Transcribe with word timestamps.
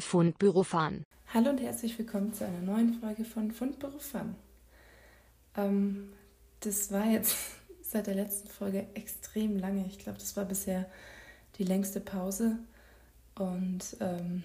Fundbüro 0.00 0.62
Fun. 0.62 1.02
Hallo 1.34 1.50
und 1.50 1.60
herzlich 1.60 1.98
willkommen 1.98 2.32
zu 2.32 2.46
einer 2.46 2.60
neuen 2.60 2.94
Folge 2.94 3.24
von 3.24 3.50
Fundbüro 3.50 3.98
Fun. 3.98 4.36
Ähm, 5.56 6.12
das 6.60 6.92
war 6.92 7.04
jetzt 7.06 7.36
seit 7.82 8.06
der 8.06 8.14
letzten 8.14 8.48
Folge 8.48 8.86
extrem 8.94 9.58
lange. 9.58 9.84
Ich 9.86 9.98
glaube, 9.98 10.18
das 10.18 10.36
war 10.36 10.44
bisher 10.44 10.86
die 11.58 11.64
längste 11.64 12.00
Pause. 12.00 12.58
Und 13.34 13.96
ähm, 14.00 14.44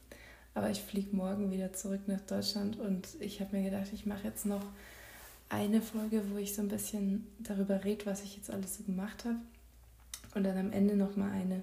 aber 0.54 0.70
ich 0.70 0.82
fliege 0.82 1.16
morgen 1.16 1.50
wieder 1.50 1.72
zurück 1.72 2.02
nach 2.06 2.20
Deutschland 2.20 2.78
und 2.78 3.08
ich 3.20 3.40
habe 3.40 3.56
mir 3.56 3.70
gedacht, 3.70 3.88
ich 3.92 4.04
mache 4.04 4.24
jetzt 4.24 4.44
noch 4.44 4.62
eine 5.48 5.80
Folge, 5.80 6.22
wo 6.30 6.36
ich 6.36 6.54
so 6.54 6.62
ein 6.62 6.68
bisschen 6.68 7.26
darüber 7.38 7.84
rede, 7.84 8.06
was 8.06 8.22
ich 8.22 8.36
jetzt 8.36 8.50
alles 8.50 8.76
so 8.76 8.84
gemacht 8.84 9.24
habe. 9.24 9.38
Und 10.34 10.44
dann 10.44 10.58
am 10.58 10.72
Ende 10.72 10.94
nochmal 10.94 11.32
eine, 11.32 11.62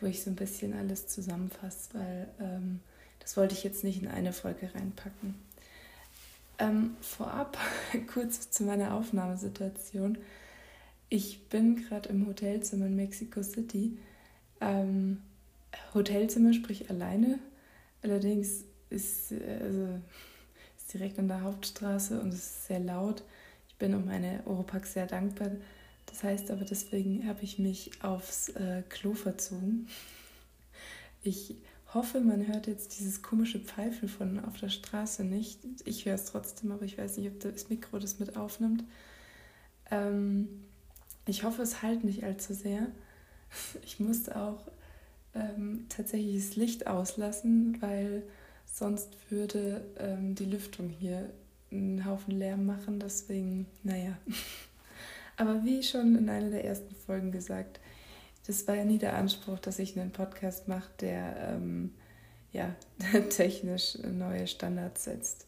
wo 0.00 0.06
ich 0.06 0.22
so 0.22 0.30
ein 0.30 0.36
bisschen 0.36 0.74
alles 0.74 1.06
zusammenfasse, 1.06 1.90
weil 1.94 2.28
ähm, 2.40 2.80
das 3.20 3.36
wollte 3.36 3.54
ich 3.54 3.64
jetzt 3.64 3.84
nicht 3.84 4.02
in 4.02 4.08
eine 4.08 4.32
Folge 4.32 4.70
reinpacken. 4.74 5.34
Ähm, 6.58 6.96
vorab 7.00 7.58
kurz 8.12 8.50
zu 8.50 8.64
meiner 8.64 8.94
Aufnahmesituation. 8.94 10.18
Ich 11.08 11.48
bin 11.48 11.76
gerade 11.76 12.08
im 12.08 12.26
Hotelzimmer 12.26 12.86
in 12.86 12.96
Mexico 12.96 13.42
City. 13.42 13.98
Ähm, 14.60 15.22
Hotelzimmer, 15.94 16.52
sprich 16.52 16.90
alleine. 16.90 17.38
Allerdings 18.02 18.64
ist, 18.90 19.32
also, 19.32 20.00
ist 20.76 20.94
direkt 20.94 21.18
an 21.18 21.28
der 21.28 21.42
Hauptstraße 21.42 22.20
und 22.20 22.28
es 22.28 22.40
ist 22.40 22.66
sehr 22.66 22.80
laut. 22.80 23.22
Ich 23.68 23.76
bin 23.76 23.94
um 23.94 24.06
meine 24.06 24.40
Oropax 24.46 24.94
sehr 24.94 25.06
dankbar. 25.06 25.50
Das 26.16 26.24
heißt 26.24 26.50
aber, 26.50 26.64
deswegen 26.64 27.28
habe 27.28 27.42
ich 27.42 27.58
mich 27.58 27.90
aufs 28.02 28.48
äh, 28.48 28.82
Klo 28.88 29.12
verzogen. 29.12 29.86
Ich 31.22 31.56
hoffe, 31.92 32.20
man 32.20 32.46
hört 32.46 32.68
jetzt 32.68 32.98
dieses 32.98 33.20
komische 33.20 33.60
Pfeifen 33.60 34.08
von 34.08 34.42
auf 34.42 34.58
der 34.58 34.70
Straße 34.70 35.24
nicht. 35.24 35.58
Ich 35.84 36.06
höre 36.06 36.14
es 36.14 36.24
trotzdem, 36.24 36.72
aber 36.72 36.86
ich 36.86 36.96
weiß 36.96 37.18
nicht, 37.18 37.28
ob 37.28 37.40
das 37.40 37.68
Mikro 37.68 37.98
das 37.98 38.18
mit 38.18 38.34
aufnimmt. 38.34 38.82
Ähm, 39.90 40.48
ich 41.26 41.44
hoffe, 41.44 41.60
es 41.60 41.82
halt 41.82 42.02
nicht 42.02 42.24
allzu 42.24 42.54
sehr. 42.54 42.86
Ich 43.84 44.00
musste 44.00 44.40
auch 44.40 44.64
ähm, 45.34 45.84
tatsächlich 45.90 46.46
das 46.46 46.56
Licht 46.56 46.86
auslassen, 46.86 47.76
weil 47.82 48.22
sonst 48.64 49.10
würde 49.28 49.84
ähm, 49.98 50.34
die 50.34 50.46
Lüftung 50.46 50.88
hier 50.88 51.28
einen 51.70 52.06
Haufen 52.06 52.38
Lärm 52.38 52.64
machen. 52.64 53.00
Deswegen, 53.00 53.66
naja. 53.82 54.16
Aber 55.36 55.64
wie 55.64 55.82
schon 55.82 56.16
in 56.16 56.28
einer 56.28 56.50
der 56.50 56.64
ersten 56.64 56.94
Folgen 56.94 57.30
gesagt, 57.30 57.80
das 58.46 58.66
war 58.68 58.76
ja 58.76 58.84
nie 58.84 58.98
der 58.98 59.16
Anspruch, 59.16 59.58
dass 59.58 59.78
ich 59.78 59.98
einen 59.98 60.12
Podcast 60.12 60.68
mache, 60.68 60.90
der 61.00 61.36
ähm, 61.54 61.94
ja, 62.52 62.74
technisch 63.30 63.98
neue 63.98 64.46
Standards 64.46 65.04
setzt. 65.04 65.46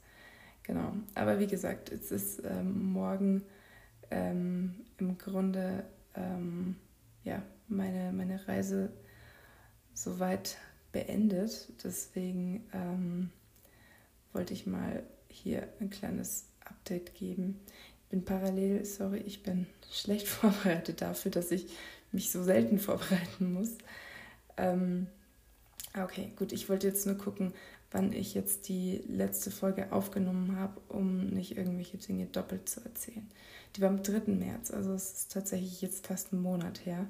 Genau. 0.64 0.92
Aber 1.14 1.38
wie 1.38 1.46
gesagt, 1.46 1.90
es 1.90 2.10
ist 2.10 2.42
ähm, 2.44 2.92
morgen 2.92 3.42
ähm, 4.10 4.74
im 4.98 5.16
Grunde 5.16 5.84
ähm, 6.14 6.76
ja, 7.24 7.42
meine, 7.68 8.12
meine 8.12 8.46
Reise 8.46 8.90
soweit 9.94 10.58
beendet. 10.92 11.72
Deswegen 11.82 12.66
ähm, 12.72 13.30
wollte 14.32 14.52
ich 14.52 14.66
mal 14.66 15.02
hier 15.28 15.68
ein 15.80 15.90
kleines 15.90 16.48
Update 16.64 17.14
geben. 17.14 17.60
Bin 18.10 18.24
parallel, 18.24 18.84
sorry, 18.84 19.18
ich 19.18 19.42
bin 19.42 19.66
schlecht 19.90 20.28
vorbereitet 20.28 21.02
dafür, 21.02 21.30
dass 21.30 21.50
ich 21.50 21.66
mich 22.12 22.30
so 22.30 22.42
selten 22.42 22.78
vorbereiten 22.78 23.52
muss. 23.52 23.76
Ähm, 24.56 25.06
okay, 25.94 26.32
gut, 26.36 26.52
ich 26.52 26.68
wollte 26.68 26.86
jetzt 26.86 27.06
nur 27.06 27.16
gucken, 27.16 27.52
wann 27.90 28.12
ich 28.12 28.34
jetzt 28.34 28.68
die 28.68 29.02
letzte 29.08 29.50
Folge 29.50 29.92
aufgenommen 29.92 30.56
habe, 30.56 30.80
um 30.88 31.28
nicht 31.28 31.56
irgendwelche 31.56 31.96
Dinge 31.98 32.26
doppelt 32.26 32.68
zu 32.68 32.80
erzählen. 32.84 33.26
Die 33.76 33.80
war 33.80 33.88
am 33.88 34.02
3. 34.02 34.32
März, 34.32 34.70
also 34.70 34.92
es 34.92 35.12
ist 35.12 35.32
tatsächlich 35.32 35.80
jetzt 35.80 36.06
fast 36.06 36.32
ein 36.32 36.42
Monat 36.42 36.84
her. 36.84 37.06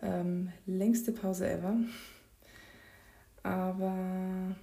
Ähm, 0.00 0.50
längste 0.66 1.12
Pause 1.12 1.48
ever. 1.48 1.76
Aber 3.42 3.96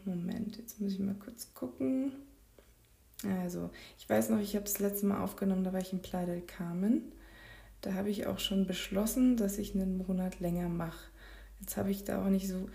Moment, 0.06 0.58
jetzt 0.58 0.80
muss 0.80 0.94
ich 0.94 1.00
mal 1.00 1.16
kurz 1.16 1.54
gucken. 1.54 2.14
Also, 3.28 3.70
ich 3.98 4.10
weiß 4.10 4.30
noch, 4.30 4.40
ich 4.40 4.56
habe 4.56 4.66
das 4.66 4.80
letzte 4.80 5.06
Mal 5.06 5.22
aufgenommen, 5.22 5.64
da 5.64 5.74
war 5.74 5.82
ich 5.82 5.92
in 5.92 6.02
Playa 6.02 6.26
del 6.26 6.42
Carmen. 6.42 7.12
Da 7.82 7.94
habe 7.94 8.10
ich 8.10 8.28
auch 8.28 8.40
schon 8.40 8.66
beschlossen, 8.66 9.38
dass 9.38 9.58
ich 9.58 9.76
einen 9.76 9.98
Monat 9.98 10.40
länger 10.40 10.70
mache. 10.70 11.10
Jetzt 11.60 11.78
habe 11.78 11.92
ich 11.92 12.04
da 12.04 12.24
auch 12.24 12.30
nicht 12.30 12.48
so, 12.48 12.70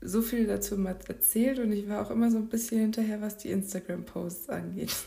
so 0.00 0.22
viel 0.22 0.46
dazu 0.46 0.76
mal 0.76 0.96
erzählt 1.08 1.58
und 1.58 1.72
ich 1.72 1.88
war 1.88 2.02
auch 2.02 2.10
immer 2.10 2.30
so 2.30 2.38
ein 2.38 2.48
bisschen 2.48 2.80
hinterher, 2.80 3.20
was 3.20 3.38
die 3.38 3.50
Instagram-Posts 3.50 4.48
angeht. 4.50 4.94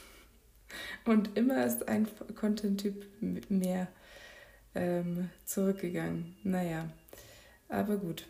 Und 1.06 1.38
immer 1.38 1.66
ist 1.66 1.90
ein 1.90 2.07
Content-Typ 2.35 3.06
mehr 3.50 3.90
ähm, 4.74 5.30
zurückgegangen. 5.44 6.35
Naja, 6.44 6.90
aber 7.68 7.97
gut. 7.97 8.25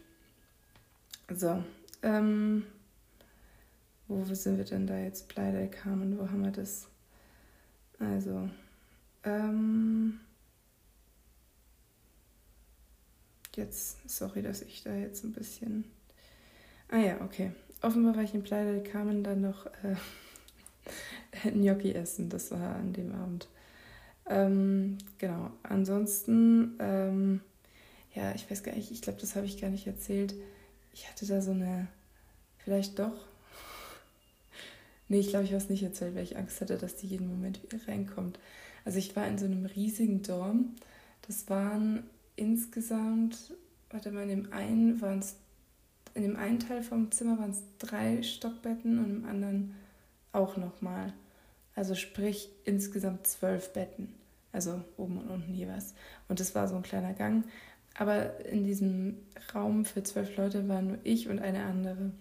So, 1.32 1.64
ähm, 2.02 2.64
wo 4.18 4.34
sind 4.34 4.58
wir 4.58 4.66
denn 4.66 4.88
da 4.88 4.98
jetzt? 4.98 5.28
Pleidel 5.28 5.70
kamen, 5.70 6.18
wo 6.18 6.30
haben 6.30 6.44
wir 6.44 6.52
das? 6.52 6.88
Also, 8.00 8.50
ähm, 9.24 10.20
jetzt, 13.56 13.98
sorry, 14.10 14.42
dass 14.42 14.62
ich 14.62 14.84
da 14.84 14.94
jetzt 14.94 15.24
ein 15.24 15.34
bisschen. 15.34 15.86
Ah 16.90 17.00
ja, 17.00 17.22
okay. 17.22 17.52
Offenbar 17.82 18.16
war 18.16 18.24
ich 18.24 18.34
in 18.34 18.44
Pleidel 18.44 18.84
kamen 18.84 19.24
dann 19.24 19.42
noch 19.42 19.66
äh, 19.66 19.96
Gnocchi 21.52 21.94
essen. 21.94 22.30
Das 22.30 22.52
war 22.52 22.76
an 22.76 22.94
dem 22.94 23.14
Abend. 23.14 23.48
Ähm, 24.28 24.98
genau. 25.18 25.52
Ansonsten, 25.64 26.76
ähm, 26.80 27.42
ja, 28.14 28.34
ich 28.36 28.50
weiß 28.50 28.64
gar 28.64 28.76
nicht, 28.76 28.92
ich 28.92 29.02
glaube, 29.02 29.20
das 29.20 29.36
habe 29.36 29.46
ich 29.46 29.60
gar 29.60 29.70
nicht 29.70 29.88
erzählt 29.88 30.36
ich 30.94 31.10
hatte 31.10 31.26
da 31.26 31.42
so 31.42 31.52
eine, 31.52 31.88
vielleicht 32.58 33.00
doch. 33.00 33.28
Nee, 35.12 35.20
ich 35.20 35.28
glaube, 35.28 35.44
ich 35.44 35.52
habe 35.52 35.62
es 35.62 35.68
nicht 35.68 35.84
erzählt, 35.84 36.16
weil 36.16 36.24
ich 36.24 36.38
Angst 36.38 36.62
hatte, 36.62 36.78
dass 36.78 36.96
die 36.96 37.08
jeden 37.08 37.28
Moment 37.28 37.62
wieder 37.62 37.86
reinkommt. 37.86 38.40
Also 38.86 38.98
ich 38.98 39.14
war 39.14 39.28
in 39.28 39.38
so 39.38 39.44
einem 39.44 39.66
riesigen 39.66 40.22
Dorm. 40.22 40.78
Das 41.28 41.50
waren 41.50 42.04
insgesamt, 42.38 43.54
warte 43.90 44.10
mal, 44.14 44.24
in 44.24 44.30
dem 44.30 44.54
einen 44.54 45.02
waren 45.02 45.20
es, 45.20 45.36
in 46.14 46.22
dem 46.24 46.38
einen 46.38 46.60
Teil 46.60 46.82
vom 46.82 47.12
Zimmer 47.12 47.38
waren 47.40 47.52
es 47.52 47.62
drei 47.78 48.24
Stockbetten 48.24 49.00
und 49.00 49.10
im 49.10 49.26
anderen 49.26 49.76
auch 50.32 50.56
nochmal. 50.56 51.12
Also 51.76 51.94
sprich 51.94 52.48
insgesamt 52.64 53.28
zwölf 53.28 53.74
Betten. 53.74 54.14
Also 54.54 54.80
oben 54.96 55.18
und 55.18 55.28
unten 55.28 55.54
jeweils. 55.54 55.94
Und 56.30 56.40
das 56.40 56.56
war 56.56 56.70
so 56.70 56.78
ein 56.78 56.84
kleiner 56.84 57.12
Gang. 57.12 57.44
Aber 57.98 58.40
in 58.46 58.64
diesem 58.64 59.18
Raum 59.54 59.84
für 59.84 60.04
zwölf 60.04 60.38
Leute 60.38 60.70
waren 60.70 60.88
nur 60.88 61.00
ich 61.04 61.28
und 61.28 61.40
eine 61.40 61.64
andere. 61.64 62.14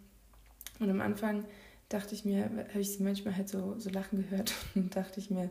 Und 0.80 0.90
am 0.90 1.00
Anfang 1.00 1.44
dachte 1.90 2.14
ich 2.14 2.24
mir, 2.24 2.44
habe 2.44 2.80
ich 2.80 2.92
sie 2.92 3.02
manchmal 3.02 3.36
halt 3.36 3.50
so, 3.50 3.78
so 3.78 3.90
lachen 3.90 4.22
gehört 4.22 4.54
und 4.74 4.96
dachte 4.96 5.20
ich 5.20 5.28
mir, 5.28 5.50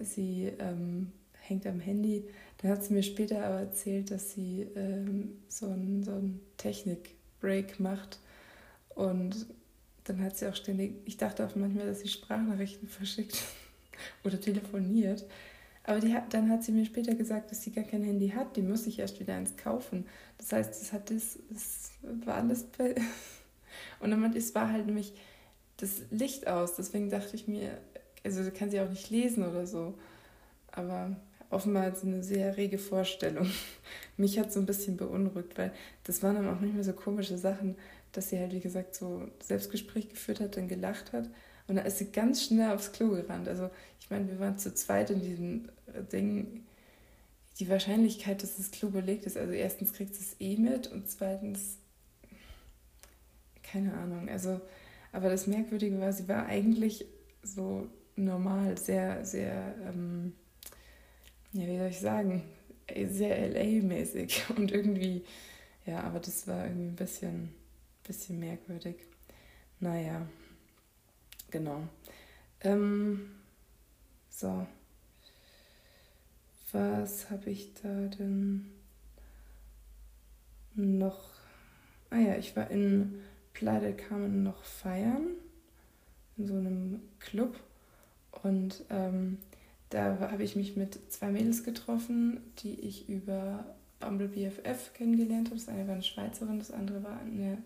sie 0.00 0.52
ähm, 0.58 1.10
hängt 1.40 1.66
am 1.66 1.80
Handy. 1.80 2.24
Dann 2.58 2.70
hat 2.70 2.84
sie 2.84 2.94
mir 2.94 3.02
später 3.02 3.44
aber 3.44 3.60
erzählt, 3.60 4.10
dass 4.10 4.32
sie 4.32 4.68
ähm, 4.76 5.38
so 5.48 5.66
einen 5.66 6.04
so 6.04 6.22
Technik-Break 6.58 7.80
macht. 7.80 8.20
Und 8.94 9.46
dann 10.04 10.22
hat 10.22 10.36
sie 10.36 10.46
auch 10.46 10.54
ständig, 10.54 10.94
ich 11.04 11.16
dachte 11.16 11.44
auch 11.44 11.54
manchmal, 11.56 11.86
dass 11.86 12.00
sie 12.00 12.08
Sprachnachrichten 12.08 12.88
verschickt 12.88 13.42
oder 14.24 14.40
telefoniert. 14.40 15.24
Aber 15.84 16.00
die 16.00 16.14
dann 16.30 16.50
hat 16.50 16.64
sie 16.64 16.72
mir 16.72 16.84
später 16.84 17.14
gesagt, 17.14 17.50
dass 17.50 17.62
sie 17.62 17.70
gar 17.70 17.84
kein 17.84 18.02
Handy 18.02 18.30
hat. 18.30 18.56
Die 18.56 18.62
muss 18.62 18.86
ich 18.86 18.98
erst 18.98 19.20
wieder 19.20 19.36
eins 19.36 19.56
kaufen. 19.56 20.04
Das 20.36 20.52
heißt, 20.52 20.80
das 20.80 20.92
hat 20.92 21.10
das, 21.10 21.38
das 21.48 21.92
war 22.02 22.34
alles. 22.34 22.66
Und 24.00 24.10
dann 24.10 24.34
es 24.34 24.54
war 24.54 24.72
halt 24.72 24.86
nämlich 24.86 25.14
das 25.78 26.02
Licht 26.10 26.46
aus. 26.48 26.76
Deswegen 26.76 27.10
dachte 27.10 27.36
ich 27.36 27.48
mir, 27.48 27.78
also 28.24 28.42
kann 28.50 28.70
sie 28.70 28.80
auch 28.80 28.88
nicht 28.88 29.10
lesen 29.10 29.46
oder 29.46 29.66
so. 29.66 29.94
Aber 30.72 31.16
offenbar 31.50 31.94
sie 31.94 32.06
eine 32.06 32.22
sehr 32.22 32.56
rege 32.56 32.78
Vorstellung. 32.78 33.50
Mich 34.16 34.38
hat 34.38 34.52
so 34.52 34.60
ein 34.60 34.66
bisschen 34.66 34.96
beunruhigt, 34.96 35.56
weil 35.56 35.72
das 36.04 36.22
waren 36.22 36.36
dann 36.36 36.48
auch 36.48 36.60
manchmal 36.60 36.84
so 36.84 36.92
komische 36.92 37.38
Sachen, 37.38 37.76
dass 38.12 38.30
sie 38.30 38.38
halt, 38.38 38.52
wie 38.52 38.60
gesagt, 38.60 38.94
so 38.94 39.28
Selbstgespräch 39.42 40.08
geführt 40.08 40.40
hat, 40.40 40.56
dann 40.56 40.68
gelacht 40.68 41.12
hat 41.12 41.28
und 41.68 41.76
da 41.76 41.82
ist 41.82 41.98
sie 41.98 42.12
ganz 42.12 42.44
schnell 42.44 42.72
aufs 42.72 42.92
Klo 42.92 43.10
gerannt. 43.10 43.48
Also 43.48 43.70
ich 44.00 44.10
meine, 44.10 44.28
wir 44.28 44.38
waren 44.38 44.58
zu 44.58 44.74
zweit 44.74 45.10
in 45.10 45.20
diesem 45.20 45.68
äh, 45.92 46.02
Ding. 46.02 46.64
Die 47.58 47.68
Wahrscheinlichkeit, 47.68 48.42
dass 48.42 48.56
das 48.56 48.70
Klo 48.70 48.90
belegt 48.90 49.24
ist, 49.24 49.36
also 49.36 49.52
erstens 49.52 49.94
kriegt 49.94 50.14
es 50.14 50.36
eh 50.40 50.56
mit 50.56 50.88
und 50.88 51.08
zweitens, 51.08 51.78
keine 53.62 53.94
Ahnung. 53.94 54.28
Also, 54.28 54.60
aber 55.16 55.30
das 55.30 55.46
Merkwürdige 55.46 55.98
war, 55.98 56.12
sie 56.12 56.28
war 56.28 56.44
eigentlich 56.44 57.06
so 57.42 57.88
normal, 58.16 58.76
sehr, 58.76 59.24
sehr, 59.24 59.74
ähm, 59.88 60.34
ja, 61.52 61.66
wie 61.66 61.78
soll 61.78 61.88
ich 61.88 62.00
sagen, 62.00 62.42
sehr 63.08 63.38
LA-mäßig 63.38 64.50
und 64.56 64.70
irgendwie, 64.72 65.24
ja, 65.86 66.02
aber 66.02 66.20
das 66.20 66.46
war 66.46 66.66
irgendwie 66.66 66.88
ein 66.88 66.96
bisschen, 66.96 67.54
bisschen 68.04 68.38
merkwürdig. 68.38 68.96
naja, 69.80 70.26
genau. 71.50 71.88
Ähm, 72.60 73.30
so. 74.28 74.66
Was 76.72 77.30
habe 77.30 77.48
ich 77.48 77.72
da 77.72 77.88
denn 78.18 78.70
noch? 80.74 81.30
Ah 82.10 82.18
ja, 82.18 82.36
ich 82.36 82.54
war 82.54 82.70
in 82.70 83.22
Playa 83.56 83.80
del 83.80 83.94
Carmen 83.94 84.42
noch 84.42 84.62
feiern, 84.62 85.28
in 86.36 86.46
so 86.46 86.54
einem 86.54 87.00
Club. 87.20 87.58
Und 88.42 88.84
ähm, 88.90 89.38
da 89.88 90.18
habe 90.30 90.42
ich 90.42 90.56
mich 90.56 90.76
mit 90.76 90.98
zwei 91.10 91.30
Mädels 91.30 91.64
getroffen, 91.64 92.40
die 92.58 92.78
ich 92.80 93.08
über 93.08 93.64
Bumble 93.98 94.28
BFF 94.28 94.92
kennengelernt 94.92 95.48
habe. 95.48 95.56
Das 95.56 95.68
eine 95.68 95.86
war 95.86 95.94
eine 95.94 96.02
Schweizerin, 96.02 96.58
das 96.58 96.70
andere 96.70 97.02
war 97.02 97.18
eine 97.18 97.56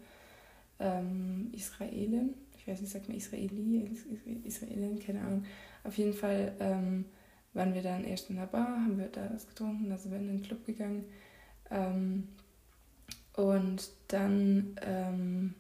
ähm, 0.79 1.51
Israelin. 1.53 2.35
Ich 2.57 2.69
weiß 2.69 2.81
nicht, 2.81 2.93
sagt 2.93 3.09
man 3.09 3.17
Israeli, 3.17 3.91
Israelin, 4.45 5.01
keine 5.01 5.23
Ahnung. 5.23 5.45
Auf 5.83 5.99
jeden 5.99 6.15
Fall 6.15 6.53
ähm, 6.61 7.05
waren 7.53 7.75
wir 7.75 7.83
dann 7.83 8.05
erst 8.05 8.31
in 8.31 8.37
der 8.37 8.47
Bar, 8.47 8.69
haben 8.69 8.97
wir 8.97 9.09
da 9.09 9.29
was 9.35 9.49
getrunken, 9.49 9.89
dann 9.89 9.99
sind 9.99 10.13
wir 10.13 10.21
in 10.21 10.29
den 10.29 10.43
Club 10.43 10.65
gegangen. 10.65 11.05
Ähm, 11.69 12.29
und 13.35 13.91
dann 14.07 14.77
ähm, 14.83 15.55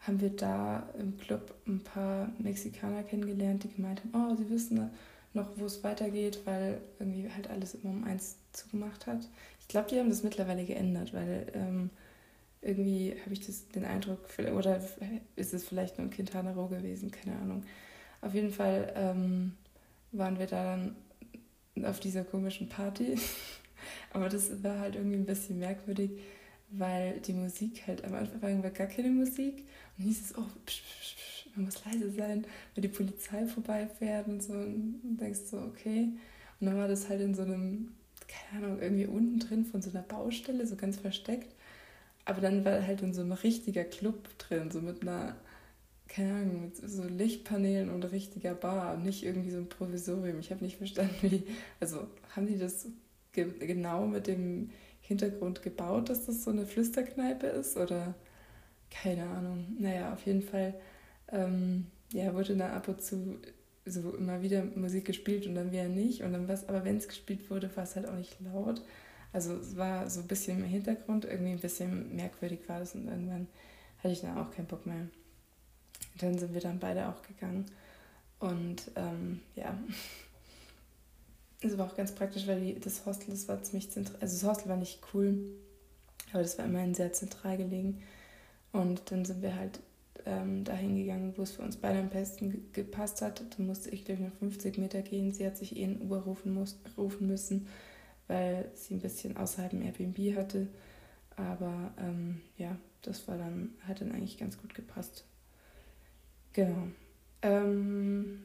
haben 0.00 0.20
wir 0.20 0.30
da 0.30 0.88
im 0.98 1.16
Club 1.18 1.54
ein 1.66 1.80
paar 1.80 2.30
Mexikaner 2.38 3.02
kennengelernt, 3.02 3.64
die 3.64 3.74
gemeint 3.74 4.00
haben, 4.00 4.32
oh, 4.32 4.36
sie 4.36 4.48
wissen 4.50 4.90
noch, 5.32 5.48
wo 5.56 5.66
es 5.66 5.84
weitergeht, 5.84 6.40
weil 6.44 6.80
irgendwie 6.98 7.30
halt 7.30 7.50
alles 7.50 7.74
immer 7.74 7.90
um 7.92 8.04
eins 8.04 8.36
zugemacht 8.52 9.06
hat. 9.06 9.28
Ich 9.60 9.68
glaube, 9.68 9.88
die 9.90 9.98
haben 9.98 10.08
das 10.08 10.22
mittlerweile 10.22 10.64
geändert, 10.64 11.12
weil 11.12 11.46
ähm, 11.54 11.90
irgendwie 12.62 13.14
habe 13.22 13.32
ich 13.32 13.46
das, 13.46 13.68
den 13.68 13.84
Eindruck, 13.84 14.20
oder 14.54 14.80
ist 15.36 15.54
es 15.54 15.64
vielleicht 15.64 15.98
nur 15.98 16.06
ein 16.06 16.10
Quintana 16.10 16.52
Roo 16.52 16.68
gewesen, 16.68 17.10
keine 17.10 17.36
Ahnung. 17.36 17.64
Auf 18.20 18.34
jeden 18.34 18.50
Fall 18.50 18.92
ähm, 18.96 19.52
waren 20.12 20.38
wir 20.38 20.46
da 20.46 20.76
dann 21.74 21.84
auf 21.84 22.00
dieser 22.00 22.24
komischen 22.24 22.68
Party. 22.68 23.16
Aber 24.12 24.28
das 24.28 24.62
war 24.62 24.80
halt 24.80 24.96
irgendwie 24.96 25.16
ein 25.16 25.26
bisschen 25.26 25.58
merkwürdig, 25.58 26.12
weil 26.70 27.20
die 27.20 27.32
Musik 27.32 27.86
halt 27.86 28.04
am 28.04 28.14
Anfang 28.14 28.62
war 28.62 28.70
gar 28.70 28.86
keine 28.86 29.10
Musik 29.10 29.64
und 29.98 30.04
hieß 30.04 30.20
es, 30.20 30.38
oh, 30.38 30.44
psch, 30.66 30.82
psch, 30.82 31.16
psch, 31.16 31.48
man 31.56 31.66
muss 31.66 31.84
leise 31.84 32.10
sein, 32.10 32.44
weil 32.74 32.82
die 32.82 32.88
Polizei 32.88 33.46
vorbeifährt 33.46 34.26
und 34.28 34.42
so 34.42 34.52
und 34.52 35.16
denkst 35.20 35.40
so, 35.50 35.58
okay. 35.58 36.08
Und 36.60 36.66
dann 36.66 36.76
war 36.76 36.88
das 36.88 37.08
halt 37.08 37.20
in 37.20 37.34
so 37.34 37.42
einem, 37.42 37.92
keine 38.28 38.66
Ahnung, 38.66 38.80
irgendwie 38.80 39.06
unten 39.06 39.38
drin 39.38 39.64
von 39.64 39.82
so 39.82 39.90
einer 39.90 40.02
Baustelle, 40.02 40.66
so 40.66 40.76
ganz 40.76 40.98
versteckt. 40.98 41.54
Aber 42.24 42.40
dann 42.40 42.64
war 42.64 42.84
halt 42.84 43.02
in 43.02 43.14
so 43.14 43.22
ein 43.22 43.32
richtiger 43.32 43.84
Club 43.84 44.36
drin, 44.38 44.70
so 44.70 44.80
mit 44.80 45.02
einer, 45.02 45.36
keine 46.08 46.34
Ahnung, 46.34 46.62
mit 46.62 46.76
so 46.76 47.04
Lichtpanelen 47.04 47.88
und 47.88 48.04
richtiger 48.04 48.54
Bar 48.54 48.94
und 48.94 49.04
nicht 49.04 49.24
irgendwie 49.24 49.50
so 49.50 49.58
ein 49.58 49.68
Provisorium. 49.68 50.40
Ich 50.40 50.50
habe 50.50 50.64
nicht 50.64 50.76
verstanden, 50.76 51.14
wie, 51.22 51.44
also 51.80 52.08
haben 52.34 52.46
die 52.46 52.58
das 52.58 52.86
ge 53.32 53.46
genau 53.60 54.06
mit 54.06 54.26
dem 54.26 54.70
Hintergrund 55.06 55.62
gebaut, 55.62 56.08
dass 56.08 56.26
das 56.26 56.44
so 56.44 56.50
eine 56.50 56.66
Flüsterkneipe 56.66 57.46
ist 57.46 57.76
oder 57.76 58.14
keine 58.90 59.28
Ahnung. 59.28 59.76
Naja, 59.78 60.12
auf 60.12 60.26
jeden 60.26 60.42
Fall 60.42 60.74
ähm, 61.28 61.86
ja, 62.12 62.34
wurde 62.34 62.56
da 62.56 62.72
ab 62.72 62.88
und 62.88 63.00
zu 63.02 63.38
so 63.84 64.16
immer 64.16 64.42
wieder 64.42 64.64
Musik 64.74 65.04
gespielt 65.04 65.46
und 65.46 65.54
dann 65.54 65.70
wieder 65.70 65.88
nicht. 65.88 66.22
Und 66.22 66.32
dann 66.32 66.48
was, 66.48 66.68
aber 66.68 66.84
wenn 66.84 66.96
es 66.96 67.06
gespielt 67.06 67.48
wurde, 67.50 67.74
war 67.76 67.84
es 67.84 67.94
halt 67.94 68.08
auch 68.08 68.16
nicht 68.16 68.36
laut. 68.40 68.82
Also 69.32 69.54
es 69.54 69.76
war 69.76 70.10
so 70.10 70.20
ein 70.20 70.26
bisschen 70.26 70.58
im 70.58 70.64
Hintergrund, 70.64 71.24
irgendwie 71.24 71.52
ein 71.52 71.60
bisschen 71.60 72.14
merkwürdig 72.16 72.60
war 72.68 72.80
das 72.80 72.94
und 72.94 73.06
irgendwann 73.06 73.46
hatte 73.98 74.12
ich 74.12 74.20
dann 74.20 74.38
auch 74.38 74.50
keinen 74.50 74.66
Bock 74.66 74.86
mehr. 74.86 75.08
Dann 76.18 76.38
sind 76.38 76.54
wir 76.54 76.60
dann 76.60 76.78
beide 76.78 77.08
auch 77.08 77.22
gegangen 77.22 77.66
und 78.38 78.90
ähm, 78.96 79.40
ja, 79.54 79.76
es 81.60 81.76
war 81.78 81.86
auch 81.86 81.96
ganz 81.96 82.12
praktisch, 82.12 82.46
weil 82.46 82.60
die, 82.60 82.80
das 82.80 83.06
Hostel, 83.06 83.30
das 83.30 83.48
war 83.48 83.62
ziemlich 83.62 83.90
zentral, 83.90 84.16
also 84.20 84.34
das 84.38 84.48
Hostel 84.48 84.68
war 84.68 84.76
nicht 84.76 85.00
cool, 85.14 85.38
aber 86.32 86.42
das 86.42 86.58
war 86.58 86.64
immerhin 86.64 86.94
sehr 86.94 87.12
zentral 87.12 87.56
gelegen 87.56 88.02
und 88.72 89.10
dann 89.10 89.24
sind 89.24 89.42
wir 89.42 89.54
halt 89.56 89.80
ähm, 90.26 90.64
dahin 90.64 90.96
gegangen, 90.96 91.34
wo 91.36 91.42
es 91.42 91.52
für 91.52 91.62
uns 91.62 91.76
beide 91.76 92.00
am 92.00 92.08
besten 92.08 92.68
gepasst 92.72 93.22
hat. 93.22 93.42
Da 93.56 93.62
musste 93.62 93.90
ich, 93.90 94.04
glaube 94.04 94.22
ich, 94.22 94.28
noch 94.28 94.36
50 94.38 94.76
Meter 94.78 95.00
gehen. 95.02 95.32
Sie 95.32 95.46
hat 95.46 95.56
sich 95.56 95.76
eh 95.76 95.84
in 95.84 96.00
Uber 96.00 96.22
rufen, 96.22 96.52
muss, 96.52 96.78
rufen 96.98 97.28
müssen 97.28 97.68
weil 98.28 98.70
sie 98.74 98.94
ein 98.94 99.00
bisschen 99.00 99.36
außerhalb 99.36 99.72
im 99.72 99.82
Airbnb 99.82 100.36
hatte. 100.36 100.68
Aber 101.36 101.92
ähm, 101.98 102.40
ja, 102.56 102.76
das 103.02 103.28
war 103.28 103.36
dann, 103.36 103.74
hat 103.86 104.00
dann 104.00 104.12
eigentlich 104.12 104.38
ganz 104.38 104.58
gut 104.58 104.74
gepasst. 104.74 105.24
Genau. 106.52 106.88
Ähm, 107.42 108.42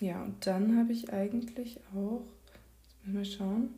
ja, 0.00 0.22
und 0.22 0.46
dann 0.46 0.78
habe 0.78 0.92
ich 0.92 1.12
eigentlich 1.12 1.80
auch, 1.94 2.22
wir 3.04 3.24
schauen. 3.24 3.70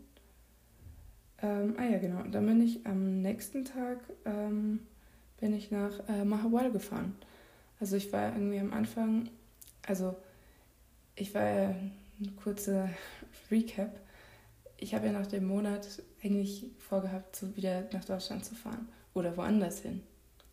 Ähm, 1.43 1.75
ah 1.79 1.85
ja, 1.85 1.99
genau. 1.99 2.23
Dann 2.23 2.47
bin 2.47 2.61
ich 2.63 2.87
am 2.87 3.21
nächsten 3.21 3.65
Tag 3.65 3.99
ähm, 4.25 4.81
bin 5.41 5.55
ich 5.55 5.71
nach 5.71 6.09
äh, 6.09 6.25
Mahawal 6.25 6.73
gefahren. 6.73 7.15
Also 7.79 7.97
ich 7.97 8.13
war 8.13 8.33
irgendwie 8.33 8.59
am 8.59 8.73
Anfang, 8.73 9.29
also 9.87 10.17
ich 11.15 11.35
war 11.35 11.47
ja 11.47 11.75
eine 12.19 12.33
kurze 12.37 12.89
Recap 13.51 14.01
ich 14.79 14.95
habe 14.95 15.07
ja 15.07 15.13
nach 15.13 15.27
dem 15.27 15.47
Monat 15.47 16.03
eigentlich 16.23 16.67
vorgehabt, 16.79 17.37
so 17.37 17.57
wieder 17.57 17.89
nach 17.93 18.05
Deutschland 18.05 18.45
zu 18.45 18.55
fahren 18.55 18.89
oder 19.15 19.37
woanders 19.37 19.81
hin. 19.81 20.03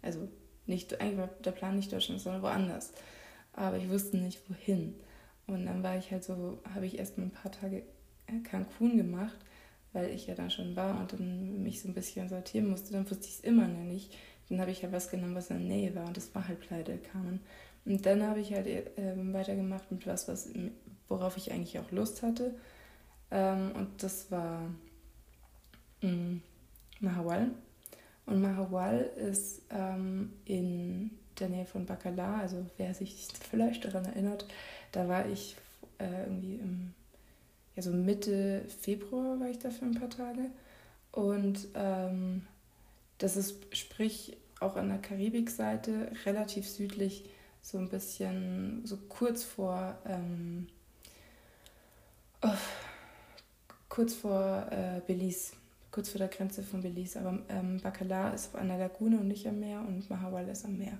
Also 0.02 0.28
nicht, 0.66 1.00
eigentlich 1.00 1.18
war 1.18 1.30
der 1.44 1.52
Plan 1.52 1.76
nicht 1.76 1.92
Deutschland, 1.92 2.22
sondern 2.22 2.42
woanders. 2.42 2.94
Aber 3.54 3.78
ich 3.78 3.90
wusste 3.90 4.18
nicht, 4.18 4.40
wohin. 4.50 4.96
Und 5.48 5.66
dann 5.66 5.84
war 5.84 5.98
ich 5.98 6.12
halt 6.12 6.24
so, 6.24 6.60
habe 6.74 6.86
ich 6.86 6.98
erst 6.98 7.18
mal 7.18 7.26
ein 7.26 7.32
paar 7.32 7.52
Tage 7.52 7.84
Cancun 8.44 8.98
gemacht, 8.98 9.38
weil 9.92 10.10
ich 10.10 10.28
ja 10.28 10.36
da 10.36 10.50
schon 10.50 10.76
war 10.76 11.00
und 11.00 11.14
dann 11.14 11.64
mich 11.64 11.82
so 11.82 11.88
ein 11.88 11.94
bisschen 11.94 12.30
sortieren 12.30 12.70
musste. 12.70 12.94
Dann 12.94 13.10
wusste 13.10 13.28
ich 13.28 13.36
es 13.36 13.40
immer 13.42 13.68
noch 13.68 13.84
nicht. 13.84 14.16
Dann 14.50 14.60
habe 14.60 14.72
ich 14.72 14.84
halt 14.84 14.94
was 14.94 15.10
genommen, 15.10 15.36
was 15.36 15.50
in 15.50 15.60
der 15.60 15.68
Nähe 15.68 15.96
war 15.96 16.08
und 16.08 16.18
das 16.18 16.34
war 16.34 16.48
halt 16.48 16.60
Pleite 16.62 16.98
Carmen. 16.98 17.42
Und 17.86 18.06
dann 18.06 18.24
habe 18.24 18.40
ich 18.40 18.54
halt 18.54 18.68
äh, 18.68 18.82
weitergemacht 19.34 19.92
mit 19.92 20.08
was, 20.08 20.28
was, 20.28 20.50
worauf 21.10 21.38
ich 21.38 21.52
eigentlich 21.52 21.80
auch 21.80 21.92
Lust 21.92 22.24
hatte. 22.24 22.56
Ähm, 23.32 23.72
und 23.74 24.02
das 24.02 24.32
war 24.32 24.70
ähm, 26.02 26.42
Mahawal. 27.00 27.52
Und 28.26 28.42
Mahawal 28.42 29.10
ist 29.18 29.64
ähm, 29.70 30.34
in 30.46 31.12
der 31.40 31.50
Nähe 31.50 31.66
von 31.66 31.86
Bacala, 31.86 32.38
also 32.40 32.66
wer 32.78 32.94
sich 32.94 33.28
vielleicht 33.50 33.86
daran 33.86 34.06
erinnert, 34.06 34.46
da 34.94 35.08
war 35.10 35.28
ich 35.28 35.58
äh, 35.98 36.24
irgendwie 36.24 36.56
im, 36.56 36.94
ja, 37.76 37.84
so 37.84 37.92
Mitte 37.92 38.64
Februar 38.80 39.40
war 39.40 39.50
ich 39.50 39.60
da 39.60 39.70
für 39.70 39.86
ein 39.86 39.96
paar 39.96 40.10
Tage. 40.10 40.50
Und 41.12 41.68
ähm, 41.76 42.48
das 43.18 43.36
ist, 43.36 43.76
sprich, 43.76 44.38
auch 44.60 44.76
an 44.78 44.90
der 44.90 45.00
Karibikseite, 45.00 46.12
relativ 46.26 46.68
südlich, 46.70 47.26
so 47.62 47.78
ein 47.78 47.90
bisschen, 47.90 48.82
so 48.86 48.98
kurz 49.10 49.44
vor, 49.44 49.98
ähm, 50.06 50.68
oh, 52.42 52.50
kurz 53.90 54.14
vor 54.14 54.68
äh, 54.72 55.02
Belize, 55.06 55.54
kurz 55.92 56.10
vor 56.10 56.20
der 56.20 56.28
Grenze 56.28 56.64
von 56.64 56.82
Belize. 56.82 57.20
Aber 57.20 57.40
ähm, 57.50 57.80
Bacala 57.82 58.30
ist 58.30 58.56
an 58.56 58.68
der 58.68 58.78
Lagune 58.78 59.20
und 59.20 59.28
nicht 59.28 59.48
am 59.48 59.60
Meer 59.60 59.80
und 59.80 60.10
Mahawal 60.10 60.48
ist 60.50 60.66
am 60.66 60.78
Meer. 60.78 60.98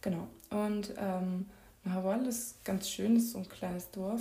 Genau. 0.00 0.28
Und 0.50 0.94
ähm, 0.98 1.46
Mahawal 1.88 2.26
ist 2.26 2.62
ganz 2.64 2.90
schön, 2.90 3.16
ist 3.16 3.32
so 3.32 3.38
ein 3.38 3.48
kleines 3.48 3.90
Dorf. 3.90 4.20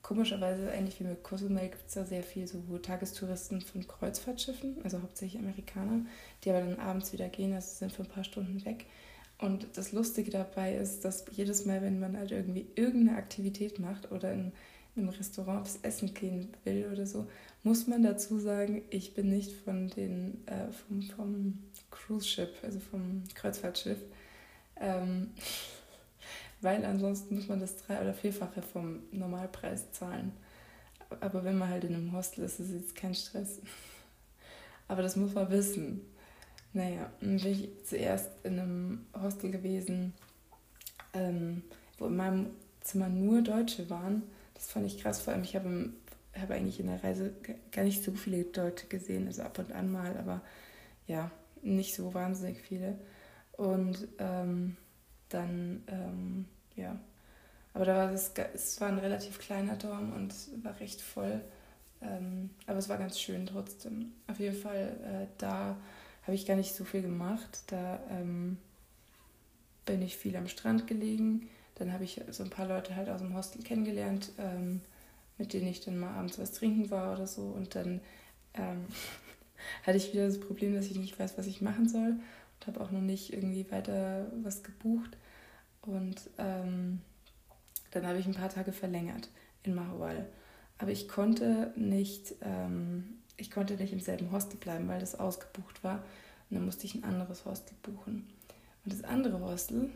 Komischerweise, 0.00 0.70
ähnlich 0.70 1.00
wie 1.00 1.04
mit 1.04 1.22
Cozumel, 1.22 1.68
gibt 1.68 1.86
es 1.86 1.94
da 1.94 2.04
sehr 2.04 2.22
viel 2.22 2.46
so 2.46 2.58
Tagestouristen 2.78 3.60
von 3.60 3.86
Kreuzfahrtschiffen, 3.86 4.76
also 4.84 5.02
hauptsächlich 5.02 5.40
Amerikaner, 5.40 6.06
die 6.42 6.50
aber 6.50 6.60
dann 6.60 6.78
abends 6.78 7.12
wieder 7.12 7.28
gehen, 7.28 7.52
also 7.52 7.68
sind 7.68 7.92
für 7.92 8.02
ein 8.02 8.08
paar 8.08 8.24
Stunden 8.24 8.64
weg. 8.64 8.86
Und 9.38 9.66
das 9.74 9.92
Lustige 9.92 10.30
dabei 10.30 10.76
ist, 10.76 11.04
dass 11.04 11.26
jedes 11.32 11.66
Mal, 11.66 11.82
wenn 11.82 12.00
man 12.00 12.16
halt 12.16 12.30
irgendwie 12.30 12.66
irgendeine 12.74 13.18
Aktivität 13.18 13.78
macht 13.78 14.10
oder 14.10 14.32
in 14.32 14.52
einem 14.96 15.10
Restaurant 15.10 15.62
aufs 15.62 15.78
Essen 15.82 16.14
gehen 16.14 16.48
will 16.64 16.88
oder 16.90 17.06
so, 17.06 17.26
muss 17.64 17.86
man 17.86 18.02
dazu 18.02 18.38
sagen, 18.38 18.82
ich 18.88 19.12
bin 19.12 19.28
nicht 19.28 19.52
von 19.52 19.88
den, 19.88 20.46
äh, 20.46 20.72
vom, 20.72 21.02
vom 21.02 21.58
Cruise 21.90 22.26
Ship, 22.26 22.52
also 22.62 22.80
vom 22.80 23.24
Kreuzfahrtschiff, 23.34 23.98
ähm, 24.80 25.30
weil 26.64 26.84
ansonsten 26.84 27.36
muss 27.36 27.48
man 27.48 27.60
das 27.60 27.76
drei- 27.76 28.00
oder 28.00 28.14
vierfache 28.14 28.62
vom 28.62 29.02
Normalpreis 29.12 29.92
zahlen. 29.92 30.32
Aber 31.20 31.44
wenn 31.44 31.58
man 31.58 31.68
halt 31.68 31.84
in 31.84 31.94
einem 31.94 32.12
Hostel 32.12 32.44
ist, 32.44 32.58
ist 32.58 32.70
es 32.70 32.74
jetzt 32.74 32.96
kein 32.96 33.14
Stress. 33.14 33.60
Aber 34.88 35.02
das 35.02 35.16
muss 35.16 35.34
man 35.34 35.50
wissen. 35.50 36.00
Naja, 36.72 37.10
dann 37.20 37.38
bin 37.38 37.52
ich 37.52 37.68
zuerst 37.84 38.30
in 38.42 38.58
einem 38.58 39.06
Hostel 39.22 39.50
gewesen, 39.50 40.12
ähm, 41.12 41.62
wo 41.98 42.06
in 42.06 42.16
meinem 42.16 42.46
Zimmer 42.80 43.08
nur 43.08 43.42
Deutsche 43.42 43.88
waren 43.88 44.24
das 44.54 44.72
fand 44.72 44.86
ich 44.86 44.98
krass. 44.98 45.20
Vor 45.20 45.32
allem, 45.32 45.42
ich 45.42 45.56
habe, 45.56 45.90
habe 46.38 46.54
eigentlich 46.54 46.80
in 46.80 46.86
der 46.86 47.02
Reise 47.02 47.34
gar 47.72 47.82
nicht 47.82 48.02
so 48.02 48.12
viele 48.12 48.44
Deutsche 48.44 48.86
gesehen, 48.86 49.26
also 49.26 49.42
ab 49.42 49.58
und 49.58 49.72
an 49.72 49.92
mal, 49.92 50.16
aber 50.16 50.40
ja, 51.06 51.30
nicht 51.62 51.94
so 51.94 52.14
wahnsinnig 52.14 52.60
viele. 52.60 52.98
Und 53.52 54.08
ähm, 54.18 54.76
dann, 55.28 55.82
ähm, 55.88 56.46
ja. 56.76 56.98
Aber 57.74 57.84
da 57.84 57.96
war 57.96 58.12
das, 58.12 58.32
es 58.54 58.80
war 58.80 58.88
ein 58.88 58.98
relativ 58.98 59.38
kleiner 59.38 59.76
Dorm 59.76 60.12
und 60.12 60.32
war 60.62 60.78
recht 60.78 61.00
voll. 61.00 61.40
Ähm, 62.00 62.50
aber 62.66 62.78
es 62.78 62.88
war 62.88 62.98
ganz 62.98 63.18
schön 63.18 63.46
trotzdem. 63.46 64.12
Auf 64.28 64.38
jeden 64.38 64.56
Fall, 64.56 64.96
äh, 65.04 65.26
da 65.38 65.76
habe 66.22 66.34
ich 66.34 66.46
gar 66.46 66.56
nicht 66.56 66.74
so 66.74 66.84
viel 66.84 67.02
gemacht. 67.02 67.64
Da 67.66 68.00
ähm, 68.10 68.58
bin 69.84 70.02
ich 70.02 70.16
viel 70.16 70.36
am 70.36 70.48
Strand 70.48 70.86
gelegen. 70.86 71.48
Dann 71.74 71.92
habe 71.92 72.04
ich 72.04 72.20
so 72.30 72.44
ein 72.44 72.50
paar 72.50 72.68
Leute 72.68 72.94
halt 72.94 73.08
aus 73.08 73.20
dem 73.20 73.34
Hostel 73.34 73.62
kennengelernt, 73.62 74.30
ähm, 74.38 74.80
mit 75.38 75.52
denen 75.52 75.66
ich 75.66 75.80
dann 75.80 75.98
mal 75.98 76.14
abends 76.14 76.38
was 76.38 76.52
trinken 76.52 76.90
war 76.90 77.14
oder 77.14 77.26
so. 77.26 77.42
Und 77.42 77.74
dann 77.74 78.00
ähm, 78.54 78.84
hatte 79.82 79.96
ich 79.96 80.12
wieder 80.12 80.26
das 80.26 80.38
Problem, 80.38 80.74
dass 80.74 80.86
ich 80.86 80.96
nicht 80.96 81.18
weiß, 81.18 81.36
was 81.36 81.46
ich 81.46 81.60
machen 81.60 81.88
soll. 81.88 82.14
Und 82.60 82.66
habe 82.66 82.80
auch 82.80 82.92
noch 82.92 83.00
nicht 83.00 83.32
irgendwie 83.32 83.70
weiter 83.70 84.26
was 84.42 84.62
gebucht. 84.62 85.16
Und 85.86 86.30
ähm, 86.38 87.00
dann 87.90 88.06
habe 88.06 88.18
ich 88.18 88.26
ein 88.26 88.34
paar 88.34 88.48
Tage 88.48 88.72
verlängert 88.72 89.28
in 89.62 89.74
Mahual. 89.74 90.26
Aber 90.78 90.90
ich 90.90 91.08
konnte 91.08 91.72
nicht, 91.76 92.34
ähm, 92.42 93.18
ich 93.36 93.50
konnte 93.50 93.74
nicht 93.74 93.92
im 93.92 94.00
selben 94.00 94.32
Hostel 94.32 94.56
bleiben, 94.58 94.88
weil 94.88 95.00
das 95.00 95.18
ausgebucht 95.18 95.84
war. 95.84 96.02
Und 96.50 96.56
dann 96.56 96.64
musste 96.64 96.86
ich 96.86 96.94
ein 96.94 97.04
anderes 97.04 97.44
Hostel 97.44 97.74
buchen. 97.82 98.26
Und 98.84 98.92
das 98.92 99.04
andere 99.04 99.40
Hostel, 99.40 99.90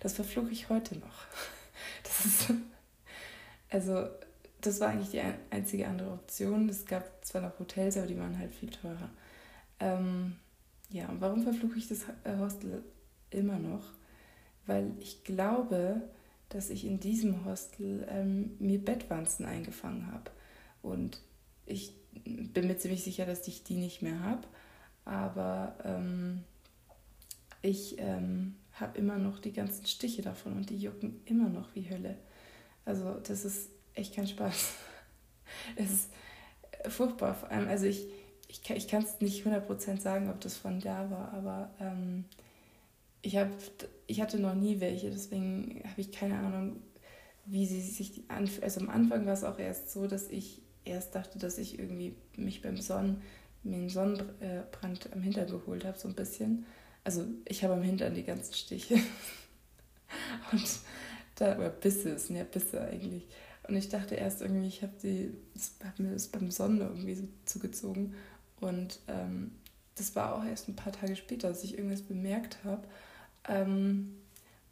das 0.00 0.14
verfluche 0.14 0.50
ich 0.50 0.68
heute 0.68 0.96
noch. 0.98 1.24
Das 2.02 2.26
ist, 2.26 2.52
also, 3.70 4.06
das 4.60 4.78
war 4.78 4.88
eigentlich 4.88 5.10
die 5.10 5.22
einzige 5.50 5.88
andere 5.88 6.12
Option. 6.12 6.68
Es 6.68 6.84
gab 6.84 7.24
zwar 7.24 7.40
noch 7.40 7.58
Hotels, 7.58 7.96
aber 7.96 8.06
die 8.06 8.18
waren 8.18 8.38
halt 8.38 8.54
viel 8.54 8.70
teurer. 8.70 9.10
Ähm, 9.80 10.36
ja, 10.90 11.08
und 11.08 11.20
warum 11.20 11.42
verfluche 11.42 11.78
ich 11.78 11.88
das 11.88 12.02
äh, 12.24 12.38
Hostel 12.38 12.84
immer 13.30 13.58
noch? 13.58 13.92
Weil 14.66 14.92
ich 14.98 15.24
glaube, 15.24 16.02
dass 16.48 16.70
ich 16.70 16.84
in 16.84 17.00
diesem 17.00 17.44
Hostel 17.44 18.06
ähm, 18.08 18.56
mir 18.58 18.78
Bettwanzen 18.78 19.44
eingefangen 19.44 20.10
habe. 20.12 20.30
Und 20.82 21.20
ich 21.66 21.94
bin 22.24 22.66
mir 22.66 22.76
ziemlich 22.76 23.02
sicher, 23.02 23.26
dass 23.26 23.46
ich 23.48 23.64
die 23.64 23.76
nicht 23.76 24.02
mehr 24.02 24.20
habe. 24.20 24.46
Aber 25.04 25.76
ähm, 25.84 26.44
ich 27.62 27.96
ähm, 27.98 28.54
habe 28.74 28.98
immer 28.98 29.18
noch 29.18 29.38
die 29.38 29.52
ganzen 29.52 29.86
Stiche 29.86 30.22
davon 30.22 30.54
und 30.54 30.70
die 30.70 30.78
jucken 30.78 31.20
immer 31.24 31.48
noch 31.48 31.74
wie 31.74 31.88
Hölle. 31.88 32.16
Also 32.84 33.14
das 33.14 33.44
ist 33.44 33.70
echt 33.94 34.14
kein 34.14 34.26
Spaß. 34.26 34.74
es 35.76 35.90
ist 35.90 36.10
furchtbar. 36.88 37.34
Vor 37.34 37.50
allem, 37.50 37.68
also 37.68 37.86
ich, 37.86 38.06
ich, 38.48 38.68
ich 38.68 38.88
kann 38.88 39.02
es 39.02 39.20
nicht 39.20 39.46
100% 39.46 40.00
sagen, 40.00 40.30
ob 40.30 40.40
das 40.40 40.56
von 40.56 40.80
da 40.80 41.10
war, 41.10 41.32
aber 41.32 41.70
ähm, 41.80 42.24
ich, 43.24 43.36
hab, 43.38 43.48
ich 44.06 44.20
hatte 44.20 44.38
noch 44.38 44.54
nie 44.54 44.80
welche, 44.80 45.10
deswegen 45.10 45.82
habe 45.84 46.00
ich 46.00 46.12
keine 46.12 46.38
Ahnung, 46.38 46.76
wie 47.46 47.66
sie 47.66 47.80
sich 47.80 48.12
die 48.12 48.24
anf 48.28 48.62
Also 48.62 48.80
am 48.80 48.90
Anfang 48.90 49.26
war 49.26 49.32
es 49.32 49.44
auch 49.44 49.58
erst 49.58 49.90
so, 49.90 50.06
dass 50.06 50.28
ich 50.28 50.62
erst 50.84 51.14
dachte, 51.14 51.38
dass 51.38 51.58
ich 51.58 51.78
irgendwie 51.78 52.14
mich 52.36 52.60
beim 52.60 52.76
Sonnen, 52.76 53.22
mir 53.62 53.76
einen 53.76 53.88
Sonnenbrand 53.88 55.10
am 55.12 55.22
Hintern 55.22 55.48
geholt 55.48 55.86
habe, 55.86 55.98
so 55.98 56.06
ein 56.06 56.14
bisschen. 56.14 56.66
Also 57.02 57.24
ich 57.46 57.64
habe 57.64 57.74
am 57.74 57.82
Hintern 57.82 58.14
die 58.14 58.24
ganzen 58.24 58.52
Stiche. 58.52 58.96
Und 60.52 60.78
da, 61.36 61.56
oder 61.56 61.70
Bisse, 61.70 62.10
es 62.10 62.26
sind 62.26 62.36
ja 62.36 62.44
Bisse 62.44 62.82
eigentlich. 62.82 63.26
Und 63.66 63.76
ich 63.76 63.88
dachte 63.88 64.16
erst 64.16 64.42
irgendwie, 64.42 64.68
ich 64.68 64.82
habe 64.82 64.92
hat 65.82 65.98
mir 65.98 66.12
das 66.12 66.28
beim 66.28 66.50
Sonnen 66.50 66.82
irgendwie 66.82 67.14
so 67.14 67.24
zugezogen. 67.46 68.14
Und 68.60 69.00
ähm, 69.08 69.52
das 69.94 70.14
war 70.14 70.36
auch 70.36 70.44
erst 70.44 70.68
ein 70.68 70.76
paar 70.76 70.92
Tage 70.92 71.16
später, 71.16 71.48
dass 71.48 71.64
ich 71.64 71.78
irgendwas 71.78 72.02
bemerkt 72.02 72.58
habe. 72.64 72.86
Ähm, 73.48 74.16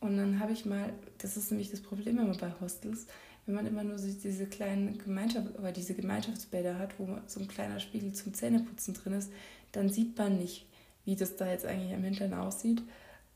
und 0.01 0.17
dann 0.17 0.41
habe 0.41 0.53
ich 0.53 0.65
mal, 0.65 0.93
das 1.19 1.37
ist 1.37 1.51
nämlich 1.51 1.71
das 1.71 1.81
Problem 1.81 2.19
immer 2.19 2.37
bei 2.37 2.53
Hostels, 2.61 3.07
wenn 3.47 3.55
man 3.55 3.67
immer 3.67 3.85
nur 3.85 3.99
so 3.99 4.09
diese 4.09 4.47
kleinen 4.47 4.99
Gemeinschaft 4.99 5.59
oder 5.59 5.73
diese 5.73 5.95
Gemeinschaftsbäder 5.95 6.79
hat, 6.79 6.99
wo 6.99 7.19
so 7.27 7.41
ein 7.41 7.49
kleiner 7.49 7.81
Spiegel 7.81 8.13
zum 8.13 8.35
Zähneputzen 8.35 8.95
drin 8.95 9.15
ist, 9.15 9.33
dann 9.73 9.89
sieht 9.89 10.17
man 10.17 10.39
nicht, 10.39 10.67
wie 11.05 11.17
das 11.17 11.37
da 11.37 11.51
jetzt 11.51 11.67
eigentlich 11.67 11.95
am 11.95 12.05
Hintern 12.05 12.35
aussieht. 12.35 12.83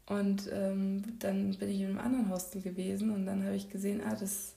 Und 0.07 0.49
ähm, 0.53 1.19
dann 1.19 1.57
bin 1.57 1.69
ich 1.69 1.81
in 1.81 1.87
einem 1.87 1.99
anderen 1.99 2.31
Hostel 2.31 2.63
gewesen 2.63 3.11
und 3.11 3.27
dann 3.27 3.45
habe 3.45 3.57
ich 3.57 3.71
gesehen, 3.71 4.01
ah, 4.05 4.15
das 4.15 4.55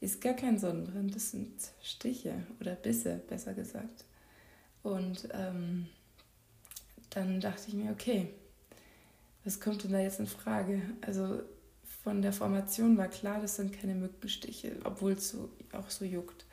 ist 0.00 0.20
gar 0.20 0.34
kein 0.34 0.58
Sonnenbrand, 0.58 1.14
das 1.14 1.32
sind 1.32 1.52
Stiche 1.82 2.34
oder 2.60 2.74
Bisse, 2.74 3.20
besser 3.28 3.52
gesagt. 3.52 4.04
Und 4.82 5.28
ähm, 5.32 5.86
dann 7.10 7.40
dachte 7.40 7.64
ich 7.68 7.74
mir, 7.74 7.90
okay, 7.90 8.28
was 9.46 9.60
kommt 9.60 9.84
denn 9.84 9.92
da 9.92 10.00
jetzt 10.00 10.20
in 10.20 10.26
Frage? 10.26 10.82
Also 11.00 11.40
von 12.02 12.20
der 12.20 12.32
Formation 12.32 12.98
war 12.98 13.08
klar, 13.08 13.40
das 13.40 13.56
sind 13.56 13.72
keine 13.72 13.94
Mückenstiche, 13.94 14.76
obwohl 14.84 15.12
es 15.12 15.30
so, 15.30 15.48
auch 15.72 15.88
so 15.88 16.04
juckt. 16.04 16.44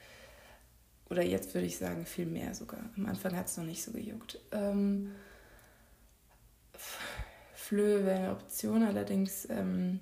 Oder 1.09 1.23
jetzt 1.23 1.53
würde 1.53 1.67
ich 1.67 1.77
sagen, 1.77 2.05
viel 2.05 2.25
mehr 2.25 2.55
sogar. 2.55 2.79
Am 2.95 3.05
Anfang 3.07 3.35
hat 3.35 3.47
es 3.47 3.57
noch 3.57 3.65
nicht 3.65 3.83
so 3.83 3.91
gejuckt. 3.91 4.39
Ähm, 4.51 5.11
Flöhe 7.53 8.05
wäre 8.05 8.19
eine 8.19 8.31
Option, 8.31 8.83
allerdings 8.83 9.47
ähm, 9.49 9.99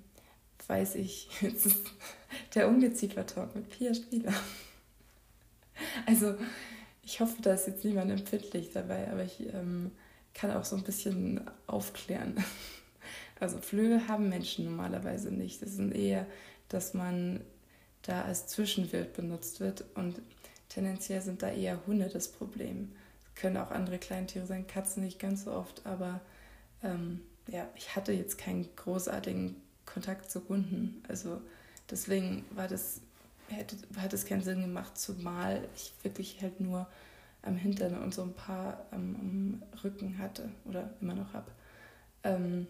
weiß 0.67 0.95
ich, 0.95 1.29
jetzt 1.41 1.69
der 2.55 2.67
Ungeziefer-Talk 2.67 3.55
mit 3.55 3.69
Pia 3.69 3.93
Spieler. 3.93 4.33
Also, 6.05 6.35
ich 7.03 7.19
hoffe, 7.19 7.41
da 7.41 7.53
ist 7.53 7.67
jetzt 7.67 7.83
niemand 7.83 8.11
empfindlich 8.11 8.71
dabei, 8.71 9.09
aber 9.11 9.23
ich 9.23 9.41
ähm, 9.53 9.91
kann 10.33 10.51
auch 10.51 10.65
so 10.65 10.75
ein 10.75 10.83
bisschen 10.83 11.41
aufklären. 11.67 12.35
Also 13.41 13.57
Flöhe 13.57 14.07
haben 14.07 14.29
Menschen 14.29 14.65
normalerweise 14.65 15.31
nicht. 15.31 15.63
Das 15.63 15.71
sind 15.71 15.95
eher, 15.95 16.27
dass 16.69 16.93
man 16.93 17.41
da 18.03 18.21
als 18.21 18.45
Zwischenwirt 18.47 19.13
benutzt 19.13 19.59
wird 19.59 19.83
und 19.95 20.21
tendenziell 20.69 21.21
sind 21.21 21.41
da 21.41 21.49
eher 21.49 21.85
Hunde 21.87 22.07
das 22.07 22.27
Problem. 22.27 22.91
Es 23.25 23.41
können 23.41 23.57
auch 23.57 23.71
andere 23.71 23.97
Kleintiere 23.97 24.45
sein, 24.45 24.67
Katzen 24.67 25.03
nicht 25.03 25.19
ganz 25.19 25.45
so 25.45 25.53
oft, 25.53 25.85
aber 25.87 26.21
ähm, 26.83 27.21
ja, 27.47 27.67
ich 27.75 27.95
hatte 27.95 28.11
jetzt 28.11 28.37
keinen 28.37 28.67
großartigen 28.75 29.55
Kontakt 29.87 30.29
zu 30.29 30.47
Hunden. 30.47 31.03
Also 31.07 31.41
deswegen 31.89 32.45
war 32.51 32.67
das, 32.67 33.01
hätte, 33.49 33.75
hat 33.97 34.13
es 34.13 34.25
keinen 34.25 34.43
Sinn 34.43 34.61
gemacht, 34.61 34.99
zumal 34.99 35.67
ich 35.75 35.93
wirklich 36.03 36.39
halt 36.43 36.59
nur 36.59 36.87
am 37.41 37.55
Hintern 37.55 37.97
und 38.03 38.13
so 38.13 38.21
ein 38.21 38.33
paar 38.33 38.85
am, 38.91 39.15
am 39.15 39.63
Rücken 39.83 40.19
hatte 40.19 40.51
oder 40.65 40.93
immer 41.01 41.15
noch 41.15 41.33
habe. 41.33 41.51
Ähm, 42.23 42.67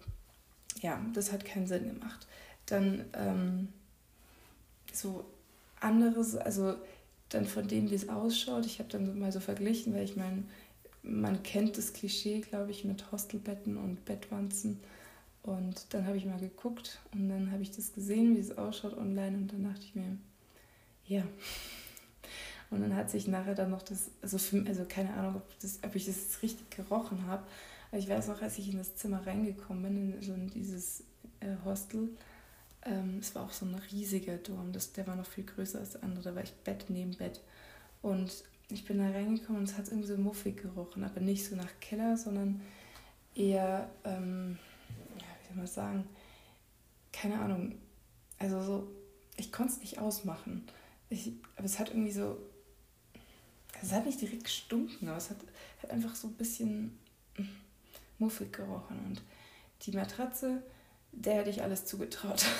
ja, 0.79 0.99
das 1.13 1.31
hat 1.31 1.45
keinen 1.45 1.67
Sinn 1.67 1.87
gemacht. 1.87 2.27
Dann 2.65 3.05
ähm, 3.13 3.67
so 4.93 5.25
anderes, 5.79 6.35
also 6.35 6.75
dann 7.29 7.45
von 7.45 7.67
dem, 7.67 7.89
wie 7.89 7.95
es 7.95 8.09
ausschaut, 8.09 8.65
ich 8.65 8.79
habe 8.79 8.89
dann 8.89 9.19
mal 9.19 9.31
so 9.31 9.39
verglichen, 9.39 9.93
weil 9.93 10.03
ich 10.03 10.15
meine, 10.15 10.43
man 11.03 11.43
kennt 11.43 11.77
das 11.77 11.93
Klischee, 11.93 12.41
glaube 12.41 12.71
ich, 12.71 12.85
mit 12.85 13.11
Hostelbetten 13.11 13.77
und 13.77 14.05
Bettwanzen. 14.05 14.79
Und 15.43 15.93
dann 15.93 16.05
habe 16.05 16.17
ich 16.17 16.25
mal 16.25 16.39
geguckt 16.39 16.99
und 17.13 17.29
dann 17.29 17.51
habe 17.51 17.63
ich 17.63 17.71
das 17.71 17.93
gesehen, 17.93 18.35
wie 18.35 18.39
es 18.39 18.57
ausschaut 18.57 18.95
online 18.95 19.37
und 19.37 19.51
dann 19.51 19.63
dachte 19.63 19.83
ich 19.83 19.95
mir, 19.95 20.17
ja. 21.07 21.23
Und 22.69 22.81
dann 22.81 22.95
hat 22.95 23.09
sich 23.09 23.27
nachher 23.27 23.55
dann 23.55 23.71
noch 23.71 23.81
das, 23.81 24.11
also, 24.21 24.37
für, 24.37 24.63
also 24.67 24.85
keine 24.87 25.13
Ahnung, 25.13 25.37
ob, 25.37 25.59
das, 25.59 25.79
ob 25.83 25.95
ich 25.95 26.05
das 26.05 26.41
richtig 26.43 26.69
gerochen 26.69 27.25
habe, 27.25 27.43
ich 27.91 28.07
weiß 28.07 28.29
auch, 28.29 28.41
als 28.41 28.57
ich 28.57 28.69
in 28.71 28.77
das 28.77 28.95
Zimmer 28.95 29.25
reingekommen 29.25 29.83
bin, 29.83 30.13
in, 30.13 30.21
so 30.21 30.35
dieses 30.35 31.03
äh, 31.39 31.55
Hostel, 31.65 32.09
ähm, 32.83 33.19
es 33.19 33.35
war 33.35 33.43
auch 33.43 33.51
so 33.51 33.65
ein 33.65 33.75
riesiger 33.91 34.41
Turm, 34.41 34.71
das, 34.71 34.93
der 34.93 35.05
war 35.07 35.15
noch 35.15 35.25
viel 35.25 35.43
größer 35.43 35.79
als 35.79 35.91
der 35.91 36.03
andere, 36.03 36.23
da 36.23 36.35
war 36.35 36.43
ich 36.43 36.53
Bett 36.53 36.85
neben 36.89 37.15
Bett. 37.15 37.41
Und 38.01 38.43
ich 38.69 38.85
bin 38.85 38.99
da 38.99 39.09
reingekommen 39.09 39.61
und 39.61 39.69
es 39.69 39.77
hat 39.77 39.87
irgendwie 39.87 40.07
so 40.07 40.17
muffig 40.17 40.61
gerochen, 40.61 41.03
aber 41.03 41.19
nicht 41.19 41.45
so 41.45 41.55
nach 41.55 41.79
Keller, 41.79 42.17
sondern 42.17 42.61
eher, 43.35 43.89
ähm, 44.03 44.57
ja, 45.17 45.25
wie 45.41 45.47
soll 45.47 45.57
man 45.57 45.67
sagen, 45.67 46.07
keine 47.11 47.39
Ahnung, 47.39 47.75
also 48.39 48.61
so, 48.61 48.91
ich 49.37 49.51
konnte 49.51 49.73
es 49.73 49.79
nicht 49.79 49.99
ausmachen. 49.99 50.65
Ich, 51.09 51.33
aber 51.55 51.65
es 51.65 51.77
hat 51.77 51.89
irgendwie 51.89 52.11
so, 52.11 52.37
es 53.81 53.91
hat 53.91 54.05
nicht 54.05 54.21
direkt 54.21 54.45
gestunken, 54.45 55.07
aber 55.07 55.17
es 55.17 55.29
hat, 55.29 55.37
hat 55.83 55.91
einfach 55.91 56.15
so 56.15 56.27
ein 56.27 56.33
bisschen 56.33 56.97
muffig 58.21 58.53
gerochen. 58.53 58.97
Und 59.05 59.21
die 59.81 59.91
Matratze, 59.91 60.63
der 61.11 61.35
hätte 61.35 61.49
ich 61.49 61.61
alles 61.61 61.85
zugetraut. 61.85 62.45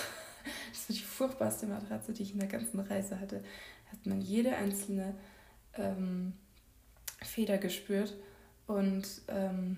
Das 0.72 0.90
war 0.90 0.96
die 0.96 1.04
furchtbarste 1.04 1.68
Matratze, 1.68 2.14
die 2.14 2.24
ich 2.24 2.34
in 2.34 2.40
der 2.40 2.48
ganzen 2.48 2.80
Reise 2.80 3.20
hatte. 3.20 3.44
Hat 3.92 4.04
man 4.08 4.22
jede 4.22 4.56
einzelne 4.56 5.14
ähm, 5.76 6.34
Feder 7.22 7.60
gespürt. 7.60 8.16
Und 8.66 9.06
ähm, 9.28 9.78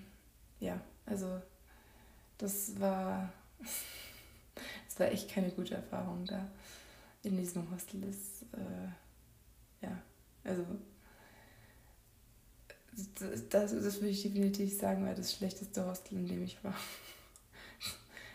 ja, 0.62 0.80
also 1.06 1.42
das 2.38 2.80
war, 2.80 3.34
das 4.86 5.00
war 5.02 5.08
echt 5.08 5.30
keine 5.30 5.50
gute 5.52 5.76
Erfahrung 5.76 6.24
da 6.26 6.50
in 7.24 7.36
diesem 7.36 7.70
Hostel. 7.70 8.00
Das, 8.00 8.44
äh, 8.58 9.86
ja, 9.86 10.02
also 10.46 10.66
das, 13.20 13.50
das, 13.50 13.72
das 13.72 13.96
würde 13.96 14.10
ich 14.10 14.24
definitiv 14.24 14.78
sagen, 14.78 15.06
war 15.06 15.16
das 15.16 15.34
schlechteste 15.34 15.86
Hostel, 15.86 16.18
in 16.18 16.28
dem 16.28 16.44
ich 16.44 16.64
war. 16.64 16.76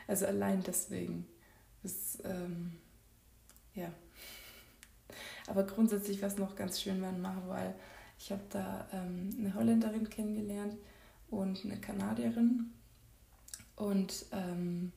Also 0.07 0.25
allein 0.27 0.63
deswegen. 0.63 1.27
Das, 1.83 2.19
ähm, 2.25 2.73
ja. 3.75 3.93
Aber 5.47 5.65
grundsätzlich, 5.65 6.23
was 6.23 6.39
noch 6.39 6.57
ganz 6.57 6.81
schön 6.81 7.03
war 7.03 7.11
in 7.11 7.21
Mahaval, 7.21 7.75
ich 8.19 8.33
habe 8.33 8.43
da 8.51 8.89
ähm, 8.93 9.37
eine 9.39 9.55
Holländerin 9.55 10.09
kennengelernt 10.09 10.77
und 11.31 11.65
eine 11.65 11.79
Kanadierin. 11.79 12.73
Und 13.77 14.27
ähm, 14.33 14.93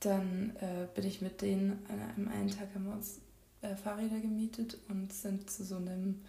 dann 0.00 0.56
äh, 0.56 0.86
bin 0.94 1.04
ich 1.04 1.20
mit 1.20 1.42
denen 1.42 1.84
an 1.88 2.00
einem 2.00 2.28
einen 2.28 2.50
Tag 2.50 2.74
haben 2.74 2.86
wir 2.86 2.92
uns 2.92 3.20
äh, 3.60 3.74
Fahrräder 3.76 4.20
gemietet 4.20 4.78
und 4.88 5.12
sind 5.12 5.50
zu 5.50 5.64
so 5.64 5.76
einem 5.76 6.22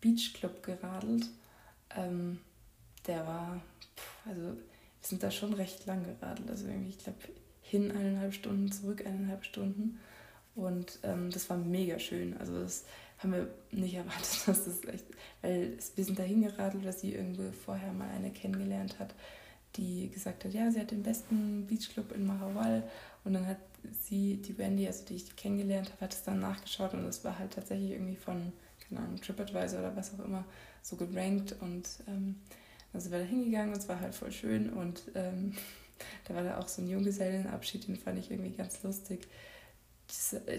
Beachclub 0.00 0.62
geradelt. 0.62 1.28
Ähm, 1.96 2.38
der 3.06 3.26
war, 3.26 3.60
also 4.26 4.40
wir 4.42 4.56
sind 5.00 5.22
da 5.22 5.30
schon 5.30 5.52
recht 5.54 5.86
lang 5.86 6.04
geradelt. 6.04 6.48
Also 6.50 6.66
irgendwie, 6.66 6.90
ich 6.90 6.98
glaube, 6.98 7.18
hin 7.62 7.90
eineinhalb 7.90 8.34
Stunden, 8.34 8.70
zurück 8.70 9.06
eineinhalb 9.06 9.44
Stunden. 9.44 9.98
Und 10.54 10.98
ähm, 11.02 11.30
das 11.30 11.48
war 11.48 11.56
mega 11.56 11.98
schön. 11.98 12.36
Also 12.36 12.60
das 12.60 12.84
haben 13.18 13.32
wir 13.32 13.48
nicht 13.70 13.94
erwartet, 13.94 14.42
dass 14.46 14.64
das 14.64 14.84
echt, 14.84 15.06
weil 15.40 15.78
wir 15.94 16.04
sind 16.04 16.18
da 16.18 16.22
hingeradelt, 16.22 16.84
weil 16.84 16.92
sie 16.92 17.14
irgendwo 17.14 17.50
vorher 17.64 17.92
mal 17.92 18.10
eine 18.10 18.30
kennengelernt 18.30 18.98
hat, 18.98 19.14
die 19.76 20.10
gesagt 20.10 20.44
hat, 20.44 20.52
ja, 20.52 20.70
sie 20.70 20.80
hat 20.80 20.90
den 20.90 21.02
besten 21.02 21.66
Beachclub 21.66 22.12
in 22.12 22.26
Marawal 22.26 22.82
und 23.24 23.32
dann 23.32 23.46
hat 23.46 23.58
sie, 24.02 24.36
die 24.36 24.58
Wendy, 24.58 24.86
also 24.86 25.04
die 25.06 25.14
ich 25.14 25.34
kennengelernt 25.36 25.90
habe, 25.92 26.02
hat 26.02 26.12
es 26.12 26.22
dann 26.22 26.40
nachgeschaut 26.40 26.92
und 26.94 27.04
es 27.06 27.24
war 27.24 27.38
halt 27.38 27.52
tatsächlich 27.54 27.92
irgendwie 27.92 28.16
von, 28.16 28.52
keine 28.86 29.00
Ahnung, 29.00 29.20
TripAdvisor 29.20 29.80
oder 29.80 29.96
was 29.96 30.12
auch 30.14 30.24
immer, 30.24 30.44
so 30.82 30.96
gerankt 30.96 31.54
und 31.60 31.88
ähm, 32.08 32.36
also 32.92 33.10
wir 33.10 33.20
da 33.20 33.24
hingegangen 33.24 33.72
und 33.72 33.78
es 33.78 33.88
war 33.88 34.00
halt 34.00 34.14
voll 34.14 34.32
schön 34.32 34.70
und 34.70 35.02
ähm, 35.14 35.54
da 36.24 36.34
war 36.34 36.42
da 36.42 36.58
auch 36.58 36.68
so 36.68 36.82
ein 36.82 36.88
Junggesellenabschied, 36.88 37.88
den 37.88 37.96
fand 37.96 38.18
ich 38.18 38.30
irgendwie 38.30 38.50
ganz 38.56 38.82
lustig. 38.82 39.26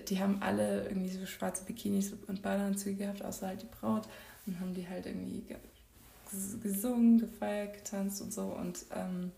Die 0.08 0.20
haben 0.20 0.42
alle 0.42 0.88
irgendwie 0.88 1.12
so 1.12 1.28
schwarze 1.28 1.64
Bikinis 1.66 2.12
und 2.28 2.42
Badeanzüge 2.42 3.04
gehabt, 3.04 3.24
außer 3.24 3.48
halt 3.48 3.62
die 3.62 3.68
Braut 3.68 4.08
und 4.48 4.60
haben 4.60 4.74
die 4.74 4.88
halt 4.88 5.06
irgendwie 5.06 5.44
gesungen, 6.64 7.20
gefeiert, 7.20 7.76
getanzt 7.76 8.22
und 8.24 8.34
so 8.34 8.46
und 8.46 8.86
ähm, 8.96 9.32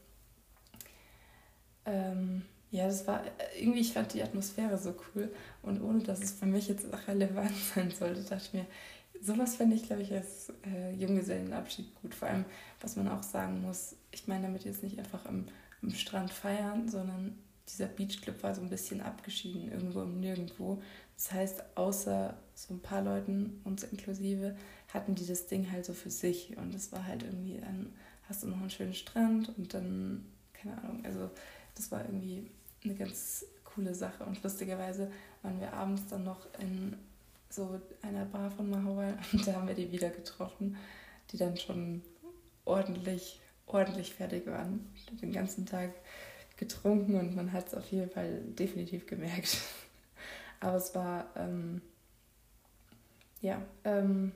ähm, 1.85 2.43
ja, 2.71 2.87
das 2.87 3.07
war 3.07 3.23
irgendwie, 3.57 3.79
ich 3.79 3.93
fand 3.93 4.13
die 4.13 4.23
Atmosphäre 4.23 4.77
so 4.77 4.95
cool 5.15 5.29
und 5.61 5.81
ohne 5.81 5.99
dass 5.99 6.21
es 6.21 6.31
für 6.31 6.45
mich 6.45 6.67
jetzt 6.67 6.91
auch 6.93 7.07
relevant 7.07 7.55
sein 7.75 7.91
sollte, 7.91 8.21
dachte 8.21 8.43
ich 8.47 8.53
mir, 8.53 8.65
sowas 9.21 9.55
fände 9.55 9.75
ich, 9.75 9.83
glaube 9.83 10.01
ich, 10.01 10.13
als 10.13 10.51
äh, 10.65 10.93
Junggesellenabschied 10.93 11.93
gut. 12.01 12.13
Vor 12.13 12.27
allem, 12.27 12.45
was 12.81 12.95
man 12.95 13.07
auch 13.07 13.23
sagen 13.23 13.61
muss, 13.61 13.95
ich 14.11 14.27
meine 14.27 14.43
damit 14.43 14.65
jetzt 14.65 14.83
nicht 14.83 14.99
einfach 14.99 15.25
am, 15.25 15.45
am 15.81 15.91
Strand 15.91 16.31
feiern, 16.31 16.89
sondern 16.89 17.37
dieser 17.69 17.87
Beachclub 17.87 18.43
war 18.43 18.53
so 18.53 18.61
ein 18.61 18.69
bisschen 18.69 19.01
abgeschieden, 19.01 19.71
irgendwo 19.71 20.01
im 20.01 20.19
Nirgendwo. 20.19 20.81
Das 21.15 21.31
heißt, 21.31 21.63
außer 21.75 22.35
so 22.53 22.73
ein 22.73 22.79
paar 22.79 23.01
Leuten, 23.01 23.61
uns 23.63 23.83
inklusive, 23.83 24.55
hatten 24.93 25.15
die 25.15 25.25
das 25.25 25.47
Ding 25.47 25.71
halt 25.71 25.85
so 25.85 25.93
für 25.93 26.11
sich. 26.11 26.57
Und 26.57 26.73
es 26.75 26.91
war 26.91 27.05
halt 27.05 27.23
irgendwie, 27.23 27.59
dann 27.59 27.93
hast 28.29 28.43
du 28.43 28.47
noch 28.47 28.59
einen 28.59 28.69
schönen 28.69 28.93
Strand 28.93 29.55
und 29.57 29.73
dann, 29.73 30.25
keine 30.53 30.77
Ahnung, 30.77 31.05
also 31.05 31.29
das 31.75 31.91
war 31.91 32.05
irgendwie 32.05 32.49
eine 32.83 32.95
ganz 32.95 33.45
coole 33.63 33.93
Sache. 33.93 34.23
Und 34.25 34.41
lustigerweise 34.43 35.11
waren 35.41 35.59
wir 35.59 35.73
abends 35.73 36.03
dann 36.09 36.23
noch 36.23 36.47
in 36.59 36.95
so 37.55 37.79
einer 38.01 38.25
Bar 38.25 38.51
von 38.51 38.69
Mahawal 38.69 39.17
und 39.31 39.47
da 39.47 39.53
haben 39.53 39.67
wir 39.67 39.75
die 39.75 39.91
wieder 39.91 40.09
getroffen, 40.09 40.77
die 41.31 41.37
dann 41.37 41.57
schon 41.57 42.01
ordentlich, 42.65 43.39
ordentlich 43.65 44.13
fertig 44.13 44.45
waren. 44.47 44.91
Den 45.21 45.31
ganzen 45.31 45.65
Tag 45.65 45.91
getrunken 46.57 47.15
und 47.15 47.35
man 47.35 47.51
hat 47.51 47.67
es 47.67 47.73
auf 47.73 47.91
jeden 47.91 48.09
Fall 48.09 48.41
definitiv 48.59 49.07
gemerkt. 49.07 49.57
Aber 50.59 50.77
es 50.77 50.93
war, 50.95 51.27
ähm, 51.35 51.81
ja, 53.41 53.61
ähm, 53.83 54.31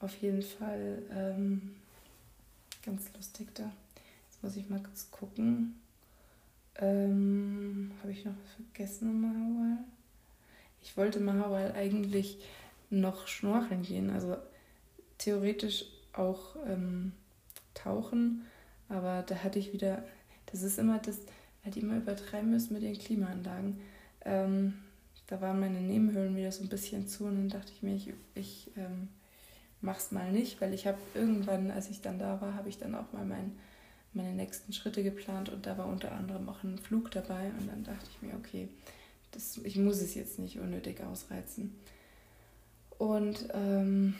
auf 0.00 0.16
jeden 0.16 0.42
Fall 0.42 1.02
ähm, 1.10 1.76
ganz 2.84 3.12
lustig 3.14 3.48
da. 3.54 3.70
Jetzt 4.26 4.42
muss 4.42 4.56
ich 4.56 4.68
mal 4.68 4.82
kurz 4.82 5.10
gucken. 5.10 5.80
Ähm, 6.76 7.92
Habe 8.00 8.12
ich 8.12 8.24
noch 8.24 8.32
was 8.32 8.54
vergessen 8.54 9.10
in 9.10 9.20
Mahawal? 9.20 9.84
Ich 10.84 10.96
wollte 10.96 11.18
Mahawal 11.18 11.72
eigentlich 11.72 12.38
noch 12.90 13.26
schnorcheln 13.26 13.82
gehen, 13.82 14.10
also 14.10 14.36
theoretisch 15.18 15.86
auch 16.12 16.54
ähm, 16.66 17.12
tauchen, 17.74 18.44
aber 18.88 19.24
da 19.26 19.36
hatte 19.36 19.58
ich 19.58 19.72
wieder, 19.72 20.04
das 20.46 20.62
ist 20.62 20.78
immer 20.78 20.98
das, 20.98 21.18
weil 21.62 21.72
die 21.72 21.80
immer 21.80 21.96
übertreiben 21.96 22.50
müssen 22.50 22.74
mit 22.74 22.82
den 22.82 22.96
Klimaanlagen. 22.96 23.80
Ähm, 24.24 24.74
da 25.26 25.40
waren 25.40 25.58
meine 25.58 25.80
Nebenhöhlen 25.80 26.36
wieder 26.36 26.52
so 26.52 26.62
ein 26.62 26.68
bisschen 26.68 27.08
zu 27.08 27.24
und 27.24 27.34
dann 27.34 27.48
dachte 27.48 27.72
ich 27.74 27.82
mir, 27.82 27.96
ich, 27.96 28.12
ich 28.34 28.70
ähm, 28.76 29.08
mach's 29.80 30.12
mal 30.12 30.30
nicht, 30.30 30.60
weil 30.60 30.74
ich 30.74 30.86
habe 30.86 30.98
irgendwann, 31.14 31.70
als 31.70 31.90
ich 31.90 32.02
dann 32.02 32.18
da 32.18 32.40
war, 32.40 32.54
habe 32.54 32.68
ich 32.68 32.78
dann 32.78 32.94
auch 32.94 33.12
mal 33.12 33.24
mein 33.24 33.52
meine 34.14 34.32
nächsten 34.32 34.72
Schritte 34.72 35.02
geplant 35.02 35.48
und 35.48 35.66
da 35.66 35.76
war 35.76 35.86
unter 35.86 36.12
anderem 36.12 36.48
auch 36.48 36.62
ein 36.62 36.78
Flug 36.78 37.10
dabei 37.10 37.50
und 37.58 37.68
dann 37.68 37.82
dachte 37.82 38.06
ich 38.10 38.22
mir, 38.22 38.34
okay, 38.34 38.68
das, 39.34 39.58
ich 39.58 39.76
muss 39.76 40.00
es 40.00 40.14
jetzt 40.14 40.38
nicht 40.38 40.58
unnötig 40.58 41.02
ausreizen. 41.02 41.74
Und 42.98 43.48
ähm, 43.52 44.14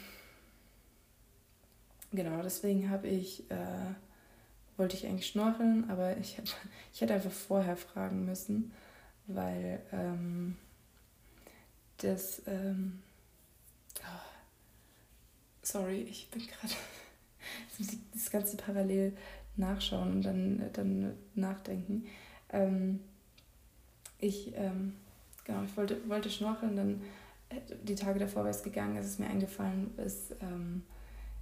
genau, 2.13 2.43
deswegen 2.43 2.91
habe 2.91 3.07
ich, 3.07 3.49
äh, 3.51 3.95
wollte 4.77 4.97
ich 4.97 5.07
eigentlich 5.07 5.29
schnorcheln, 5.29 5.89
aber 5.89 6.17
ich, 6.17 6.39
hab, 6.39 6.45
ich 6.93 7.01
hätte 7.01 7.15
einfach 7.15 7.31
vorher 7.31 7.77
fragen 7.77 8.25
müssen, 8.25 8.73
weil 9.27 9.81
ähm, 9.93 10.57
das, 11.99 12.43
ähm, 12.47 13.01
oh, 14.01 14.21
sorry, 15.63 16.03
ich 16.03 16.29
bin 16.31 16.43
gerade, 16.47 16.75
das 18.13 18.31
ganze 18.31 18.57
parallel 18.57 19.17
nachschauen 19.57 20.15
und 20.15 20.23
dann, 20.23 20.71
dann 20.73 21.15
nachdenken. 21.35 22.07
Ähm, 22.51 23.01
ich, 24.19 24.53
ähm, 24.57 24.97
genau, 25.45 25.63
ich 25.65 25.77
wollte, 25.77 26.09
wollte 26.09 26.31
schnorcheln, 26.31 26.77
dann 26.77 27.03
äh, 27.51 27.61
die 27.83 27.95
Tage 27.95 28.19
davor 28.19 28.45
war 28.45 28.51
es 28.51 28.63
gegangen, 28.63 28.97
es 28.97 29.19
mir 29.19 29.27
eingefallen 29.27 29.97
ist, 29.99 30.33
ähm, 30.41 30.83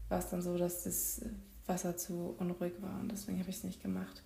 war 0.08 0.18
es 0.18 0.28
dann 0.28 0.42
so, 0.42 0.58
dass 0.58 0.84
das 0.84 1.22
Wasser 1.66 1.96
zu 1.96 2.34
unruhig 2.38 2.74
war 2.80 3.00
und 3.00 3.10
deswegen 3.10 3.38
habe 3.38 3.50
ich 3.50 3.56
es 3.56 3.64
nicht 3.64 3.82
gemacht. 3.82 4.22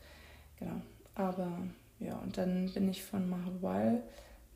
Genau. 0.58 0.80
Aber 1.14 1.50
ja, 2.00 2.16
und 2.18 2.36
dann 2.36 2.70
bin 2.72 2.88
ich 2.88 3.04
von 3.04 3.28
Mahawal 3.28 4.02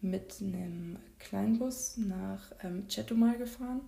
mit 0.01 0.37
einem 0.41 0.99
Kleinbus 1.19 1.97
nach 1.99 2.53
ähm, 2.63 2.87
Chetumal 2.89 3.39
gefahren. 3.39 3.83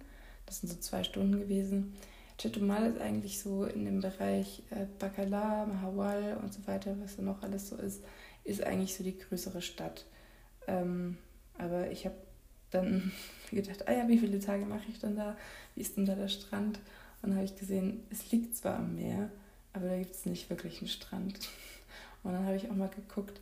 Das 0.46 0.60
sind 0.60 0.70
so 0.70 0.78
zwei 0.78 1.04
Stunden 1.04 1.38
gewesen. 1.38 1.94
Chetumal 2.38 2.90
ist 2.90 3.00
eigentlich 3.00 3.40
so 3.40 3.64
in 3.64 3.84
dem 3.84 4.00
Bereich 4.00 4.62
äh, 4.70 4.86
Bacala, 4.98 5.66
Mahawal 5.66 6.38
und 6.42 6.52
so 6.52 6.66
weiter, 6.66 6.96
was 7.00 7.16
da 7.16 7.22
noch 7.22 7.42
alles 7.42 7.68
so 7.68 7.76
ist, 7.76 8.02
ist 8.44 8.62
eigentlich 8.62 8.94
so 8.94 9.04
die 9.04 9.18
größere 9.18 9.62
Stadt. 9.62 10.06
Ähm, 10.66 11.18
aber 11.58 11.90
ich 11.90 12.04
habe 12.04 12.16
dann 12.70 13.12
gedacht, 13.50 13.88
ah 13.88 13.92
ja, 13.92 14.08
wie 14.08 14.18
viele 14.18 14.40
Tage 14.40 14.64
mache 14.64 14.88
ich 14.88 14.98
dann 14.98 15.16
da? 15.16 15.36
Wie 15.74 15.80
ist 15.82 15.96
denn 15.96 16.06
da 16.06 16.14
der 16.14 16.28
Strand? 16.28 16.78
Und 17.20 17.30
dann 17.30 17.36
habe 17.36 17.44
ich 17.44 17.56
gesehen, 17.56 18.02
es 18.10 18.30
liegt 18.32 18.56
zwar 18.56 18.76
am 18.76 18.96
Meer, 18.96 19.30
aber 19.72 19.88
da 19.88 19.98
gibt 19.98 20.14
es 20.14 20.26
nicht 20.26 20.50
wirklich 20.50 20.80
einen 20.80 20.88
Strand. 20.88 21.38
Und 22.22 22.32
dann 22.32 22.44
habe 22.46 22.56
ich 22.56 22.68
auch 22.70 22.74
mal 22.74 22.88
geguckt, 22.88 23.40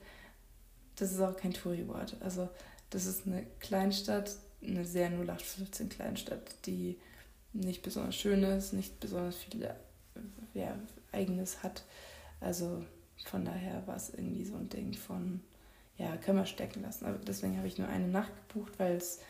das 0.96 1.12
ist 1.12 1.20
auch 1.20 1.36
kein 1.36 1.52
Touri-Wort. 1.52 2.16
Also 2.20 2.48
das 2.90 3.06
ist 3.06 3.26
eine 3.26 3.46
Kleinstadt, 3.58 4.36
eine 4.62 4.84
sehr 4.84 5.08
0815 5.08 5.88
Kleinstadt, 5.88 6.54
die 6.66 6.98
nicht 7.52 7.82
besonders 7.82 8.16
schön 8.16 8.42
ist, 8.42 8.72
nicht 8.72 9.00
besonders 9.00 9.36
viel 9.36 9.68
ja, 10.54 10.78
eigenes 11.12 11.62
hat. 11.62 11.84
Also 12.40 12.84
von 13.24 13.44
daher 13.44 13.86
war 13.86 13.96
es 13.96 14.10
irgendwie 14.10 14.44
so 14.44 14.56
ein 14.56 14.68
Ding 14.68 14.94
von, 14.94 15.40
ja, 16.00 16.16
können 16.16 16.38
wir 16.38 16.46
stecken 16.46 16.82
lassen. 16.82 17.04
Aber 17.04 17.18
deswegen 17.18 17.58
habe 17.58 17.68
ich 17.68 17.76
nur 17.76 17.88
eine 17.88 18.08
Nacht 18.08 18.32
gebucht, 18.48 18.72
weil 18.78 18.96
es, 18.96 19.20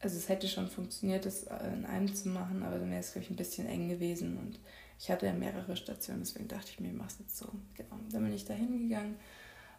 also 0.00 0.16
es 0.16 0.28
hätte 0.28 0.46
schon 0.46 0.68
funktioniert, 0.68 1.24
das 1.24 1.44
in 1.74 1.86
einem 1.86 2.14
zu 2.14 2.28
machen, 2.28 2.62
aber 2.62 2.78
dann 2.78 2.90
wäre 2.90 3.00
es, 3.00 3.12
glaube 3.12 3.24
ich, 3.24 3.30
ein 3.30 3.36
bisschen 3.36 3.66
eng 3.66 3.88
gewesen 3.88 4.36
und 4.36 4.60
ich 5.00 5.10
hatte 5.10 5.26
ja 5.26 5.32
mehrere 5.32 5.76
Stationen, 5.76 6.20
deswegen 6.20 6.48
dachte 6.48 6.70
ich 6.70 6.80
mir, 6.80 6.88
ich 6.88 6.94
mache 6.94 7.08
es 7.08 7.18
jetzt 7.20 7.38
so. 7.38 7.46
Genau. 7.76 7.96
Dann 8.12 8.24
bin 8.24 8.34
ich 8.34 8.44
da 8.44 8.52
hingegangen, 8.52 9.16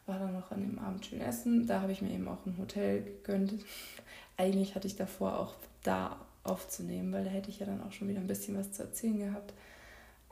war 0.07 0.17
dann 0.17 0.33
noch 0.33 0.51
an 0.51 0.61
dem 0.61 0.79
Abend 0.79 1.05
schön 1.05 1.21
essen. 1.21 1.67
Da 1.67 1.81
habe 1.81 1.91
ich 1.91 2.01
mir 2.01 2.11
eben 2.11 2.27
auch 2.27 2.45
ein 2.45 2.57
Hotel 2.57 3.03
gegönnt. 3.03 3.53
Eigentlich 4.37 4.73
hatte 4.73 4.87
ich 4.87 4.95
davor 4.95 5.37
auch 5.37 5.55
da 5.83 6.25
aufzunehmen, 6.43 7.13
weil 7.13 7.25
da 7.25 7.29
hätte 7.29 7.49
ich 7.49 7.59
ja 7.59 7.65
dann 7.65 7.83
auch 7.83 7.91
schon 7.91 8.07
wieder 8.07 8.21
ein 8.21 8.27
bisschen 8.27 8.57
was 8.57 8.71
zu 8.71 8.83
erzählen 8.83 9.19
gehabt. 9.19 9.53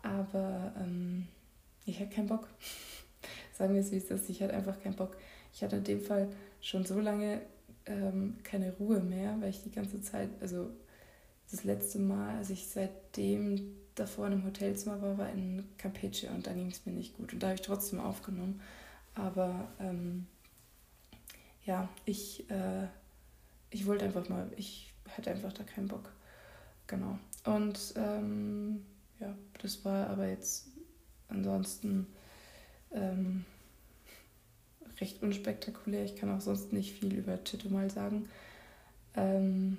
Aber 0.01 0.73
ähm, 0.80 1.27
ich 1.86 1.99
hatte 1.99 2.15
keinen 2.15 2.27
Bock. 2.27 2.47
Sagen 3.53 3.75
wir 3.75 3.82
es, 3.82 3.91
wie 3.91 3.97
es 3.97 4.10
ist. 4.10 4.30
Ich 4.30 4.41
hatte 4.41 4.53
einfach 4.53 4.82
keinen 4.82 4.95
Bock. 4.95 5.17
Ich 5.57 5.63
hatte 5.63 5.77
in 5.77 5.83
dem 5.85 6.01
Fall 6.01 6.29
schon 6.61 6.85
so 6.85 6.99
lange 6.99 7.41
ähm, 7.87 8.35
keine 8.43 8.73
Ruhe 8.73 8.99
mehr, 8.99 9.35
weil 9.39 9.49
ich 9.49 9.63
die 9.63 9.71
ganze 9.71 9.99
Zeit, 10.01 10.29
also 10.39 10.69
das 11.49 11.63
letzte 11.63 11.97
Mal, 11.97 12.37
als 12.37 12.51
ich 12.51 12.67
seitdem 12.67 13.75
davor 13.95 14.27
in 14.27 14.33
einem 14.33 14.45
Hotelzimmer 14.45 15.01
war, 15.01 15.17
war 15.17 15.31
in 15.31 15.63
Campeche 15.79 16.29
und 16.29 16.45
da 16.45 16.53
ging 16.53 16.69
es 16.69 16.85
mir 16.85 16.91
nicht 16.91 17.17
gut. 17.17 17.33
Und 17.33 17.41
da 17.41 17.47
habe 17.47 17.55
ich 17.55 17.63
trotzdem 17.63 17.99
aufgenommen. 17.99 18.61
Aber 19.15 19.67
ähm, 19.79 20.27
ja, 21.65 21.89
ich, 22.05 22.47
äh, 22.51 22.85
ich 23.71 23.87
wollte 23.87 24.05
einfach 24.05 24.29
mal, 24.29 24.51
ich 24.57 24.93
hatte 25.09 25.31
einfach 25.31 25.53
da 25.53 25.63
keinen 25.63 25.87
Bock. 25.87 26.11
Genau. 26.85 27.17
Und 27.45 27.95
ähm, 27.95 28.85
ja, 29.19 29.35
das 29.59 29.83
war 29.83 30.07
aber 30.07 30.27
jetzt 30.27 30.67
ansonsten 31.29 32.05
ähm, 32.91 33.43
recht 34.99 35.21
unspektakulär. 35.21 36.03
Ich 36.03 36.15
kann 36.15 36.36
auch 36.36 36.41
sonst 36.41 36.73
nicht 36.73 36.93
viel 36.93 37.13
über 37.13 37.38
Chetumal 37.43 37.89
sagen. 37.89 38.27
Ähm, 39.15 39.77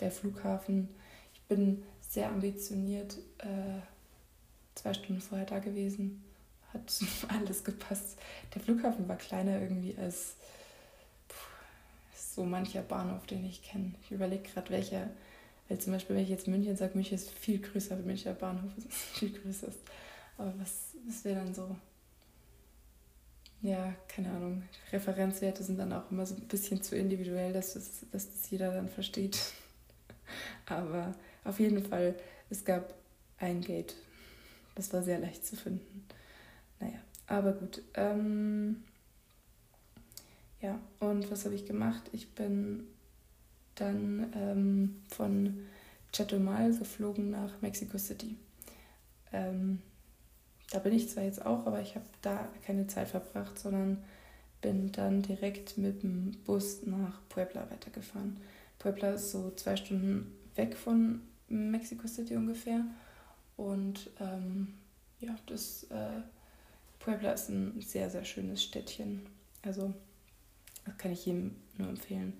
der 0.00 0.10
Flughafen, 0.10 0.88
ich 1.34 1.40
bin 1.42 1.82
sehr 2.00 2.28
ambitioniert, 2.28 3.18
äh, 3.38 3.80
zwei 4.74 4.94
Stunden 4.94 5.20
vorher 5.20 5.46
da 5.46 5.58
gewesen. 5.58 6.22
Hat 6.72 6.92
alles 7.28 7.64
gepasst. 7.64 8.18
Der 8.54 8.62
Flughafen 8.62 9.08
war 9.08 9.16
kleiner 9.16 9.60
irgendwie 9.60 9.96
als 9.98 10.36
so 12.34 12.44
mancher 12.44 12.82
Bahnhof, 12.82 13.26
den 13.26 13.44
ich 13.44 13.62
kenne. 13.62 13.92
Ich 14.02 14.10
überlege 14.10 14.42
gerade, 14.42 14.70
welcher, 14.70 15.10
weil 15.68 15.78
zum 15.78 15.92
Beispiel, 15.92 16.16
wenn 16.16 16.22
ich 16.22 16.30
jetzt 16.30 16.48
München 16.48 16.76
sage, 16.76 16.94
München 16.94 17.14
ist 17.14 17.30
viel 17.30 17.58
größer, 17.58 17.96
als 17.96 18.04
Münchner 18.04 18.32
Bahnhof 18.32 18.70
ist 18.78 18.92
viel 18.92 19.32
größer. 19.32 19.68
Aber 20.38 20.54
was, 20.58 20.94
was 21.06 21.24
wäre 21.24 21.36
dann 21.36 21.54
so? 21.54 21.76
Ja, 23.62 23.94
keine 24.08 24.30
Ahnung. 24.30 24.64
Referenzwerte 24.90 25.62
sind 25.62 25.78
dann 25.78 25.92
auch 25.92 26.10
immer 26.10 26.26
so 26.26 26.34
ein 26.34 26.48
bisschen 26.48 26.82
zu 26.82 26.96
individuell, 26.96 27.52
dass 27.52 27.74
das, 27.74 28.04
dass 28.10 28.30
das 28.30 28.50
jeder 28.50 28.72
dann 28.74 28.88
versteht. 28.88 29.38
Aber 30.66 31.14
auf 31.44 31.60
jeden 31.60 31.84
Fall, 31.84 32.16
es 32.50 32.64
gab 32.64 32.94
ein 33.38 33.60
Gate. 33.60 33.94
Das 34.74 34.92
war 34.92 35.02
sehr 35.02 35.18
leicht 35.18 35.46
zu 35.46 35.54
finden. 35.56 36.06
Naja, 36.80 36.98
aber 37.26 37.52
gut. 37.52 37.82
Ähm, 37.94 38.82
ja, 40.60 40.80
und 41.00 41.30
was 41.30 41.44
habe 41.44 41.54
ich 41.54 41.66
gemacht? 41.66 42.02
Ich 42.12 42.34
bin 42.34 42.86
dann 43.74 44.32
ähm, 44.34 45.02
von 45.08 45.66
Chetumal 46.12 46.72
geflogen 46.72 47.30
nach 47.30 47.60
Mexico 47.60 47.98
City. 47.98 48.36
Ähm, 49.32 49.80
da 50.72 50.78
bin 50.78 50.94
ich 50.94 51.10
zwar 51.10 51.24
jetzt 51.24 51.44
auch, 51.44 51.66
aber 51.66 51.82
ich 51.82 51.94
habe 51.96 52.06
da 52.22 52.48
keine 52.64 52.86
Zeit 52.86 53.08
verbracht, 53.08 53.58
sondern 53.58 54.02
bin 54.62 54.90
dann 54.90 55.20
direkt 55.20 55.76
mit 55.76 56.02
dem 56.02 56.30
Bus 56.46 56.86
nach 56.86 57.20
Puebla 57.28 57.70
weitergefahren. 57.70 58.38
Puebla 58.78 59.10
ist 59.10 59.32
so 59.32 59.50
zwei 59.54 59.76
Stunden 59.76 60.32
weg 60.54 60.74
von 60.74 61.20
Mexico 61.48 62.08
City 62.08 62.36
ungefähr. 62.36 62.86
Und 63.58 64.08
ähm, 64.18 64.72
ja, 65.20 65.36
das 65.44 65.84
äh, 65.90 66.22
Puebla 67.00 67.32
ist 67.32 67.50
ein 67.50 67.78
sehr, 67.82 68.08
sehr 68.08 68.24
schönes 68.24 68.62
Städtchen. 68.62 69.26
Also 69.60 69.92
das 70.86 70.96
kann 70.96 71.12
ich 71.12 71.26
jedem 71.26 71.54
nur 71.76 71.90
empfehlen. 71.90 72.32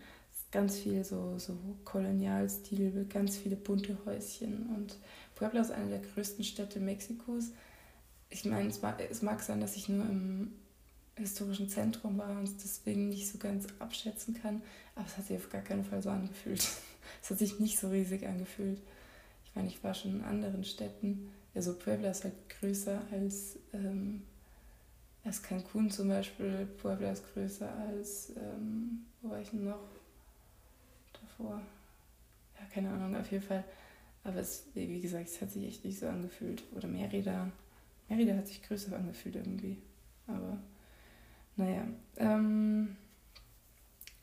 Ganz 0.51 0.79
viel 0.79 1.05
so, 1.05 1.39
so 1.39 1.55
Kolonialstil, 1.85 3.07
ganz 3.11 3.37
viele 3.37 3.57
bunte 3.57 3.99
Häuschen. 4.07 4.71
Und 4.75 4.97
Puebla 5.35 5.61
ist 5.61 5.71
eine 5.71 5.91
der 5.91 6.01
größten 6.01 6.45
Städte 6.45 6.81
Mexikos. 6.81 7.51
Ich 8.33 8.45
meine, 8.45 8.69
es 8.69 8.81
mag, 8.81 9.01
es 9.11 9.23
mag 9.23 9.43
sein, 9.43 9.61
dass 9.61 9.77
ich 9.77 9.89
nur 9.89 10.05
im 10.05 10.53
historischen 11.17 11.69
Zentrum 11.69 12.17
war 12.17 12.31
und 12.31 12.51
deswegen 12.65 13.11
nicht 13.11 13.29
so 13.29 13.37
ganz 13.39 13.67
abschätzen 13.79 14.41
kann, 14.41 14.63
aber 14.95 15.07
es 15.07 15.19
hat 15.19 15.27
sich 15.27 15.37
auf 15.37 15.51
gar 15.51 15.61
keinen 15.61 15.85
Fall 15.85 16.03
so 16.03 16.11
angefühlt. 16.11 16.67
Es 17.21 17.31
hat 17.31 17.39
sich 17.39 17.59
nicht 17.59 17.79
so 17.79 17.89
riesig 17.89 18.27
angefühlt. 18.27 18.81
Ich 19.45 19.55
meine, 19.57 19.67
ich 19.67 19.83
war 19.83 19.93
schon 19.93 20.13
in 20.13 20.25
anderen 20.25 20.65
Städten. 20.65 21.31
Also 21.53 21.75
Puebla 21.75 22.11
ist 22.11 22.23
halt 22.23 22.35
größer 22.49 23.03
als 23.11 23.59
ähm, 23.75 24.23
als 25.25 25.43
Cancun 25.43 25.91
zum 25.91 26.09
Beispiel, 26.09 26.67
Puebla 26.81 27.13
ist 27.13 27.33
größer 27.33 27.71
als, 27.77 28.31
ähm, 28.37 29.07
wo 29.21 29.31
war 29.31 29.41
ich 29.41 29.51
denn 29.51 29.65
noch 29.65 29.89
davor? 31.13 31.61
Ja, 32.59 32.67
keine 32.73 32.91
Ahnung, 32.91 33.17
auf 33.17 33.31
jeden 33.31 33.45
Fall. 33.45 33.65
Aber 34.25 34.37
es, 34.37 34.65
wie 34.75 35.01
gesagt, 35.01 35.29
es 35.29 35.41
hat 35.41 35.51
sich 35.51 35.67
echt 35.67 35.85
nicht 35.85 35.99
so 35.99 36.09
angefühlt. 36.09 36.63
Merida. 38.15 38.37
Hat 38.37 38.49
sich 38.49 38.63
größer 38.63 38.95
angefühlt 38.97 39.37
irgendwie. 39.37 39.79
Aber 40.27 40.59
naja. 41.57 41.87
Ähm, 42.17 42.97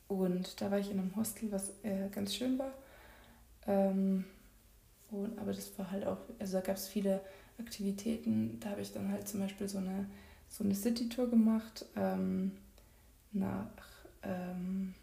und 0.07 0.59
da 0.61 0.71
war 0.71 0.79
ich 0.79 0.89
in 0.89 0.99
einem 0.99 1.15
Hostel, 1.15 1.51
was 1.51 1.73
äh, 1.83 2.09
ganz 2.09 2.35
schön 2.35 2.57
war. 2.57 2.73
Ähm, 3.67 4.25
und, 5.11 5.37
aber 5.37 5.53
das 5.53 5.77
war 5.77 5.91
halt 5.91 6.05
auch, 6.05 6.17
also 6.39 6.57
da 6.57 6.61
gab 6.61 6.77
es 6.77 6.87
viele 6.87 7.21
Aktivitäten. 7.59 8.59
Da 8.59 8.69
habe 8.71 8.81
ich 8.81 8.91
dann 8.91 9.11
halt 9.11 9.27
zum 9.27 9.39
Beispiel 9.39 9.67
so 9.67 9.77
eine 9.77 10.07
so 10.49 10.63
eine 10.63 10.75
City-Tour 10.75 11.29
gemacht 11.29 11.85
ähm, 11.95 12.51
nach, 13.31 13.67
ähm, 14.23 14.95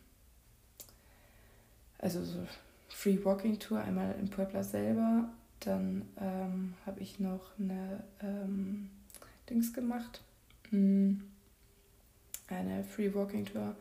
also 1.99 2.23
so 2.25 2.47
Free 2.89 3.25
Walking 3.25 3.59
Tour, 3.59 3.81
einmal 3.81 4.17
in 4.19 4.29
Puebla 4.29 4.63
selber. 4.63 5.29
Dann 5.61 6.07
ähm, 6.21 6.75
habe 6.85 7.01
ich 7.01 7.19
noch 7.19 7.59
eine 7.59 8.05
ähm, 8.21 8.91
Dings 9.49 9.73
gemacht, 9.73 10.23
hm, 10.71 11.23
eine 12.49 12.85
Free 12.85 13.13
Walking 13.15 13.47
Tour 13.47 13.75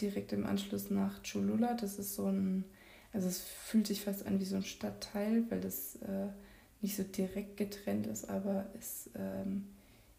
direkt 0.00 0.32
im 0.32 0.46
Anschluss 0.46 0.90
nach 0.90 1.22
Cholula. 1.22 1.74
Das 1.74 1.98
ist 1.98 2.14
so 2.14 2.26
ein, 2.26 2.64
also 3.12 3.28
es 3.28 3.40
fühlt 3.40 3.86
sich 3.86 4.02
fast 4.02 4.26
an 4.26 4.40
wie 4.40 4.44
so 4.44 4.56
ein 4.56 4.64
Stadtteil, 4.64 5.44
weil 5.50 5.60
das 5.60 5.96
äh, 5.96 6.28
nicht 6.80 6.96
so 6.96 7.02
direkt 7.02 7.56
getrennt 7.56 8.06
ist, 8.06 8.28
aber 8.28 8.66
es 8.78 9.10
ähm, 9.14 9.66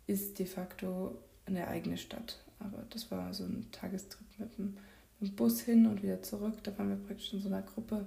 ist 0.08 0.40
de 0.40 0.46
facto 0.46 1.18
eine 1.46 1.68
eigene 1.68 1.98
Stadt. 1.98 2.40
Aber 2.60 2.84
das 2.90 3.10
war 3.10 3.34
so 3.34 3.44
ein 3.44 3.68
Tagestrip 3.72 4.28
mit 4.38 4.58
dem, 4.58 4.78
mit 5.20 5.32
dem 5.32 5.36
Bus 5.36 5.62
hin 5.62 5.88
und 5.88 6.04
wieder 6.04 6.22
zurück. 6.22 6.64
Da 6.64 6.78
waren 6.78 6.90
wir 6.90 6.96
praktisch 7.08 7.34
in 7.34 7.42
so 7.42 7.48
einer 7.48 7.64
Gruppe. 7.64 8.06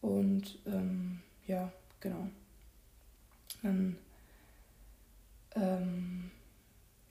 Und 0.00 0.58
ähm, 0.66 1.20
ja, 1.46 1.72
genau. 2.00 2.28
Dann 3.62 3.96
ähm, 5.54 6.30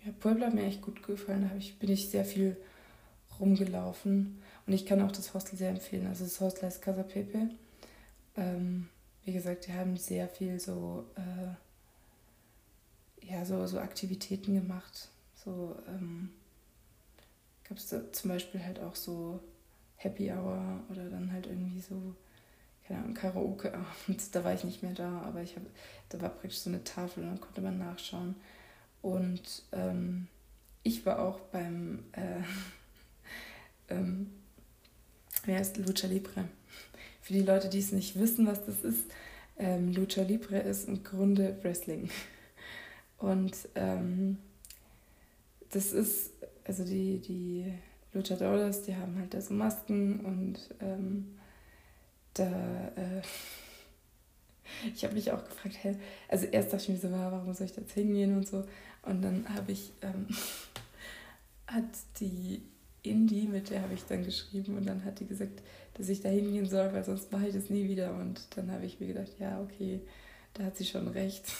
ja, 0.03 0.11
Puebla 0.19 0.47
hat 0.47 0.53
mir 0.53 0.65
echt 0.65 0.81
gut 0.81 1.03
gefallen. 1.03 1.49
Da 1.49 1.55
ich, 1.57 1.77
bin 1.79 1.89
ich 1.89 2.09
sehr 2.09 2.25
viel 2.25 2.57
rumgelaufen. 3.39 4.41
Und 4.65 4.73
ich 4.73 4.85
kann 4.85 5.01
auch 5.01 5.11
das 5.11 5.33
Hostel 5.33 5.57
sehr 5.57 5.69
empfehlen. 5.69 6.07
Also 6.07 6.23
das 6.23 6.39
Hostel 6.39 6.63
heißt 6.65 6.81
Casa 6.81 7.03
Pepe. 7.03 7.49
Ähm, 8.35 8.89
wie 9.25 9.33
gesagt, 9.33 9.67
die 9.67 9.73
haben 9.73 9.97
sehr 9.97 10.27
viel 10.27 10.59
so 10.59 11.05
äh, 11.15 11.55
ja, 13.29 13.45
so, 13.45 13.65
so 13.67 13.79
Aktivitäten 13.79 14.55
gemacht. 14.55 15.09
So 15.43 15.75
ähm, 15.87 16.29
gab 17.67 17.77
es 17.77 17.93
zum 18.11 18.29
Beispiel 18.29 18.63
halt 18.63 18.79
auch 18.79 18.95
so 18.95 19.39
Happy 19.97 20.31
Hour 20.31 20.81
oder 20.89 21.09
dann 21.09 21.31
halt 21.31 21.47
irgendwie 21.47 21.81
so, 21.81 22.15
keine 22.87 23.01
Ahnung, 23.01 23.13
Karaoke 23.13 23.73
abends. 23.73 24.31
Da 24.31 24.43
war 24.43 24.53
ich 24.53 24.63
nicht 24.63 24.83
mehr 24.83 24.93
da, 24.93 25.21
aber 25.21 25.41
ich 25.41 25.55
habe, 25.55 25.65
da 26.09 26.21
war 26.21 26.29
praktisch 26.29 26.59
so 26.59 26.69
eine 26.69 26.83
Tafel 26.83 27.23
und 27.23 27.29
dann 27.29 27.41
konnte 27.41 27.61
man 27.61 27.77
nachschauen. 27.77 28.35
Und 29.01 29.63
ähm, 29.73 30.27
ich 30.83 31.05
war 31.05 31.19
auch 31.19 31.39
beim, 31.39 32.03
äh, 32.13 32.41
ähm, 33.93 34.31
wer 35.45 35.59
heißt 35.59 35.77
Lucha 35.77 36.07
Libre? 36.07 36.45
Für 37.21 37.33
die 37.33 37.41
Leute, 37.41 37.69
die 37.69 37.79
es 37.79 37.91
nicht 37.91 38.17
wissen, 38.17 38.47
was 38.47 38.65
das 38.65 38.83
ist, 38.83 39.11
ähm, 39.57 39.91
Lucha 39.93 40.21
Libre 40.21 40.59
ist 40.59 40.87
im 40.87 41.03
Grunde 41.03 41.57
Wrestling. 41.61 42.09
Und 43.17 43.55
ähm, 43.75 44.37
das 45.71 45.91
ist, 45.91 46.31
also 46.63 46.85
die, 46.85 47.19
die 47.19 47.73
Luchadores, 48.13 48.83
die 48.83 48.95
haben 48.95 49.17
halt 49.17 49.33
da 49.33 49.41
so 49.41 49.53
Masken 49.53 50.19
und 50.21 50.59
ähm, 50.79 51.37
da, 52.33 52.91
äh, 52.95 53.21
ich 54.93 55.03
habe 55.03 55.13
mich 55.13 55.31
auch 55.31 55.43
gefragt, 55.43 55.75
hey, 55.81 55.95
also 56.27 56.45
erst 56.45 56.73
dachte 56.73 56.83
ich 56.83 56.89
mir 56.89 56.97
so, 56.97 57.11
warum 57.11 57.53
soll 57.53 57.67
ich 57.67 57.73
da 57.73 57.81
jetzt 57.81 57.93
hingehen 57.93 58.35
und 58.35 58.47
so. 58.47 58.65
Und 59.03 59.21
dann 59.21 59.45
habe 59.53 59.71
ich, 59.71 59.91
ähm, 60.01 60.27
hat 61.67 61.83
die 62.19 62.61
Indie, 63.03 63.47
mit 63.47 63.69
der 63.69 63.81
habe 63.81 63.93
ich 63.93 64.03
dann 64.03 64.23
geschrieben 64.23 64.77
und 64.77 64.85
dann 64.85 65.03
hat 65.05 65.19
die 65.19 65.27
gesagt, 65.27 65.61
dass 65.95 66.09
ich 66.09 66.21
da 66.21 66.29
hingehen 66.29 66.67
soll, 66.67 66.93
weil 66.93 67.03
sonst 67.03 67.31
mache 67.31 67.47
ich 67.47 67.53
das 67.53 67.69
nie 67.69 67.87
wieder. 67.87 68.13
Und 68.13 68.45
dann 68.55 68.71
habe 68.71 68.85
ich 68.85 68.99
mir 68.99 69.07
gedacht, 69.07 69.31
ja, 69.39 69.61
okay, 69.61 70.01
da 70.53 70.63
hat 70.63 70.77
sie 70.77 70.85
schon 70.85 71.07
recht. 71.07 71.45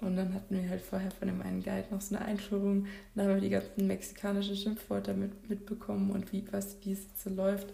Und 0.00 0.16
dann 0.16 0.34
hatten 0.34 0.60
wir 0.60 0.68
halt 0.68 0.82
vorher 0.82 1.10
von 1.12 1.28
dem 1.28 1.40
einen 1.40 1.62
Guide 1.62 1.86
noch 1.90 2.00
so 2.00 2.16
eine 2.16 2.24
Einführung. 2.24 2.86
Dann 3.14 3.26
haben 3.26 3.34
wir 3.36 3.40
die 3.40 3.48
ganzen 3.48 3.86
mexikanischen 3.86 4.56
Schimpfwörter 4.56 5.14
mit, 5.14 5.48
mitbekommen 5.48 6.10
und 6.10 6.32
wie, 6.32 6.44
was, 6.50 6.76
wie 6.82 6.92
es 6.92 7.06
so 7.22 7.30
läuft. 7.30 7.68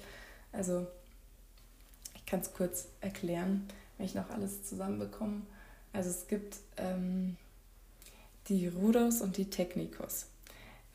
Also, 0.52 0.86
es 2.32 2.52
kurz 2.52 2.88
erklären, 3.00 3.66
wenn 3.96 4.06
ich 4.06 4.14
noch 4.14 4.30
alles 4.30 4.62
zusammenbekomme. 4.64 5.42
Also, 5.92 6.10
es 6.10 6.28
gibt 6.28 6.58
ähm, 6.76 7.36
die 8.48 8.68
Rudos 8.68 9.20
und 9.20 9.36
die 9.36 9.50
Technikos. 9.50 10.26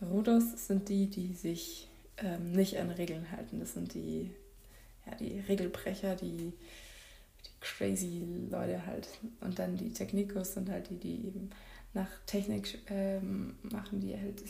Rudos 0.01 0.67
sind 0.67 0.89
die, 0.89 1.07
die 1.07 1.33
sich 1.33 1.89
ähm, 2.17 2.51
nicht 2.51 2.77
an 2.77 2.91
Regeln 2.91 3.31
halten. 3.31 3.59
Das 3.59 3.73
sind 3.73 3.93
die, 3.93 4.31
ja, 5.05 5.15
die 5.15 5.39
Regelbrecher, 5.39 6.15
die 6.15 6.53
crazy 7.61 8.23
Leute 8.49 8.85
halt. 8.85 9.07
Und 9.41 9.59
dann 9.59 9.77
die 9.77 9.91
Technikos 9.91 10.53
sind 10.53 10.69
halt 10.69 10.89
die, 10.89 10.97
die 10.97 11.27
eben 11.27 11.49
nach 11.93 12.09
Technik 12.25 12.79
ähm, 12.87 13.55
machen, 13.63 14.01
die 14.01 14.15
halt 14.17 14.41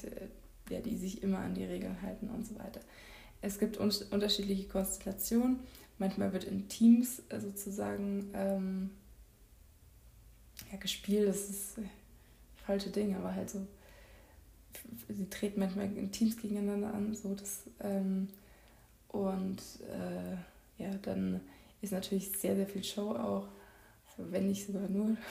ja, 0.69 0.79
die 0.79 0.97
sich 0.97 1.23
immer 1.23 1.39
an 1.39 1.53
die 1.53 1.63
Regeln 1.63 2.01
halten 2.01 2.29
und 2.29 2.45
so 2.45 2.57
weiter. 2.57 2.81
Es 3.41 3.59
gibt 3.59 3.79
un 3.79 3.91
unterschiedliche 4.11 4.67
Konstellationen. 4.67 5.59
Manchmal 5.97 6.33
wird 6.33 6.43
in 6.43 6.67
Teams 6.67 7.21
äh, 7.29 7.39
sozusagen 7.39 8.29
ähm, 8.33 8.89
ja, 10.71 10.77
gespielt. 10.77 11.27
Das 11.29 11.49
ist 11.49 11.77
äh, 11.77 11.83
falsche 12.65 12.89
Ding, 12.89 13.15
aber 13.15 13.33
halt 13.33 13.49
so. 13.49 13.65
Sie 15.07 15.29
treten 15.29 15.59
manchmal 15.59 15.85
in 15.85 16.11
Teams 16.11 16.37
gegeneinander 16.37 16.93
an, 16.93 17.15
so 17.15 17.33
das. 17.33 17.63
Ähm, 17.79 18.27
und 19.07 19.61
äh, 19.89 20.83
ja, 20.83 20.91
dann 21.01 21.39
ist 21.81 21.93
natürlich 21.93 22.31
sehr, 22.37 22.55
sehr 22.55 22.67
viel 22.67 22.83
Show 22.83 23.11
auch, 23.11 23.47
wenn 24.17 24.47
nicht 24.47 24.65
sogar 24.65 24.87
nur. 24.89 25.15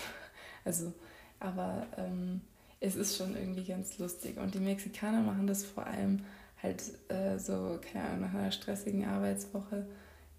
Also, 0.66 0.94
aber 1.40 1.86
ähm, 1.98 2.40
es 2.80 2.96
ist 2.96 3.18
schon 3.18 3.36
irgendwie 3.36 3.64
ganz 3.64 3.98
lustig. 3.98 4.38
Und 4.38 4.54
die 4.54 4.60
Mexikaner 4.60 5.20
machen 5.20 5.46
das 5.46 5.62
vor 5.62 5.86
allem 5.86 6.24
halt 6.62 6.82
äh, 7.10 7.38
so, 7.38 7.78
keine 7.82 8.06
Ahnung, 8.06 8.20
nach 8.22 8.32
einer 8.32 8.50
stressigen 8.50 9.04
Arbeitswoche 9.04 9.86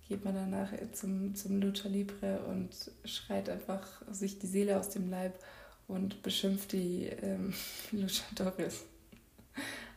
geht 0.08 0.24
man 0.24 0.36
danach 0.36 0.72
zum, 0.92 1.36
zum 1.36 1.60
Lucha 1.62 1.88
Libre 1.88 2.40
und 2.50 2.70
schreit 3.06 3.50
einfach 3.50 3.88
sich 4.12 4.40
die 4.40 4.48
Seele 4.48 4.80
aus 4.80 4.90
dem 4.90 5.10
Leib 5.10 5.40
und 5.88 6.22
beschimpft 6.24 6.72
die 6.72 7.06
ähm, 7.06 7.54
Luchadores. 7.92 8.86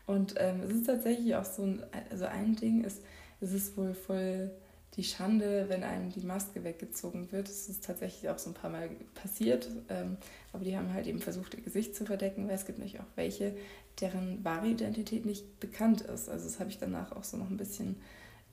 Und 0.07 0.35
ähm, 0.39 0.63
es 0.63 0.71
ist 0.71 0.87
tatsächlich 0.87 1.35
auch 1.35 1.45
so 1.45 1.63
ein, 1.63 1.83
also 2.11 2.25
ein 2.25 2.57
Ding 2.57 2.85
ist, 2.85 3.03
es 3.41 3.53
ist 3.53 3.77
wohl 3.77 3.95
voll 3.95 4.51
die 4.97 5.05
Schande, 5.05 5.67
wenn 5.69 5.85
einem 5.85 6.11
die 6.11 6.27
Maske 6.27 6.65
weggezogen 6.65 7.31
wird. 7.31 7.49
Das 7.49 7.69
ist 7.69 7.85
tatsächlich 7.85 8.31
auch 8.31 8.39
so 8.39 8.51
ein 8.51 8.55
paar 8.55 8.71
Mal 8.71 8.89
passiert. 9.15 9.69
Ähm, 9.89 10.17
aber 10.53 10.65
die 10.65 10.77
haben 10.77 10.93
halt 10.93 11.07
eben 11.07 11.21
versucht, 11.21 11.55
ihr 11.55 11.63
Gesicht 11.63 11.95
zu 11.95 12.05
verdecken, 12.05 12.49
weil 12.49 12.57
es 12.57 12.67
gibt 12.67 12.79
nämlich 12.79 12.99
auch 12.99 13.07
welche, 13.15 13.55
deren 14.01 14.43
wahre 14.45 14.69
Identität 14.69 15.25
nicht 15.25 15.61
bekannt 15.61 16.01
ist. 16.01 16.29
Also 16.29 16.47
das 16.47 16.59
habe 16.59 16.71
ich 16.71 16.79
danach 16.79 17.13
auch 17.13 17.25
so 17.25 17.37
noch 17.37 17.51
ein 17.51 17.57
bisschen 17.57 17.97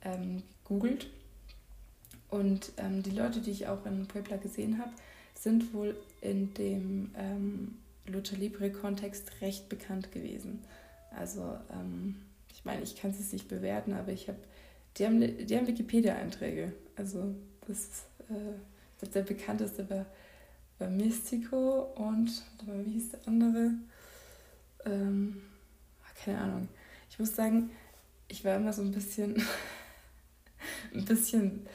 ähm, 0.02 0.42
gegoogelt. 0.62 1.08
Und 2.30 2.72
ähm, 2.76 3.02
die 3.02 3.10
Leute, 3.10 3.40
die 3.40 3.50
ich 3.50 3.68
auch 3.68 3.84
in 3.86 4.06
Puebla 4.06 4.36
gesehen 4.36 4.78
habe, 4.78 4.90
sind 5.34 5.72
wohl 5.72 5.96
in 6.20 6.52
dem 6.54 7.10
ähm, 7.16 7.78
Lucha 8.06 8.36
Libre-Kontext 8.36 9.40
recht 9.40 9.68
bekannt 9.68 10.12
gewesen. 10.12 10.64
Also 11.10 11.56
ähm, 11.72 12.16
ich 12.52 12.64
meine, 12.64 12.82
ich 12.82 12.96
kann 12.96 13.10
es 13.10 13.32
nicht 13.32 13.48
bewerten, 13.48 13.92
aber 13.92 14.12
ich 14.12 14.28
habe 14.28 14.38
die 14.96 15.04
haben, 15.04 15.20
die 15.20 15.56
haben 15.56 15.66
Wikipedia-Einträge. 15.66 16.72
Also 16.96 17.34
das 17.66 18.04
äh, 18.30 19.06
der 19.08 19.22
bekannteste 19.22 19.88
war, 19.90 20.06
war 20.78 20.88
Mystico 20.88 21.82
und 21.96 22.30
wie 22.84 22.92
hieß 22.92 23.10
der 23.10 23.20
andere? 23.26 23.72
Ähm, 24.84 25.42
keine 26.24 26.38
Ahnung. 26.38 26.68
Ich 27.10 27.18
muss 27.18 27.36
sagen, 27.36 27.70
ich 28.28 28.44
war 28.44 28.56
immer 28.56 28.72
so 28.72 28.82
ein 28.82 28.92
bisschen 28.92 29.36
ein 30.94 31.04
bisschen 31.04 31.66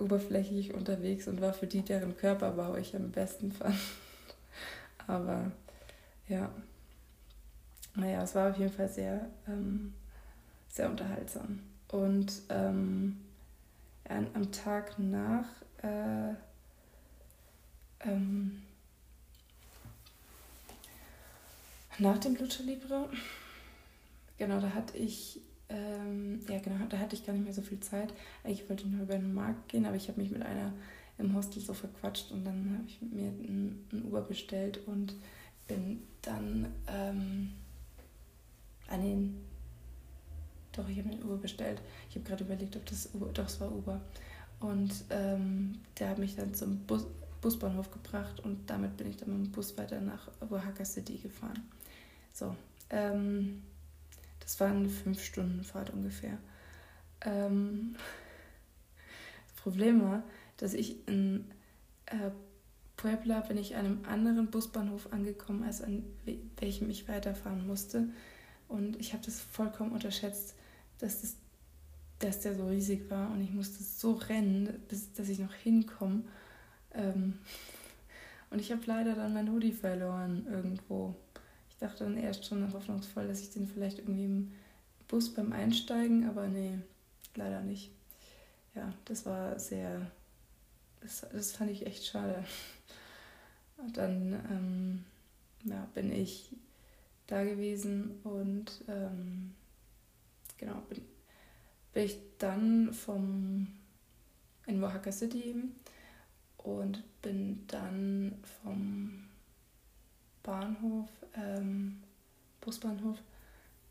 oberflächlich 0.00 0.74
unterwegs 0.74 1.28
und 1.28 1.40
war 1.40 1.52
für 1.52 1.66
die, 1.66 1.82
deren 1.82 2.16
Körperbau 2.16 2.76
ich 2.76 2.94
am 2.94 3.10
besten 3.10 3.52
fand. 3.52 3.76
Aber 5.06 5.50
ja, 6.28 6.50
naja, 7.94 8.22
es 8.22 8.34
war 8.34 8.50
auf 8.50 8.58
jeden 8.58 8.72
Fall 8.72 8.88
sehr, 8.88 9.28
ähm, 9.48 9.94
sehr 10.68 10.90
unterhaltsam. 10.90 11.60
Und 11.88 12.42
ähm, 12.48 13.18
am 14.08 14.52
Tag 14.52 14.98
nach 14.98 15.46
äh, 15.82 16.34
ähm, 18.00 18.62
nach 21.98 22.18
dem 22.18 22.34
Lucha 22.36 22.62
Libre, 22.62 23.08
genau, 24.38 24.60
da 24.60 24.72
hatte 24.72 24.96
ich 24.96 25.40
ähm, 25.70 26.40
ja 26.48 26.58
genau, 26.58 26.84
da 26.88 26.98
hatte 26.98 27.16
ich 27.16 27.24
gar 27.24 27.32
nicht 27.32 27.44
mehr 27.44 27.54
so 27.54 27.62
viel 27.62 27.80
Zeit. 27.80 28.12
Ich 28.44 28.68
wollte 28.68 28.88
nur 28.88 29.02
über 29.02 29.14
den 29.14 29.32
Markt 29.32 29.68
gehen, 29.68 29.86
aber 29.86 29.96
ich 29.96 30.08
habe 30.08 30.20
mich 30.20 30.30
mit 30.30 30.42
einer 30.42 30.72
im 31.18 31.34
Hostel 31.34 31.62
so 31.62 31.74
verquatscht 31.74 32.32
und 32.32 32.44
dann 32.44 32.76
habe 32.78 32.88
ich 32.88 33.00
mir 33.02 33.28
ein, 33.28 33.86
ein 33.92 34.04
Uber 34.04 34.22
bestellt 34.22 34.80
und 34.86 35.14
bin 35.68 36.02
dann 36.22 36.66
ähm, 36.88 37.52
an 38.88 39.02
den 39.02 39.36
doch, 40.72 40.88
ich 40.88 40.98
habe 40.98 41.08
mir 41.08 41.14
ein 41.14 41.24
Uber 41.24 41.36
bestellt. 41.36 41.80
Ich 42.08 42.16
habe 42.16 42.24
gerade 42.26 42.44
überlegt, 42.44 42.76
ob 42.76 42.86
das 42.86 43.10
Uber, 43.12 43.26
doch, 43.32 43.46
es 43.46 43.60
war 43.60 43.72
Uber. 43.72 44.00
Und 44.60 44.92
ähm, 45.10 45.80
der 45.98 46.10
hat 46.10 46.18
mich 46.18 46.36
dann 46.36 46.54
zum 46.54 46.78
Bus, 46.86 47.06
Busbahnhof 47.40 47.90
gebracht 47.90 48.40
und 48.40 48.68
damit 48.68 48.96
bin 48.96 49.08
ich 49.08 49.16
dann 49.16 49.36
mit 49.36 49.46
dem 49.46 49.52
Bus 49.52 49.76
weiter 49.78 50.00
nach 50.00 50.28
Oaxaca 50.40 50.84
City 50.84 51.16
gefahren. 51.16 51.66
So, 52.32 52.54
ähm, 52.90 53.62
das 54.50 54.58
war 54.58 54.66
eine 54.66 54.88
fünf 54.88 55.22
Stunden 55.22 55.62
Fahrt 55.62 55.90
ungefähr. 55.90 56.36
Ähm, 57.20 57.94
das 59.46 59.62
Problem 59.62 60.02
war, 60.02 60.24
dass 60.56 60.74
ich 60.74 61.06
in 61.06 61.44
äh, 62.06 62.32
Puebla 62.96 63.42
bin 63.42 63.58
ich 63.58 63.76
an 63.76 63.86
einem 63.86 64.04
anderen 64.06 64.48
Busbahnhof 64.48 65.12
angekommen, 65.12 65.62
als 65.62 65.82
an 65.82 66.02
welchem 66.58 66.90
ich 66.90 67.08
weiterfahren 67.08 67.64
musste. 67.64 68.08
Und 68.66 68.98
ich 68.98 69.12
habe 69.12 69.24
das 69.24 69.40
vollkommen 69.40 69.92
unterschätzt, 69.92 70.56
dass, 70.98 71.20
das, 71.20 71.36
dass 72.18 72.40
der 72.40 72.56
so 72.56 72.66
riesig 72.66 73.08
war 73.08 73.30
und 73.30 73.42
ich 73.42 73.52
musste 73.52 73.84
so 73.84 74.14
rennen, 74.14 74.82
bis 74.88 75.12
dass 75.12 75.28
ich 75.28 75.38
noch 75.38 75.54
hinkomme. 75.54 76.24
Ähm, 76.92 77.38
und 78.50 78.58
ich 78.58 78.72
habe 78.72 78.82
leider 78.86 79.14
dann 79.14 79.32
mein 79.32 79.48
Hoodie 79.48 79.72
verloren 79.72 80.44
irgendwo. 80.50 81.14
Dachte 81.80 82.04
dann 82.04 82.18
erst 82.18 82.44
schon 82.44 82.72
hoffnungsvoll, 82.72 83.26
dass 83.26 83.40
ich 83.40 83.50
den 83.50 83.66
vielleicht 83.66 83.98
irgendwie 83.98 84.24
im 84.24 84.52
Bus 85.08 85.34
beim 85.34 85.52
Einsteigen, 85.52 86.28
aber 86.28 86.46
nee, 86.46 86.78
leider 87.34 87.62
nicht. 87.62 87.90
Ja, 88.74 88.92
das 89.06 89.26
war 89.26 89.58
sehr, 89.58 90.10
das, 91.00 91.26
das 91.32 91.52
fand 91.52 91.70
ich 91.70 91.86
echt 91.86 92.06
schade. 92.06 92.44
Und 93.78 93.96
dann 93.96 94.32
ähm, 94.50 95.04
ja, 95.64 95.88
bin 95.94 96.12
ich 96.12 96.54
da 97.26 97.44
gewesen 97.44 98.20
und 98.24 98.84
ähm, 98.88 99.54
genau, 100.58 100.82
bin, 100.88 101.00
bin 101.92 102.04
ich 102.04 102.18
dann 102.38 102.92
vom 102.92 103.68
in 104.66 104.82
Oaxaca 104.84 105.12
City 105.12 105.42
eben 105.44 105.74
und 106.58 107.02
bin 107.22 107.66
dann 107.66 108.34
vom 108.62 109.29
Bahnhof, 110.42 111.08
ähm, 111.34 112.00
Busbahnhof, 112.60 113.18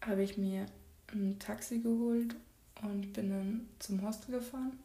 habe 0.02 0.24
ich 0.24 0.38
mir 0.38 0.66
ein 1.12 1.38
Taxi 1.40 1.80
geholt 1.80 2.36
und 2.82 3.14
bin 3.14 3.30
dann 3.30 3.68
zum 3.80 4.02
Hostel 4.02 4.40
gefahren. 4.40 4.80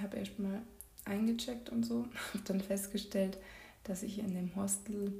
Habe 0.00 0.18
erstmal 0.18 0.60
eingecheckt 1.04 1.70
und 1.70 1.84
so, 1.84 2.06
habe 2.32 2.44
dann 2.44 2.60
festgestellt, 2.60 3.38
dass 3.84 4.02
ich 4.02 4.18
in 4.18 4.34
dem 4.34 4.54
Hostel 4.56 5.12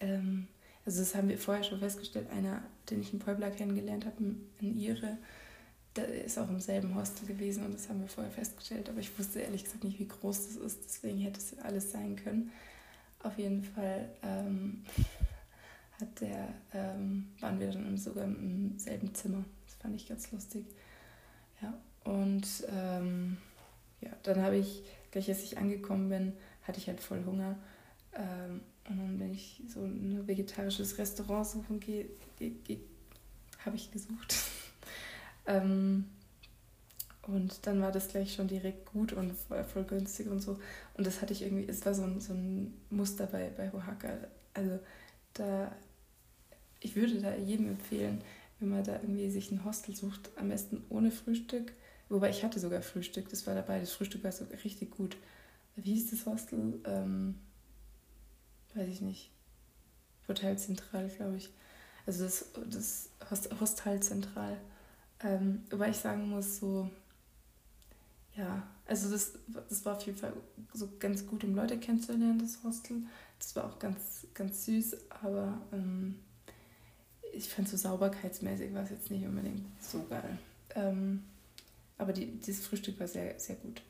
ähm, 0.00 0.48
also 0.86 1.00
das 1.00 1.14
haben 1.14 1.28
wir 1.28 1.38
vorher 1.38 1.64
schon 1.64 1.78
festgestellt, 1.78 2.30
einer, 2.30 2.62
den 2.90 3.00
ich 3.00 3.12
in 3.12 3.18
Puebla 3.18 3.50
kennengelernt 3.50 4.04
habe, 4.04 4.16
in 4.60 4.78
Ihre, 4.78 5.16
der 5.96 6.24
ist 6.24 6.38
auch 6.38 6.48
im 6.48 6.60
selben 6.60 6.94
Hostel 6.94 7.26
gewesen 7.26 7.64
und 7.64 7.74
das 7.74 7.88
haben 7.88 8.00
wir 8.00 8.08
vorher 8.08 8.32
festgestellt, 8.32 8.88
aber 8.90 8.98
ich 8.98 9.18
wusste 9.18 9.40
ehrlich 9.40 9.64
gesagt 9.64 9.84
nicht, 9.84 9.98
wie 9.98 10.08
groß 10.08 10.48
das 10.48 10.56
ist, 10.56 10.80
deswegen 10.84 11.18
hätte 11.20 11.38
es 11.38 11.58
alles 11.58 11.92
sein 11.92 12.16
können. 12.16 12.52
Auf 13.24 13.38
jeden 13.38 13.64
Fall 13.64 14.10
ähm, 14.22 14.84
hat 15.98 16.20
der, 16.20 16.48
ähm, 16.74 17.30
waren 17.40 17.58
wir 17.58 17.70
dann 17.70 17.96
sogar 17.96 18.24
im 18.24 18.78
selben 18.78 19.14
Zimmer. 19.14 19.42
Das 19.64 19.76
fand 19.76 19.96
ich 19.96 20.06
ganz 20.06 20.30
lustig. 20.30 20.66
Ja, 21.62 21.72
und 22.04 22.46
ähm, 22.68 23.38
ja, 24.02 24.10
dann 24.24 24.42
habe 24.42 24.58
ich, 24.58 24.82
gleich 25.10 25.26
als 25.30 25.42
ich 25.42 25.56
angekommen 25.56 26.10
bin, 26.10 26.32
hatte 26.64 26.78
ich 26.78 26.86
halt 26.86 27.00
voll 27.00 27.24
Hunger. 27.24 27.56
Ähm, 28.12 28.60
und 28.90 28.98
dann 28.98 29.18
bin 29.18 29.32
ich 29.32 29.62
so 29.66 29.80
ein 29.80 30.28
vegetarisches 30.28 30.98
Restaurant 30.98 31.46
suchen, 31.46 31.80
ge, 31.80 32.10
habe 33.64 33.76
ich 33.76 33.90
gesucht. 33.90 34.34
ähm, 35.46 36.10
und 37.26 37.66
dann 37.66 37.80
war 37.80 37.92
das 37.92 38.08
gleich 38.08 38.34
schon 38.34 38.48
direkt 38.48 38.86
gut 38.86 39.12
und 39.12 39.32
voll, 39.32 39.64
voll, 39.64 39.84
günstig 39.84 40.28
und 40.28 40.40
so. 40.40 40.58
Und 40.94 41.06
das 41.06 41.22
hatte 41.22 41.32
ich 41.32 41.42
irgendwie, 41.42 41.66
es 41.68 41.84
war 41.86 41.94
so 41.94 42.02
ein, 42.02 42.20
so 42.20 42.34
ein 42.34 42.74
Muster 42.90 43.26
bei, 43.26 43.50
bei 43.56 43.72
Oaxaca. 43.72 44.16
Also 44.52 44.78
da, 45.32 45.72
ich 46.80 46.96
würde 46.96 47.20
da 47.20 47.34
jedem 47.34 47.68
empfehlen, 47.68 48.20
wenn 48.60 48.68
man 48.68 48.84
da 48.84 48.94
irgendwie 48.94 49.30
sich 49.30 49.50
ein 49.50 49.64
Hostel 49.64 49.96
sucht, 49.96 50.30
am 50.36 50.50
besten 50.50 50.84
ohne 50.90 51.10
Frühstück. 51.10 51.72
Wobei 52.08 52.30
ich 52.30 52.44
hatte 52.44 52.60
sogar 52.60 52.82
Frühstück, 52.82 53.28
das 53.30 53.46
war 53.46 53.54
dabei, 53.54 53.80
das 53.80 53.92
Frühstück 53.92 54.22
war 54.22 54.32
sogar 54.32 54.62
richtig 54.62 54.90
gut. 54.90 55.16
Wie 55.76 55.94
hieß 55.94 56.10
das 56.10 56.26
Hostel? 56.26 56.80
Ähm, 56.84 57.36
weiß 58.74 58.88
ich 58.88 59.00
nicht, 59.00 59.30
Hotelzentral, 60.28 61.08
glaube 61.08 61.36
ich. 61.38 61.50
Also 62.06 62.24
das, 62.24 62.50
das 62.70 63.08
Host 63.30 63.60
Hostelzentral. 63.60 64.58
Ähm, 65.20 65.62
wobei 65.70 65.90
ich 65.90 65.96
sagen 65.96 66.28
muss, 66.28 66.58
so, 66.58 66.90
ja, 68.36 68.62
also 68.86 69.10
das, 69.10 69.32
das 69.68 69.84
war 69.84 69.96
auf 69.96 70.06
jeden 70.06 70.18
Fall 70.18 70.32
so 70.72 70.88
ganz 70.98 71.26
gut, 71.26 71.44
um 71.44 71.54
Leute 71.54 71.78
kennenzulernen, 71.78 72.38
das 72.38 72.62
Hostel. 72.64 73.02
Das 73.38 73.54
war 73.56 73.64
auch 73.64 73.78
ganz, 73.78 74.26
ganz 74.34 74.64
süß, 74.66 74.96
aber 75.22 75.60
ähm, 75.72 76.16
ich 77.32 77.48
fand 77.48 77.68
so 77.68 77.76
sauberkeitsmäßig 77.76 78.74
war 78.74 78.84
es 78.84 78.90
jetzt 78.90 79.10
nicht 79.10 79.26
unbedingt 79.26 79.64
so 79.80 80.04
geil. 80.08 80.38
Ähm, 80.74 81.22
aber 81.98 82.12
die, 82.12 82.26
dieses 82.26 82.66
Frühstück 82.66 82.98
war 83.00 83.08
sehr, 83.08 83.38
sehr 83.38 83.56
gut. 83.56 83.82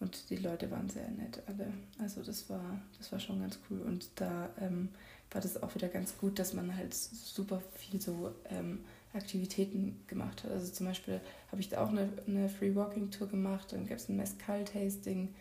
Und 0.00 0.30
die 0.30 0.36
Leute 0.36 0.70
waren 0.70 0.88
sehr 0.88 1.08
nett, 1.10 1.40
alle. 1.46 1.72
Also 1.98 2.22
das 2.22 2.50
war, 2.50 2.80
das 2.98 3.12
war 3.12 3.20
schon 3.20 3.40
ganz 3.40 3.58
cool. 3.70 3.80
Und 3.82 4.08
da 4.16 4.50
ähm, 4.60 4.88
war 5.30 5.40
das 5.40 5.62
auch 5.62 5.74
wieder 5.74 5.88
ganz 5.88 6.18
gut, 6.18 6.38
dass 6.38 6.54
man 6.54 6.76
halt 6.76 6.92
super 6.92 7.62
viel 7.74 8.00
so 8.00 8.34
ähm, 8.48 8.80
Aktivitäten 9.14 10.00
gemacht 10.06 10.44
hat. 10.44 10.50
Also 10.50 10.72
zum 10.72 10.86
Beispiel 10.86 11.20
habe 11.50 11.60
ich 11.60 11.68
da 11.68 11.84
auch 11.84 11.90
eine, 11.90 12.08
eine 12.26 12.48
Free 12.48 12.74
Walking 12.74 13.10
Tour 13.10 13.28
gemacht, 13.28 13.72
dann 13.72 13.86
gab 13.86 13.98
es 13.98 14.08
ein 14.08 14.16
Mezcal-Tasting, 14.16 15.34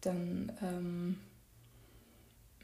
dann 0.00 0.52
ähm, 0.62 1.18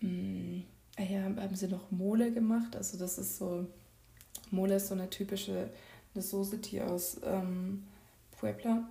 mh, 0.00 0.10
mm, 0.10 0.64
ja, 0.98 1.22
haben 1.22 1.54
sie 1.54 1.68
noch 1.68 1.90
Mole 1.92 2.32
gemacht. 2.32 2.74
Also 2.74 2.98
das 2.98 3.18
ist 3.18 3.38
so, 3.38 3.66
Mole 4.50 4.76
ist 4.76 4.88
so 4.88 4.94
eine 4.94 5.08
typische 5.08 5.70
eine 6.14 6.22
Soße, 6.22 6.58
die 6.58 6.80
aus 6.80 7.20
ähm, 7.24 7.84
Puebla 8.32 8.88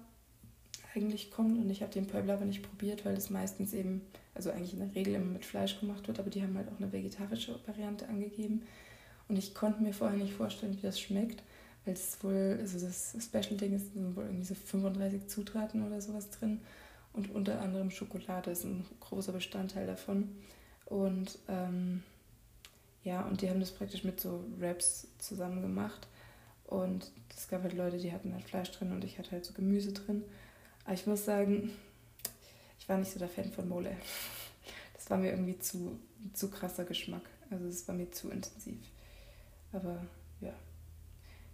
eigentlich 0.95 1.31
kommt. 1.31 1.57
Und 1.57 1.69
ich 1.69 1.81
habe 1.81 1.91
den 1.91 2.07
Puebla 2.07 2.35
aber 2.35 2.45
nicht 2.45 2.63
probiert, 2.63 3.05
weil 3.05 3.15
das 3.15 3.29
meistens 3.29 3.73
eben, 3.73 4.01
also 4.33 4.51
eigentlich 4.51 4.73
in 4.73 4.79
der 4.79 4.95
Regel 4.95 5.15
immer 5.15 5.33
mit 5.33 5.45
Fleisch 5.45 5.79
gemacht 5.79 6.07
wird, 6.07 6.19
aber 6.19 6.29
die 6.29 6.41
haben 6.41 6.57
halt 6.57 6.69
auch 6.69 6.79
eine 6.79 6.91
vegetarische 6.91 7.59
Variante 7.65 8.07
angegeben. 8.07 8.63
Und 9.27 9.37
ich 9.37 9.53
konnte 9.53 9.83
mir 9.83 9.93
vorher 9.93 10.17
nicht 10.17 10.33
vorstellen, 10.33 10.77
wie 10.77 10.81
das 10.81 10.99
schmeckt, 10.99 11.43
weil 11.87 11.93
es 11.93 12.21
wohl, 12.21 12.57
also 12.59 12.85
das 12.85 13.15
Special-Ding 13.17 13.73
ist, 13.73 13.93
sind 13.93 14.15
wohl 14.15 14.25
irgendwie 14.25 14.45
so 14.45 14.55
35 14.55 15.27
Zutaten 15.27 15.87
oder 15.87 16.01
sowas 16.01 16.29
drin. 16.29 16.59
Und 17.13 17.33
unter 17.33 17.61
anderem 17.61 17.89
Schokolade 17.89 18.51
ist 18.51 18.65
ein 18.65 18.85
großer 18.99 19.31
Bestandteil 19.31 19.87
davon. 19.87 20.35
Und 20.85 21.39
ähm, 21.47 22.03
ja, 23.03 23.21
und 23.23 23.41
die 23.41 23.49
haben 23.49 23.61
das 23.61 23.71
praktisch 23.71 24.03
mit 24.03 24.19
so 24.19 24.43
Wraps 24.59 25.07
zusammen 25.17 25.61
gemacht. 25.61 26.07
Und 26.65 27.09
es 27.35 27.47
gab 27.47 27.63
halt 27.63 27.73
Leute, 27.73 27.97
die 27.97 28.11
hatten 28.11 28.33
halt 28.33 28.43
Fleisch 28.43 28.71
drin 28.71 28.91
und 28.91 29.05
ich 29.05 29.17
hatte 29.17 29.31
halt 29.31 29.45
so 29.45 29.53
Gemüse 29.53 29.93
drin. 29.93 30.23
Aber 30.83 30.93
ich 30.93 31.07
muss 31.07 31.23
sagen, 31.23 31.71
ich 32.79 32.89
war 32.89 32.97
nicht 32.97 33.11
so 33.11 33.19
der 33.19 33.29
Fan 33.29 33.51
von 33.51 33.67
Mole. 33.67 33.95
Das 34.93 35.11
war 35.11 35.19
mir 35.19 35.29
irgendwie 35.29 35.57
zu, 35.59 35.97
zu 36.33 36.49
krasser 36.49 36.83
Geschmack. 36.83 37.21
Also 37.49 37.67
es 37.67 37.87
war 37.87 37.95
mir 37.95 38.11
zu 38.11 38.29
intensiv. 38.29 38.79
Aber 39.71 40.05
ja, 40.41 40.53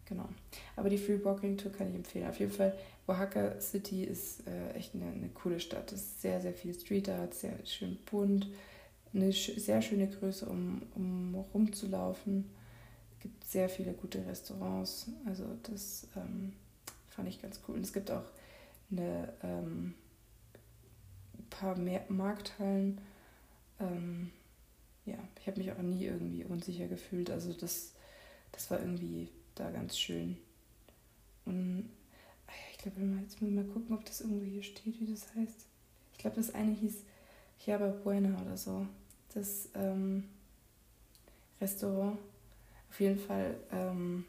genau. 0.06 0.28
Aber 0.76 0.90
die 0.90 0.98
Free 0.98 1.24
Walking 1.24 1.58
Tour 1.58 1.72
kann 1.72 1.90
ich 1.90 1.96
empfehlen. 1.96 2.28
Auf 2.28 2.40
jeden 2.40 2.52
Fall, 2.52 2.78
Oaxaca 3.08 3.60
City 3.60 4.04
ist 4.04 4.48
äh, 4.48 4.74
echt 4.74 4.96
eine, 4.96 5.06
eine 5.06 5.30
coole 5.30 5.60
Stadt. 5.60 5.92
Es 5.92 6.02
ist 6.02 6.22
sehr, 6.22 6.42
sehr 6.42 6.54
viel 6.54 6.74
Street 6.74 7.10
Art, 7.10 7.34
sehr 7.34 7.54
schön 7.66 7.98
bunt 8.10 8.48
eine 9.14 9.32
sehr 9.32 9.82
schöne 9.82 10.08
Größe, 10.08 10.46
um, 10.46 10.82
um 10.96 11.36
rumzulaufen. 11.54 12.50
Es 13.14 13.20
gibt 13.20 13.44
sehr 13.46 13.70
viele 13.70 13.94
gute 13.94 14.26
Restaurants. 14.26 15.08
Also 15.26 15.46
das 15.64 16.08
ähm, 16.16 16.54
fand 17.10 17.30
ich 17.30 17.42
ganz 17.42 17.60
cool. 17.68 17.76
Und 17.76 17.84
es 17.84 17.94
gibt 17.94 18.10
auch 18.10 18.26
eine 18.92 19.32
ähm, 19.44 19.94
paar 21.50 21.78
mehr 21.78 22.04
Markthallen. 22.10 23.00
Ähm, 23.80 24.32
ja, 25.06 25.18
ich 25.40 25.48
habe 25.48 25.60
mich 25.60 25.72
auch 25.72 25.82
nie 25.82 26.06
irgendwie 26.06 26.44
unsicher 26.44 26.88
gefühlt. 26.88 27.30
Also 27.30 27.54
das, 27.54 27.92
das 28.52 28.72
war 28.72 28.80
irgendwie 28.80 29.30
da 29.56 29.70
ganz 29.72 29.98
schön. 29.98 30.38
Und 31.46 31.90
ich 32.72 32.78
glaube, 32.78 33.02
jetzt 33.22 33.42
muss 33.42 33.50
ich 33.50 33.56
mal 33.56 33.66
gucken, 33.66 33.96
ob 33.96 34.06
das 34.06 34.22
irgendwo 34.22 34.46
hier 34.46 34.64
steht, 34.64 35.00
wie 35.00 35.12
das 35.12 35.34
heißt. 35.36 35.66
Ich 36.14 36.20
glaube, 36.20 36.36
das 36.38 36.54
eine 36.54 36.72
hieß 36.72 37.04
Chiaba 37.60 37.90
Buena 37.90 38.42
oder 38.42 38.58
so 38.58 38.88
das 39.34 39.70
ähm, 39.76 40.24
Restaurant. 41.60 42.18
Auf 42.90 43.00
jeden 43.00 43.20
Fall, 43.20 43.56
ähm, 43.72 44.26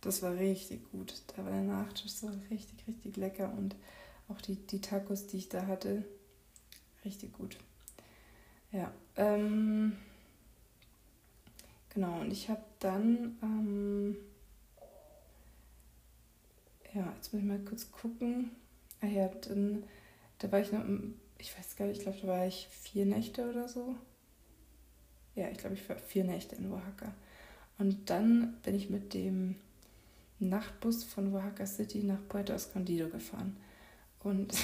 das 0.00 0.22
war 0.22 0.34
richtig 0.34 0.90
gut. 0.92 1.22
Da 1.28 1.44
war 1.44 1.50
der 1.50 1.62
Nachtisch 1.62 2.12
so 2.12 2.28
richtig, 2.50 2.86
richtig 2.86 3.16
lecker 3.16 3.52
und 3.56 3.74
auch 4.28 4.40
die, 4.40 4.54
die 4.54 4.80
Tacos, 4.80 5.26
die 5.26 5.38
ich 5.38 5.48
da 5.48 5.66
hatte, 5.66 6.04
richtig 7.04 7.32
gut. 7.32 7.56
Ja, 8.72 8.92
ähm, 9.16 9.96
genau, 11.90 12.20
und 12.20 12.32
ich 12.32 12.48
habe 12.48 12.62
dann, 12.80 13.38
ähm, 13.42 14.16
ja, 16.96 17.12
jetzt 17.16 17.32
muss 17.32 17.42
ich 17.42 17.48
mal 17.48 17.58
kurz 17.60 17.90
gucken. 17.92 18.50
Ah 19.00 19.06
ja, 19.06 19.28
dann, 19.28 19.84
da 20.38 20.50
war 20.50 20.60
ich 20.60 20.72
noch, 20.72 20.84
ich 21.38 21.56
weiß 21.56 21.76
gar 21.76 21.86
nicht, 21.86 21.98
ich 21.98 22.02
glaube, 22.04 22.18
da 22.20 22.28
war 22.28 22.46
ich 22.46 22.68
vier 22.70 23.06
Nächte 23.06 23.48
oder 23.48 23.68
so 23.68 23.94
ja, 25.36 25.50
ich 25.50 25.58
glaube, 25.58 25.74
ich 25.74 25.88
war 25.88 25.96
vier 25.96 26.24
Nächte 26.24 26.56
in 26.56 26.72
Oaxaca. 26.72 27.14
Und 27.78 28.08
dann 28.10 28.56
bin 28.62 28.74
ich 28.74 28.90
mit 28.90 29.14
dem 29.14 29.56
Nachtbus 30.40 31.04
von 31.04 31.32
Oaxaca 31.32 31.66
City 31.66 32.02
nach 32.02 32.18
Puerto 32.28 32.54
Escondido 32.54 33.08
gefahren. 33.08 33.56
Und 34.20 34.56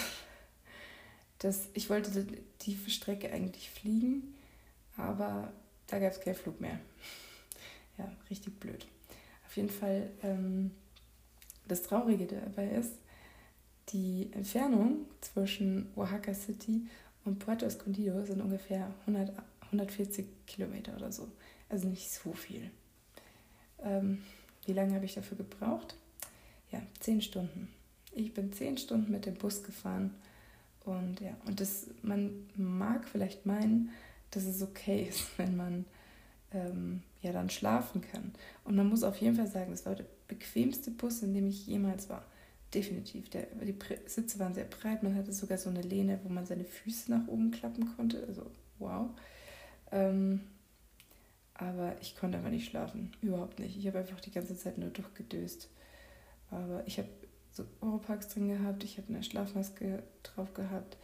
das, 1.39 1.69
ich 1.75 1.91
wollte 1.91 2.27
die 2.63 2.77
Strecke 2.89 3.31
eigentlich 3.31 3.71
fliegen, 3.71 4.35
aber 4.97 5.53
da 5.87 5.99
gab 5.99 6.13
es 6.13 6.21
keinen 6.21 6.35
Flug 6.35 6.61
mehr. 6.61 6.81
Ja, 7.99 8.11
richtig 8.31 8.59
blöd. 8.59 8.87
Auf 9.47 9.55
jeden 9.55 9.69
Fall, 9.69 10.09
ähm, 10.23 10.71
das 11.69 11.83
Traurige 11.83 12.27
dabei 12.27 12.69
ist, 12.69 12.93
die 13.91 14.31
Entfernung 14.33 15.07
zwischen 15.21 15.89
Oaxaca 15.97 16.35
City 16.35 16.87
und 17.25 17.39
Puerto 17.39 17.67
Escondido 17.67 18.25
sind 18.25 18.41
ungefähr 18.41 18.93
100 19.07 19.33
140 19.73 20.27
Kilometer 20.47 20.95
oder 20.97 21.11
so. 21.11 21.29
Also 21.69 21.89
nicht 21.89 22.11
so 22.11 22.33
viel. 22.33 22.71
Ähm, 23.83 24.23
wie 24.67 24.73
lange 24.73 24.95
habe 24.95 25.05
ich 25.05 25.15
dafür 25.15 25.39
gebraucht? 25.39 25.97
Ja, 26.71 26.83
zehn 27.01 27.23
Stunden. 27.23 27.69
Ich 28.13 28.35
bin 28.35 28.53
zehn 28.53 28.77
Stunden 28.77 29.11
mit 29.11 29.27
dem 29.27 29.35
Bus 29.35 29.63
gefahren 29.63 30.15
und 30.85 31.21
ja, 31.21 31.35
und 31.47 31.61
das, 31.61 31.87
man 32.03 32.49
mag 32.57 33.09
vielleicht 33.09 33.47
meinen, 33.47 33.91
dass 34.31 34.45
es 34.45 34.63
okay 34.63 35.03
ist, 35.09 35.39
wenn 35.39 35.57
man 35.57 35.85
ähm, 36.53 37.03
ja 37.23 37.33
dann 37.33 37.51
schlafen 37.51 38.03
kann. 38.03 38.33
Und 38.65 38.77
man 38.77 38.89
muss 38.89 39.03
auf 39.03 39.17
jeden 39.17 39.37
Fall 39.37 39.47
sagen, 39.47 39.71
das 39.71 39.87
war 39.87 39.97
bequemste 40.35 40.91
Bus, 40.91 41.23
in 41.23 41.35
dem 41.35 41.47
ich 41.47 41.67
jemals 41.67 42.09
war. 42.09 42.25
Definitiv. 42.75 43.29
Der, 43.31 43.47
die 43.63 43.77
Sitze 44.07 44.39
waren 44.39 44.55
sehr 44.55 44.65
breit, 44.65 45.03
man 45.03 45.15
hatte 45.15 45.33
sogar 45.33 45.59
so 45.59 45.69
eine 45.69 45.83
Lehne, 45.83 46.21
wo 46.25 46.29
man 46.31 46.47
seine 46.47 46.65
Füße 46.65 47.11
nach 47.11 47.29
oben 47.29 47.51
klappen 47.51 47.95
konnte. 47.97 48.25
Also 48.27 48.51
wow. 48.79 49.11
Ähm, 49.91 50.41
aber 51.55 51.95
ich 52.01 52.17
konnte 52.17 52.39
einfach 52.39 52.51
nicht 52.51 52.69
schlafen. 52.69 53.13
Überhaupt 53.21 53.59
nicht. 53.59 53.77
Ich 53.77 53.87
habe 53.87 53.99
einfach 53.99 54.21
die 54.21 54.31
ganze 54.31 54.57
Zeit 54.57 54.79
nur 54.79 54.91
durchgedöst. 54.91 55.69
Aber 56.51 56.83
ich 56.87 56.99
habe 56.99 57.09
so 57.51 57.65
Oropax 57.81 58.29
drin 58.29 58.49
gehabt, 58.49 58.85
ich 58.85 58.97
habe 58.97 59.09
eine 59.09 59.23
Schlafmaske 59.23 60.03
drauf 60.23 60.55
gehabt, 60.55 60.97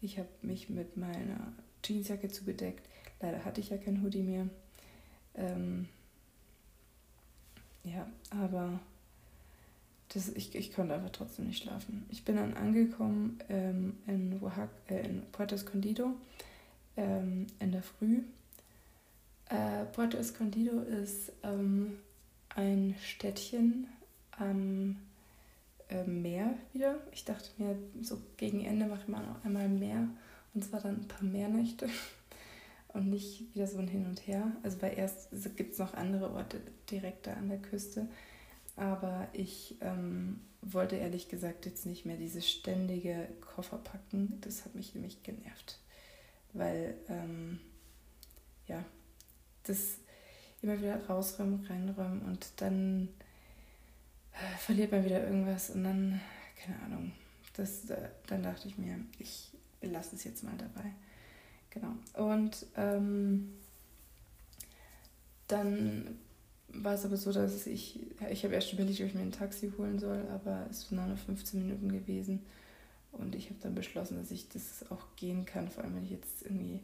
ich 0.00 0.18
habe 0.18 0.28
mich 0.42 0.70
mit 0.70 0.96
meiner 0.96 1.52
Jeansjacke 1.84 2.28
zugedeckt. 2.28 2.88
Leider 3.20 3.44
hatte 3.44 3.60
ich 3.60 3.70
ja 3.70 3.78
kein 3.78 4.02
Hoodie 4.02 4.22
mehr. 4.22 4.48
Ähm, 5.34 5.88
ja, 7.86 8.06
aber 8.30 8.78
das, 10.12 10.28
ich, 10.28 10.54
ich 10.54 10.72
konnte 10.72 10.94
einfach 10.94 11.10
trotzdem 11.10 11.46
nicht 11.46 11.62
schlafen. 11.62 12.04
Ich 12.10 12.24
bin 12.24 12.36
dann 12.36 12.54
angekommen 12.54 13.38
ähm, 13.48 13.96
in, 14.06 14.38
Oaxaca, 14.42 14.68
äh, 14.88 15.06
in 15.06 15.22
Puerto 15.32 15.54
Escondido 15.54 16.12
ähm, 16.96 17.46
in 17.58 17.72
der 17.72 17.82
Früh. 17.82 18.22
Äh, 19.48 19.84
Puerto 19.92 20.16
Escondido 20.16 20.80
ist 20.80 21.32
ähm, 21.42 21.98
ein 22.54 22.94
Städtchen 23.02 23.86
am 24.32 24.96
äh, 25.88 26.04
Meer 26.04 26.54
wieder. 26.72 26.96
Ich 27.12 27.24
dachte 27.24 27.50
mir, 27.58 27.76
so 28.02 28.20
gegen 28.36 28.64
Ende 28.64 28.86
mache 28.86 29.02
ich 29.02 29.08
mal 29.08 29.24
noch 29.24 29.44
einmal 29.44 29.68
mehr 29.68 30.08
und 30.54 30.64
zwar 30.64 30.80
dann 30.80 30.96
ein 30.96 31.08
paar 31.08 31.22
Meernächte 31.22 31.88
und 32.96 33.08
nicht 33.10 33.54
wieder 33.54 33.66
so 33.66 33.78
ein 33.78 33.88
Hin 33.88 34.06
und 34.06 34.26
Her. 34.26 34.52
Also 34.62 34.82
weil 34.82 34.98
erst 34.98 35.30
gibt 35.56 35.74
es 35.74 35.78
noch 35.78 35.94
andere 35.94 36.30
Orte 36.32 36.60
direkt 36.90 37.26
da 37.26 37.34
an 37.34 37.48
der 37.48 37.58
Küste, 37.58 38.08
aber 38.76 39.28
ich 39.32 39.76
ähm, 39.80 40.40
wollte 40.62 40.96
ehrlich 40.96 41.28
gesagt 41.28 41.66
jetzt 41.66 41.86
nicht 41.86 42.06
mehr 42.06 42.16
dieses 42.16 42.50
ständige 42.50 43.28
Koffer 43.40 43.78
packen. 43.78 44.38
Das 44.40 44.64
hat 44.64 44.74
mich 44.74 44.94
nämlich 44.94 45.22
genervt 45.22 45.78
weil 46.56 46.94
ähm, 47.08 47.60
ja, 48.66 48.84
das 49.64 49.98
immer 50.62 50.78
wieder 50.78 51.04
rausräumen, 51.06 51.64
reinräumen 51.66 52.22
und 52.22 52.48
dann 52.56 53.08
äh, 54.32 54.58
verliert 54.58 54.92
man 54.92 55.04
wieder 55.04 55.22
irgendwas 55.22 55.70
und 55.70 55.84
dann, 55.84 56.20
keine 56.56 56.80
Ahnung, 56.82 57.12
das, 57.54 57.88
äh, 57.90 58.08
dann 58.26 58.42
dachte 58.42 58.68
ich 58.68 58.78
mir, 58.78 58.98
ich 59.18 59.50
lasse 59.82 60.16
es 60.16 60.24
jetzt 60.24 60.42
mal 60.42 60.56
dabei. 60.56 60.92
Genau. 61.76 61.92
Und 62.32 62.64
ähm, 62.76 63.52
dann 65.46 66.18
war 66.68 66.94
es 66.94 67.04
aber 67.04 67.18
so, 67.18 67.32
dass 67.32 67.66
ich, 67.66 68.00
ich 68.30 68.44
habe 68.44 68.54
erst 68.54 68.72
überlegt, 68.72 69.00
ob 69.00 69.06
ich 69.06 69.14
mir 69.14 69.20
ein 69.20 69.32
Taxi 69.32 69.70
holen 69.76 69.98
soll, 69.98 70.26
aber 70.32 70.66
es 70.70 70.90
waren 70.90 71.08
nur 71.08 71.18
15 71.18 71.66
Minuten 71.66 71.92
gewesen. 71.92 72.44
Und 73.12 73.34
ich 73.34 73.50
habe 73.50 73.60
dann 73.62 73.74
beschlossen, 73.74 74.16
dass 74.16 74.30
ich 74.30 74.48
das 74.48 74.90
auch 74.90 75.04
gehen 75.16 75.44
kann, 75.44 75.68
vor 75.68 75.84
allem 75.84 75.96
wenn 75.96 76.04
ich 76.04 76.10
jetzt 76.10 76.42
irgendwie 76.42 76.80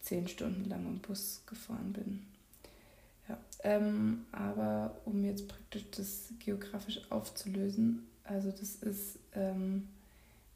zehn 0.00 0.26
Stunden 0.26 0.68
lang 0.68 0.84
im 0.86 0.98
Bus 0.98 1.42
gefahren 1.46 1.92
bin. 1.92 2.26
Ja, 3.28 3.38
ähm, 3.62 4.24
aber 4.32 4.96
um 5.04 5.24
jetzt 5.24 5.46
praktisch 5.46 5.84
das 5.96 6.32
geografisch 6.40 7.00
aufzulösen, 7.10 8.06
also 8.24 8.50
das 8.50 8.76
ist 8.76 9.18
ähm, 9.34 9.88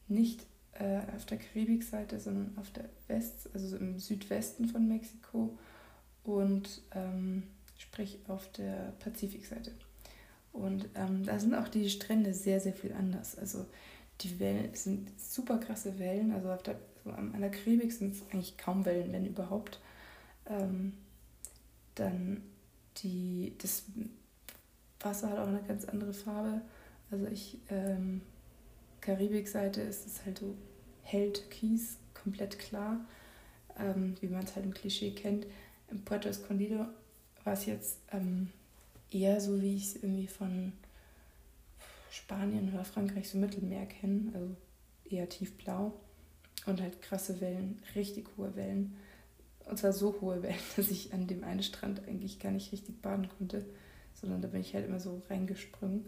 nicht 0.08 0.44
äh, 0.78 1.00
auf 1.14 1.26
der 1.26 1.38
Karibikseite, 1.38 2.20
sondern 2.20 2.56
auf 2.58 2.70
der 2.70 2.84
West, 3.08 3.48
also 3.54 3.76
im 3.76 3.98
Südwesten 3.98 4.68
von 4.68 4.88
Mexiko 4.88 5.56
und 6.24 6.82
ähm, 6.94 7.44
sprich 7.78 8.18
auf 8.28 8.50
der 8.52 8.92
Pazifikseite. 8.98 9.72
Und 10.52 10.88
ähm, 10.94 11.24
da 11.24 11.38
sind 11.38 11.54
auch 11.54 11.68
die 11.68 11.88
Strände 11.90 12.32
sehr, 12.32 12.60
sehr 12.60 12.72
viel 12.72 12.92
anders. 12.92 13.36
Also 13.36 13.66
die 14.22 14.40
Wellen 14.40 14.74
sind 14.74 15.10
super 15.20 15.58
krasse 15.58 15.98
Wellen. 15.98 16.32
Also 16.32 16.50
auf 16.50 16.62
der, 16.62 16.78
so 17.04 17.10
an 17.10 17.40
der 17.40 17.50
Karibik 17.50 17.92
sind 17.92 18.14
es 18.14 18.22
eigentlich 18.30 18.56
kaum 18.56 18.84
Wellen, 18.84 19.12
wenn 19.12 19.26
überhaupt. 19.26 19.80
Ähm, 20.46 20.94
dann 21.94 22.42
die, 22.98 23.54
das 23.58 23.84
Wasser 25.00 25.30
hat 25.30 25.38
auch 25.38 25.48
eine 25.48 25.62
ganz 25.62 25.84
andere 25.84 26.14
Farbe. 26.14 26.62
Also 27.10 27.26
ich, 27.26 27.58
ähm, 27.68 28.22
Karibikseite 29.00 29.80
ist 29.80 30.06
es 30.06 30.24
halt 30.24 30.38
so 30.38 30.54
hell 31.02 31.32
türkis, 31.32 31.98
komplett 32.14 32.58
klar, 32.58 33.04
ähm, 33.78 34.16
wie 34.20 34.28
man 34.28 34.44
es 34.44 34.56
halt 34.56 34.66
im 34.66 34.74
Klischee 34.74 35.12
kennt. 35.12 35.46
Im 35.90 36.04
Puerto 36.04 36.28
Escondido 36.28 36.86
war 37.44 37.52
es 37.52 37.66
jetzt 37.66 37.98
ähm, 38.12 38.50
eher 39.10 39.40
so, 39.40 39.60
wie 39.62 39.76
ich 39.76 39.84
es 39.84 39.96
irgendwie 39.96 40.26
von 40.26 40.72
Spanien 42.10 42.72
oder 42.72 42.84
Frankreich 42.84 43.28
so 43.28 43.38
Mittelmeer 43.38 43.86
kenne, 43.86 44.32
also 44.34 44.56
eher 45.08 45.28
tiefblau 45.28 45.92
und 46.66 46.80
halt 46.80 47.00
krasse 47.02 47.40
Wellen, 47.40 47.80
richtig 47.94 48.28
hohe 48.36 48.56
Wellen. 48.56 48.96
Und 49.66 49.78
zwar 49.78 49.92
so 49.92 50.16
hohe 50.20 50.42
Wellen, 50.42 50.58
dass 50.76 50.90
ich 50.90 51.12
an 51.12 51.26
dem 51.26 51.44
einen 51.44 51.62
Strand 51.62 52.06
eigentlich 52.08 52.40
gar 52.40 52.52
nicht 52.52 52.72
richtig 52.72 53.00
baden 53.02 53.28
konnte, 53.38 53.64
sondern 54.14 54.42
da 54.42 54.48
bin 54.48 54.60
ich 54.60 54.74
halt 54.74 54.86
immer 54.86 55.00
so 55.00 55.22
reingesprungen. 55.28 56.06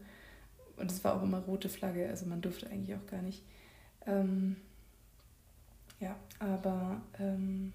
Und 0.79 0.91
es 0.91 1.03
war 1.05 1.17
auch 1.17 1.23
immer 1.23 1.41
rote 1.41 1.69
Flagge, 1.69 2.09
also 2.09 2.27
man 2.27 2.41
durfte 2.41 2.69
eigentlich 2.69 2.97
auch 2.97 3.07
gar 3.07 3.23
nicht. 3.23 3.43
Ähm, 4.07 4.57
ja, 6.01 6.17
aber 6.39 7.01
ähm, 7.19 7.73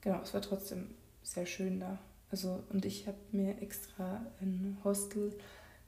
genau, 0.00 0.20
es 0.22 0.32
war 0.32 0.42
trotzdem 0.42 0.86
sehr 1.22 1.46
schön 1.46 1.80
da. 1.80 1.98
Also, 2.30 2.62
und 2.70 2.84
ich 2.84 3.06
habe 3.06 3.16
mir 3.32 3.60
extra 3.62 4.24
ein 4.40 4.76
Hostel 4.84 5.32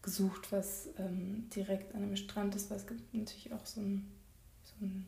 gesucht, 0.03 0.51
was 0.53 0.89
ähm, 0.99 1.49
direkt 1.55 1.95
an 1.95 2.03
einem 2.03 2.17
Strand 2.17 2.55
ist, 2.55 2.71
weil 2.71 2.79
es 2.79 2.87
gibt 2.87 3.15
natürlich 3.15 3.53
auch 3.53 3.65
so 3.67 3.81
ein, 3.81 4.11
so 4.65 4.85
ein 4.85 5.07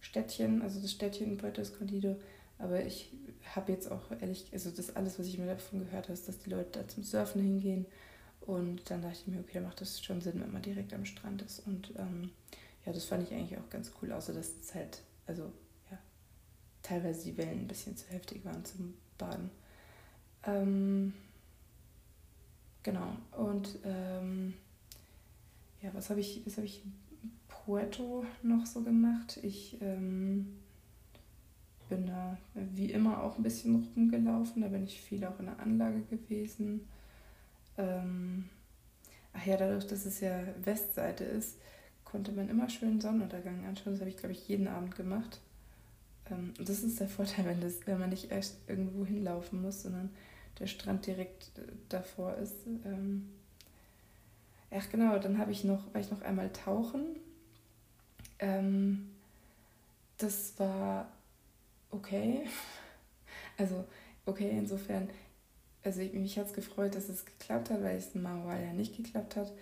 Städtchen, 0.00 0.62
also 0.62 0.80
das 0.80 0.90
Städtchen 0.90 1.32
in 1.32 1.38
Puerto 1.38 1.60
Escondido. 1.60 2.16
Aber 2.58 2.84
ich 2.84 3.12
habe 3.54 3.72
jetzt 3.72 3.90
auch 3.90 4.10
ehrlich, 4.20 4.46
also 4.52 4.70
das 4.70 4.96
alles, 4.96 5.18
was 5.18 5.26
ich 5.26 5.38
mir 5.38 5.46
davon 5.46 5.80
gehört 5.80 6.04
habe, 6.04 6.14
ist, 6.14 6.26
dass 6.26 6.38
die 6.38 6.50
Leute 6.50 6.80
da 6.80 6.88
zum 6.88 7.02
Surfen 7.02 7.42
hingehen. 7.42 7.86
Und 8.46 8.88
dann 8.90 9.02
dachte 9.02 9.18
ich 9.20 9.26
mir, 9.26 9.40
okay, 9.40 9.54
da 9.54 9.60
macht 9.60 9.80
das 9.80 10.02
schon 10.02 10.20
Sinn, 10.20 10.40
wenn 10.40 10.52
man 10.52 10.62
direkt 10.62 10.94
am 10.94 11.04
Strand 11.04 11.42
ist. 11.42 11.66
Und 11.66 11.92
ähm, 11.96 12.30
ja, 12.84 12.92
das 12.92 13.04
fand 13.04 13.24
ich 13.24 13.34
eigentlich 13.34 13.58
auch 13.58 13.68
ganz 13.70 13.92
cool, 14.00 14.12
außer 14.12 14.32
dass 14.32 14.52
es 14.62 14.74
halt, 14.74 15.02
also 15.26 15.52
ja, 15.90 15.98
teilweise 16.82 17.24
die 17.24 17.36
Wellen 17.36 17.60
ein 17.60 17.68
bisschen 17.68 17.96
zu 17.96 18.08
heftig 18.10 18.44
waren 18.44 18.64
zum 18.64 18.94
Baden. 19.18 19.50
Ähm, 20.44 21.12
genau. 22.84 23.16
Und 23.32 23.80
ähm, 23.84 24.54
ja, 25.82 25.90
was 25.92 26.10
habe 26.10 26.20
ich, 26.20 26.42
was 26.46 26.56
habe 26.56 26.66
ich 26.66 26.84
in 26.84 26.92
Puerto 27.48 28.24
noch 28.42 28.64
so 28.64 28.82
gemacht? 28.82 29.40
Ich 29.42 29.76
ähm, 29.80 30.56
bin 31.88 32.06
da 32.06 32.38
wie 32.54 32.92
immer 32.92 33.24
auch 33.24 33.36
ein 33.36 33.42
bisschen 33.42 33.90
rumgelaufen. 33.96 34.62
Da 34.62 34.68
bin 34.68 34.84
ich 34.84 35.00
viel 35.00 35.24
auch 35.24 35.40
in 35.40 35.46
der 35.46 35.58
Anlage 35.58 36.02
gewesen. 36.02 36.86
Ähm, 37.78 38.48
ach 39.32 39.44
ja, 39.46 39.56
dadurch, 39.56 39.86
dass 39.86 40.06
es 40.06 40.20
ja 40.20 40.40
Westseite 40.64 41.24
ist, 41.24 41.58
konnte 42.04 42.32
man 42.32 42.48
immer 42.48 42.68
schön 42.68 43.00
Sonnenuntergang 43.00 43.66
anschauen. 43.66 43.94
Das 43.94 44.00
habe 44.00 44.10
ich, 44.10 44.16
glaube 44.16 44.32
ich, 44.32 44.48
jeden 44.48 44.68
Abend 44.68 44.94
gemacht. 44.96 45.40
Ähm, 46.30 46.54
das 46.58 46.82
ist 46.82 47.00
der 47.00 47.08
Vorteil, 47.08 47.44
wenn, 47.44 47.60
das, 47.60 47.86
wenn 47.86 47.98
man 47.98 48.10
nicht 48.10 48.30
erst 48.30 48.58
irgendwo 48.68 49.04
hinlaufen 49.04 49.62
muss, 49.62 49.82
sondern 49.82 50.10
der 50.58 50.66
Strand 50.66 51.06
direkt 51.06 51.58
äh, 51.58 51.62
davor 51.88 52.34
ist. 52.36 52.54
Ähm, 52.84 53.30
ach 54.70 54.88
genau, 54.90 55.18
dann 55.18 55.38
habe 55.38 55.52
ich 55.52 55.64
noch, 55.64 55.92
war 55.92 56.00
ich 56.00 56.10
noch 56.10 56.22
einmal 56.22 56.50
tauchen. 56.52 57.16
Ähm, 58.38 59.10
das 60.18 60.58
war 60.58 61.10
okay. 61.90 62.46
Also 63.58 63.86
okay, 64.26 64.50
insofern, 64.50 65.08
also 65.86 66.00
ich, 66.00 66.12
mich 66.12 66.38
hat 66.38 66.46
es 66.46 66.52
gefreut, 66.52 66.94
dass 66.94 67.08
es 67.08 67.24
geklappt 67.24 67.70
hat, 67.70 67.82
weil 67.82 67.96
es 67.96 68.14
in 68.14 68.22
Manual 68.22 68.62
ja 68.62 68.72
nicht 68.72 68.96
geklappt 68.96 69.36
hat. 69.36 69.52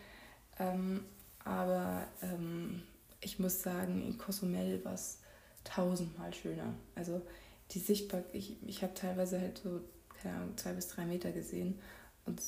Ähm, 0.59 1.05
aber 1.45 2.07
ähm, 2.22 2.83
ich 3.20 3.39
muss 3.39 3.62
sagen, 3.62 4.03
in 4.05 4.18
Cozumel 4.18 4.85
war 4.85 4.95
es 4.95 5.18
tausendmal 5.64 6.33
schöner. 6.35 6.75
Also 6.95 7.22
die 7.70 7.79
Sichtbarkeit, 7.79 8.35
ich, 8.35 8.57
ich 8.66 8.83
habe 8.83 8.95
teilweise 8.95 9.41
halt 9.41 9.59
so 9.59 9.81
keine 10.25 10.37
Ahnung, 10.37 10.57
zwei 10.57 10.72
bis 10.72 10.89
drei 10.89 11.05
Meter 11.05 11.31
gesehen. 11.33 11.79
Und 12.27 12.43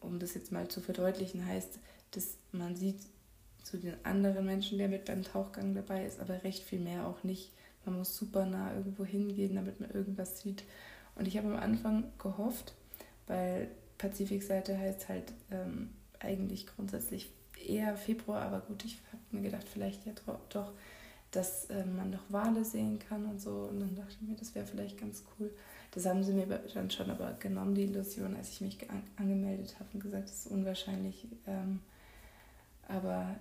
um 0.00 0.18
das 0.18 0.34
jetzt 0.34 0.52
mal 0.52 0.68
zu 0.68 0.80
verdeutlichen, 0.80 1.46
heißt, 1.46 1.78
dass 2.10 2.36
man 2.52 2.76
sieht 2.76 3.00
zu 3.62 3.78
den 3.78 3.94
anderen 4.04 4.44
Menschen, 4.44 4.78
der 4.78 4.88
mit 4.88 5.04
beim 5.04 5.22
Tauchgang 5.22 5.74
dabei 5.74 6.04
ist, 6.04 6.18
aber 6.18 6.42
recht 6.42 6.62
viel 6.62 6.80
mehr 6.80 7.06
auch 7.06 7.22
nicht. 7.22 7.52
Man 7.84 7.96
muss 7.96 8.16
super 8.16 8.46
nah 8.46 8.74
irgendwo 8.74 9.04
hingehen, 9.04 9.54
damit 9.54 9.80
man 9.80 9.90
irgendwas 9.90 10.40
sieht. 10.42 10.64
Und 11.14 11.28
ich 11.28 11.36
habe 11.36 11.48
am 11.48 11.56
Anfang 11.56 12.04
gehofft, 12.18 12.74
weil 13.30 13.68
Pazifikseite 13.96 14.76
heißt 14.76 15.08
halt 15.08 15.32
ähm, 15.52 15.90
eigentlich 16.18 16.66
grundsätzlich 16.66 17.30
eher 17.64 17.96
Februar, 17.96 18.42
aber 18.42 18.60
gut, 18.60 18.84
ich 18.84 18.98
habe 19.12 19.22
mir 19.30 19.42
gedacht, 19.42 19.68
vielleicht 19.68 20.04
ja 20.04 20.12
doch, 20.48 20.72
dass 21.30 21.70
ähm, 21.70 21.96
man 21.96 22.10
noch 22.10 22.24
Wale 22.28 22.64
sehen 22.64 22.98
kann 22.98 23.24
und 23.26 23.40
so. 23.40 23.68
Und 23.70 23.78
dann 23.78 23.94
dachte 23.94 24.16
ich 24.20 24.28
mir, 24.28 24.34
das 24.34 24.56
wäre 24.56 24.66
vielleicht 24.66 24.98
ganz 24.98 25.22
cool. 25.38 25.50
Das 25.92 26.06
haben 26.06 26.24
sie 26.24 26.32
mir 26.32 26.46
dann 26.74 26.90
schon 26.90 27.08
aber 27.08 27.34
genommen, 27.34 27.76
die 27.76 27.84
Illusion, 27.84 28.34
als 28.34 28.50
ich 28.50 28.60
mich 28.62 28.78
angemeldet 29.16 29.76
habe 29.78 29.90
und 29.94 30.00
gesagt, 30.00 30.24
das 30.24 30.46
ist 30.46 30.50
unwahrscheinlich. 30.50 31.28
Ähm, 31.46 31.78
aber 32.88 33.36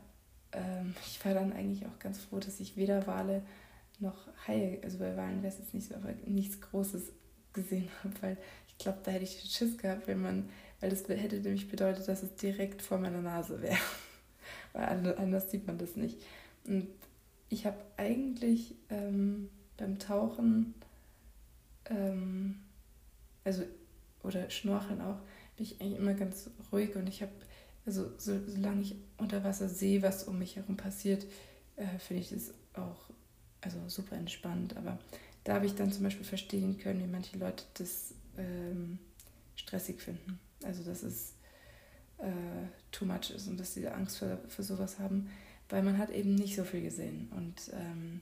ähm, 0.51 0.93
ich 1.07 1.25
war 1.25 1.33
dann 1.33 1.51
eigentlich 1.51 1.87
auch 1.87 1.97
ganz 1.97 2.19
froh, 2.19 2.37
dass 2.37 2.59
ich 2.59 2.77
weder 2.77 3.07
Wale 3.07 3.41
noch 3.99 4.27
Haie, 4.47 4.79
also 4.83 4.99
bei 4.99 5.17
Walen 5.17 5.41
wäre 5.41 5.51
es 5.51 5.59
jetzt 5.59 5.73
nicht 5.73 5.87
so, 5.87 5.95
aber 5.95 6.13
nichts 6.27 6.61
Großes 6.61 7.11
gesehen 7.53 7.89
habe, 8.03 8.13
weil 8.21 8.37
ich 8.79 8.83
glaube, 8.83 8.99
da 9.03 9.11
hätte 9.11 9.25
ich 9.25 9.41
Schiss 9.51 9.77
gehabt, 9.77 10.07
wenn 10.07 10.21
man, 10.21 10.49
weil 10.79 10.89
das 10.89 11.05
hätte 11.09 11.35
nämlich 11.35 11.67
bedeutet, 11.67 12.07
dass 12.07 12.23
es 12.23 12.33
direkt 12.35 12.81
vor 12.81 12.97
meiner 12.97 13.21
Nase 13.21 13.61
wäre. 13.61 13.77
weil 14.73 15.15
anders 15.17 15.51
sieht 15.51 15.67
man 15.67 15.77
das 15.77 15.97
nicht. 15.97 16.17
Und 16.63 16.87
ich 17.49 17.65
habe 17.65 17.77
eigentlich 17.97 18.75
ähm, 18.89 19.49
beim 19.75 19.99
Tauchen 19.99 20.75
ähm, 21.89 22.55
also 23.43 23.63
oder 24.23 24.49
Schnorcheln 24.49 25.01
auch, 25.01 25.19
bin 25.57 25.65
ich 25.65 25.81
eigentlich 25.81 25.97
immer 25.97 26.13
ganz 26.13 26.49
ruhig 26.71 26.95
und 26.95 27.07
ich 27.07 27.21
habe, 27.21 27.31
also 27.85 28.09
so, 28.17 28.39
solange 28.47 28.81
ich 28.81 28.95
unter 29.17 29.43
Wasser 29.43 29.67
sehe, 29.67 30.01
was 30.01 30.23
um 30.23 30.39
mich 30.39 30.55
herum 30.55 30.77
passiert, 30.77 31.25
äh, 31.75 31.99
finde 31.99 32.21
ich 32.21 32.29
das 32.29 32.53
auch 32.73 33.09
also 33.59 33.77
super 33.87 34.15
entspannt. 34.15 34.77
Aber 34.77 34.97
da 35.43 35.55
habe 35.55 35.65
ich 35.65 35.75
dann 35.75 35.91
zum 35.91 36.03
Beispiel 36.03 36.25
verstehen 36.25 36.77
können, 36.77 37.01
wie 37.01 37.11
manche 37.11 37.37
Leute 37.37 37.63
das 37.75 38.13
ähm, 38.39 38.99
stressig 39.55 40.01
finden. 40.01 40.39
Also 40.63 40.83
dass 40.83 41.03
es 41.03 41.33
äh, 42.17 42.67
too 42.91 43.05
much 43.05 43.31
ist 43.31 43.47
und 43.47 43.59
dass 43.59 43.73
sie 43.73 43.87
Angst 43.87 44.17
für, 44.17 44.39
für 44.47 44.63
sowas 44.63 44.99
haben, 44.99 45.29
weil 45.69 45.83
man 45.83 45.97
hat 45.97 46.09
eben 46.09 46.35
nicht 46.35 46.55
so 46.55 46.63
viel 46.63 46.81
gesehen 46.81 47.29
und 47.35 47.71
ähm, 47.73 48.21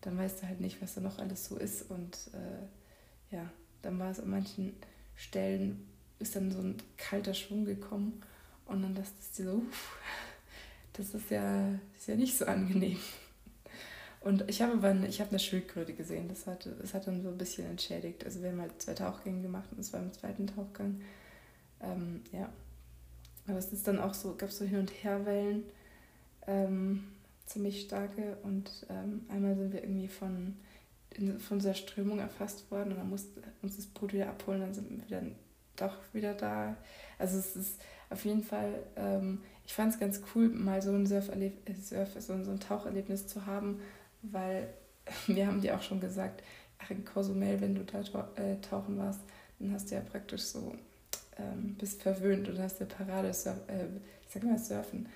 dann 0.00 0.18
weißt 0.18 0.42
du 0.42 0.48
halt 0.48 0.60
nicht, 0.60 0.82
was 0.82 0.94
da 0.94 1.00
noch 1.00 1.18
alles 1.18 1.46
so 1.46 1.56
ist 1.56 1.90
und 1.90 2.16
äh, 2.34 3.34
ja, 3.34 3.50
dann 3.82 3.98
war 3.98 4.10
es 4.10 4.20
an 4.20 4.30
manchen 4.30 4.74
Stellen, 5.16 5.86
ist 6.18 6.36
dann 6.36 6.52
so 6.52 6.60
ein 6.60 6.76
kalter 6.96 7.34
Schwung 7.34 7.64
gekommen 7.64 8.22
und 8.66 8.82
dann 8.82 8.94
dachte 8.94 9.10
ich 9.18 9.44
so, 9.44 9.54
uff, 9.54 9.96
das 10.92 11.14
ist 11.14 11.30
ja, 11.30 11.68
ist 11.96 12.08
ja 12.08 12.16
nicht 12.16 12.36
so 12.36 12.44
angenehm. 12.46 12.98
Und 14.24 14.48
ich 14.48 14.62
habe 14.62 14.74
aber 14.74 14.88
eine, 14.88 15.08
ich 15.08 15.20
habe 15.20 15.30
eine 15.30 15.38
Schildkröte 15.38 15.94
gesehen, 15.94 16.28
das 16.28 16.46
hat, 16.46 16.68
das 16.80 16.94
hat 16.94 17.06
dann 17.06 17.22
so 17.22 17.28
ein 17.28 17.38
bisschen 17.38 17.68
entschädigt. 17.68 18.24
Also 18.24 18.42
wir 18.42 18.50
haben 18.50 18.60
halt 18.60 18.80
zwei 18.80 18.94
Tauchgänge 18.94 19.42
gemacht 19.42 19.68
und 19.72 19.80
es 19.80 19.92
war 19.92 20.00
im 20.00 20.12
zweiten 20.12 20.46
Tauchgang. 20.46 21.00
Ähm, 21.80 22.22
ja. 22.32 22.48
Aber 23.48 23.58
es 23.58 23.72
ist 23.72 23.88
dann 23.88 23.98
auch 23.98 24.14
so, 24.14 24.36
gab 24.36 24.50
so 24.50 24.64
Hin- 24.64 24.78
und 24.78 24.92
Herwellen, 25.02 25.64
ähm, 26.46 27.04
ziemlich 27.46 27.82
starke. 27.82 28.36
Und 28.44 28.70
ähm, 28.88 29.22
einmal 29.28 29.56
sind 29.56 29.72
wir 29.72 29.82
irgendwie 29.82 30.08
von 30.08 30.54
in, 31.16 31.38
von 31.38 31.58
dieser 31.58 31.74
Strömung 31.74 32.18
erfasst 32.18 32.70
worden 32.70 32.92
und 32.92 32.98
dann 32.98 33.10
musste 33.10 33.42
uns 33.62 33.76
das 33.76 33.86
Boot 33.86 34.12
wieder 34.12 34.28
abholen, 34.28 34.60
dann 34.60 34.74
sind 34.74 34.90
wir 34.90 35.18
dann 35.18 35.34
doch 35.76 35.96
wieder 36.12 36.34
da. 36.34 36.76
Also 37.18 37.38
es 37.38 37.56
ist 37.56 37.80
auf 38.10 38.24
jeden 38.24 38.42
Fall, 38.42 38.82
ähm, 38.96 39.40
ich 39.66 39.74
fand 39.74 39.94
es 39.94 40.00
ganz 40.00 40.20
cool, 40.34 40.48
mal 40.48 40.82
so 40.82 40.92
ein 40.92 41.06
Surferleb 41.06 41.68
äh, 41.68 41.74
Surf, 41.74 42.10
so 42.18 42.32
ein 42.32 42.60
Taucherlebnis 42.60 43.26
zu 43.26 43.46
haben, 43.46 43.80
weil 44.22 44.72
wir 45.26 45.46
haben 45.46 45.60
dir 45.60 45.76
auch 45.76 45.82
schon 45.82 46.00
gesagt, 46.00 46.42
ach 46.78 46.90
in 46.90 47.04
Cozumel, 47.04 47.60
wenn 47.60 47.74
du 47.74 47.84
da 47.84 48.00
äh, 48.36 48.60
tauchen 48.60 48.98
warst, 48.98 49.20
dann 49.58 49.72
hast 49.72 49.90
du 49.90 49.94
ja 49.94 50.00
praktisch 50.00 50.42
so 50.42 50.74
ähm, 51.38 51.76
bist 51.78 52.02
verwöhnt 52.02 52.48
und 52.48 52.58
hast 52.58 52.80
eine 52.80 52.88
Parade, 52.88 53.28
äh, 53.28 53.30
ich 53.32 54.32
sag 54.32 54.42
mal 54.42 54.58
Surfen, 54.58 55.08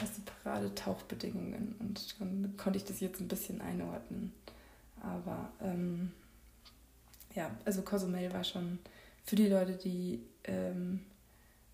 hast 0.00 0.16
die 0.16 0.22
Parade 0.22 0.74
Tauchbedingungen 0.74 1.74
und 1.78 2.20
dann 2.20 2.54
konnte 2.56 2.78
ich 2.78 2.84
das 2.84 3.00
jetzt 3.00 3.20
ein 3.20 3.28
bisschen 3.28 3.60
einordnen. 3.60 4.32
Aber 5.02 5.50
ähm, 5.62 6.12
ja, 7.34 7.50
also 7.64 7.82
Cozumel 7.82 8.32
war 8.32 8.44
schon 8.44 8.78
für 9.24 9.36
die 9.36 9.48
Leute, 9.48 9.76
die 9.76 10.20
ähm, 10.44 11.00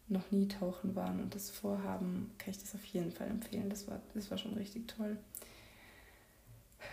noch 0.08 0.30
nie 0.30 0.46
tauchen 0.46 0.94
waren 0.94 1.20
und 1.20 1.34
das 1.34 1.50
vorhaben, 1.50 2.30
kann 2.38 2.50
ich 2.50 2.58
das 2.58 2.74
auf 2.74 2.84
jeden 2.86 3.10
Fall 3.10 3.28
empfehlen. 3.28 3.68
Das 3.68 3.88
war, 3.88 4.00
das 4.14 4.30
war 4.30 4.38
schon 4.38 4.54
richtig 4.54 4.86
toll. 4.86 5.16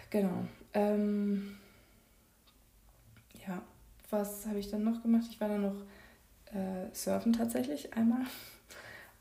Genau. 0.10 0.46
Ähm, 0.74 1.58
ja, 3.48 3.62
was 4.10 4.46
habe 4.46 4.60
ich 4.60 4.70
dann 4.70 4.84
noch 4.84 5.02
gemacht? 5.02 5.26
Ich 5.30 5.40
war 5.42 5.50
dann 5.50 5.62
noch 5.62 5.82
äh, 6.54 6.94
surfen 6.94 7.34
tatsächlich 7.34 7.94
einmal. 7.94 8.26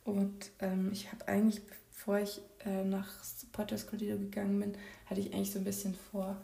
Und 0.05 0.51
ähm, 0.61 0.91
ich 0.93 1.13
habe 1.13 1.29
eigentlich, 1.29 1.63
bevor 1.91 2.19
ich 2.19 2.41
äh, 2.65 2.85
nach 2.85 3.09
Puerto 3.53 3.75
Escondido 3.75 4.19
gegangen 4.19 4.59
bin, 4.61 4.75
hatte 5.07 5.21
ich 5.21 5.33
eigentlich 5.33 5.53
so 5.53 5.59
ein 5.59 5.65
bisschen 5.65 5.95
vor, 6.11 6.37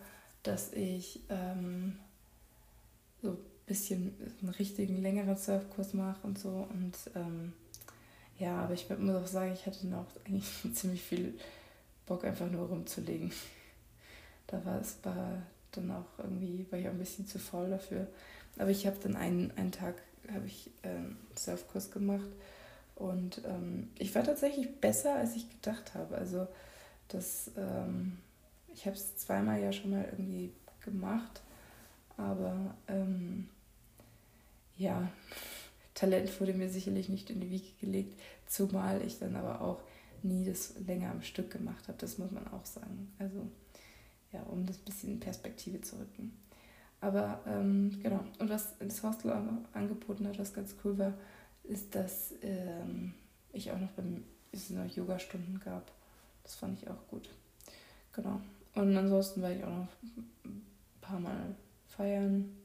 dass 0.42 0.72
ich 0.72 1.20
ähm, 1.28 1.98
so 3.22 3.30
ein 3.30 3.38
bisschen 3.66 4.14
einen 4.40 4.50
richtigen 4.50 5.02
längeren 5.02 5.36
Surfkurs 5.36 5.94
mache 5.94 6.26
und 6.26 6.38
so. 6.38 6.66
Und 6.70 6.94
ähm, 7.14 7.52
ja, 8.38 8.62
aber 8.62 8.74
ich 8.74 8.88
muss 8.88 9.14
auch 9.16 9.26
sagen, 9.26 9.52
ich 9.52 9.66
hatte 9.66 9.86
noch 9.88 10.06
eigentlich 10.24 10.48
ziemlich 10.74 11.02
viel 11.02 11.38
Bock, 12.06 12.24
einfach 12.24 12.50
nur 12.50 12.68
rumzulegen. 12.68 13.32
Da 14.48 14.64
war 14.64 14.80
es 14.80 14.98
war 15.04 15.42
dann 15.72 15.90
auch 15.90 16.18
irgendwie, 16.18 16.66
war 16.70 16.78
ich 16.78 16.88
auch 16.88 16.92
ein 16.92 16.98
bisschen 16.98 17.26
zu 17.26 17.38
faul 17.38 17.70
dafür. 17.70 18.06
Aber 18.58 18.70
ich 18.70 18.86
habe 18.86 18.96
dann 19.02 19.16
einen, 19.16 19.52
einen 19.56 19.72
Tag 19.72 19.94
habe 20.32 20.46
ich 20.46 20.70
ähm, 20.82 21.16
Surfkurs 21.36 21.90
gemacht 21.90 22.28
und 22.96 23.42
ähm, 23.44 23.90
ich 23.98 24.14
war 24.14 24.24
tatsächlich 24.24 24.80
besser, 24.80 25.14
als 25.14 25.36
ich 25.36 25.48
gedacht 25.48 25.94
habe. 25.94 26.16
Also 26.16 26.46
das, 27.08 27.50
ähm, 27.56 28.18
ich 28.74 28.86
habe 28.86 28.96
es 28.96 29.16
zweimal 29.16 29.60
ja 29.60 29.72
schon 29.72 29.90
mal 29.90 30.04
irgendwie 30.10 30.52
gemacht, 30.84 31.42
aber 32.16 32.74
ähm, 32.88 33.48
ja, 34.76 35.08
Talent 35.94 36.40
wurde 36.40 36.54
mir 36.54 36.68
sicherlich 36.68 37.08
nicht 37.08 37.30
in 37.30 37.40
die 37.40 37.50
Wiege 37.50 37.70
gelegt, 37.80 38.18
zumal 38.46 39.02
ich 39.02 39.18
dann 39.18 39.36
aber 39.36 39.60
auch 39.60 39.80
nie 40.22 40.44
das 40.44 40.74
länger 40.86 41.10
am 41.10 41.22
Stück 41.22 41.50
gemacht 41.50 41.86
habe, 41.86 41.98
das 41.98 42.18
muss 42.18 42.30
man 42.30 42.46
auch 42.48 42.64
sagen. 42.64 43.12
Also 43.18 43.46
ja, 44.32 44.42
um 44.42 44.66
das 44.66 44.78
ein 44.78 44.84
bisschen 44.84 45.12
in 45.12 45.20
Perspektive 45.20 45.80
zu 45.80 45.96
rücken. 45.96 46.36
Aber 47.00 47.40
ähm, 47.46 47.98
genau, 48.02 48.20
und 48.38 48.50
was 48.50 48.76
das 48.78 49.02
Hostel 49.02 49.32
angeboten 49.72 50.26
hat, 50.26 50.38
was 50.38 50.52
ganz 50.52 50.74
cool 50.84 50.98
war, 50.98 51.14
ist, 51.62 51.94
dass 51.94 52.34
ähm, 52.42 53.14
ich 53.52 53.70
auch 53.70 53.78
noch 53.78 53.90
beim 53.90 54.24
noch 54.70 54.96
Yoga-Stunden 54.96 55.60
gab. 55.60 55.90
Das 56.42 56.54
fand 56.54 56.78
ich 56.78 56.88
auch 56.88 57.06
gut. 57.08 57.28
Genau. 58.12 58.40
Und 58.74 58.96
ansonsten 58.96 59.42
war 59.42 59.50
ich 59.50 59.62
auch 59.62 59.70
noch 59.70 59.88
ein 60.44 60.62
paar 61.00 61.20
Mal 61.20 61.54
feiern. 61.86 62.56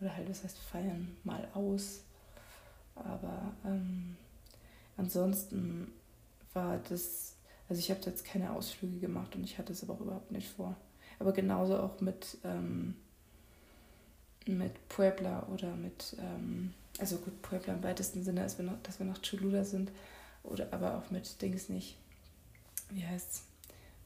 Oder 0.00 0.16
halt, 0.16 0.28
das 0.28 0.44
heißt 0.44 0.58
feiern 0.58 1.16
mal 1.24 1.48
aus. 1.54 2.02
Aber 2.94 3.52
ähm, 3.64 4.16
ansonsten 4.96 5.92
war 6.52 6.78
das, 6.88 7.36
also 7.68 7.78
ich 7.78 7.90
habe 7.90 8.00
jetzt 8.04 8.24
keine 8.24 8.52
Ausflüge 8.52 8.98
gemacht 8.98 9.34
und 9.36 9.44
ich 9.44 9.58
hatte 9.58 9.72
es 9.72 9.82
aber 9.82 9.94
auch 9.94 10.00
überhaupt 10.00 10.32
nicht 10.32 10.48
vor. 10.48 10.76
Aber 11.22 11.32
genauso 11.32 11.78
auch 11.78 12.00
mit, 12.00 12.36
ähm, 12.42 12.96
mit 14.44 14.88
Puebla 14.88 15.46
oder 15.54 15.76
mit, 15.76 16.16
ähm, 16.18 16.74
also 16.98 17.16
gut, 17.18 17.40
Puebla 17.42 17.74
im 17.74 17.84
weitesten 17.84 18.24
Sinne, 18.24 18.42
dass 18.42 18.58
wir 18.58 18.64
noch, 18.64 18.82
dass 18.82 18.98
wir 18.98 19.06
nach 19.06 19.22
Cholula 19.22 19.62
sind, 19.62 19.92
oder 20.42 20.66
aber 20.72 20.98
auch 20.98 21.12
mit 21.12 21.40
Dings 21.40 21.68
nicht, 21.68 21.96
wie 22.90 23.06
heißt's, 23.06 23.44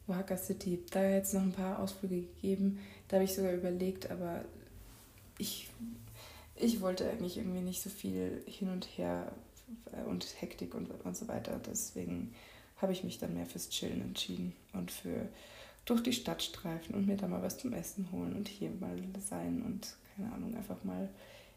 Oaxaca 0.06 0.36
City. 0.36 0.84
Da 0.90 1.08
jetzt 1.08 1.32
noch 1.32 1.40
ein 1.40 1.52
paar 1.52 1.78
Ausflüge 1.78 2.20
gegeben. 2.20 2.80
Da 3.08 3.16
habe 3.16 3.24
ich 3.24 3.34
sogar 3.34 3.54
überlegt, 3.54 4.10
aber 4.10 4.44
ich, 5.38 5.70
ich 6.54 6.82
wollte 6.82 7.08
eigentlich 7.08 7.38
irgendwie 7.38 7.62
nicht 7.62 7.80
so 7.80 7.88
viel 7.88 8.42
hin 8.46 8.68
und 8.68 8.84
her 8.84 9.32
und 10.06 10.26
Hektik 10.38 10.74
und, 10.74 10.90
und 11.02 11.16
so 11.16 11.28
weiter. 11.28 11.58
Deswegen 11.66 12.34
habe 12.76 12.92
ich 12.92 13.04
mich 13.04 13.18
dann 13.18 13.32
mehr 13.32 13.46
fürs 13.46 13.70
Chillen 13.70 14.02
entschieden 14.02 14.54
und 14.74 14.90
für 14.90 15.30
durch 15.86 16.02
die 16.02 16.12
Stadt 16.12 16.42
streifen 16.42 16.94
und 16.94 17.06
mir 17.06 17.16
da 17.16 17.26
mal 17.26 17.42
was 17.42 17.58
zum 17.58 17.72
Essen 17.72 18.10
holen 18.12 18.34
und 18.34 18.48
hier 18.48 18.70
mal 18.78 18.96
sein 19.20 19.62
und 19.62 19.96
keine 20.14 20.32
Ahnung, 20.32 20.54
einfach 20.54 20.82
mal 20.84 21.08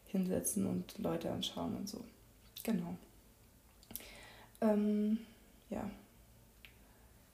hinsetzen 0.06 0.66
und 0.66 0.98
Leute 0.98 1.30
anschauen 1.30 1.76
und 1.76 1.88
so. 1.88 2.04
Genau. 2.62 2.96
Ähm, 4.60 5.18
ja. 5.68 5.90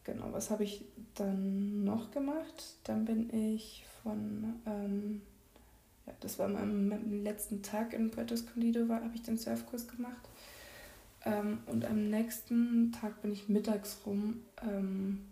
Genau, 0.05 0.33
was 0.33 0.51
habe 0.51 0.63
ich 0.63 0.85
dann 1.17 1.85
noch 1.85 2.13
gemacht? 2.13 2.77
Dann 2.85 3.05
bin 3.05 3.29
ich 3.35 3.85
von, 4.03 4.55
ähm, 4.65 5.21
ja, 6.07 6.13
das 6.21 6.39
war 6.39 6.47
am, 6.47 7.25
letzten 7.25 7.63
Tag 7.63 7.93
in 7.93 8.11
Puerto 8.11 8.35
Escondido, 8.35 8.89
habe 8.89 9.11
ich 9.15 9.23
den 9.23 9.37
Surfkurs 9.37 9.89
gemacht. 9.89 10.29
Ähm, 11.25 11.59
und 11.67 11.85
am 11.85 12.09
nächsten 12.09 12.93
Tag 12.93 13.21
bin 13.21 13.33
ich 13.33 13.49
mittags 13.49 13.99
rum 14.07 14.43
ähm, 14.63 15.25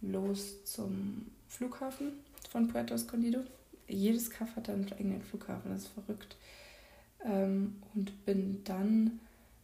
los 0.00 0.64
zum 0.64 1.26
Flughafen 1.48 2.12
von 2.50 2.68
Puerto 2.68 2.94
Escondido. 2.94 3.40
Jedes 3.88 4.30
Kaff 4.30 4.54
hat 4.56 4.68
einen 4.68 4.92
eigenen 4.92 5.22
Flughafen, 5.22 5.70
das 5.70 5.84
ist 5.84 5.88
verrückt. 5.88 6.36
Ähm, 7.24 7.82
und 7.94 8.24
bin 8.24 8.62
dann 8.64 9.20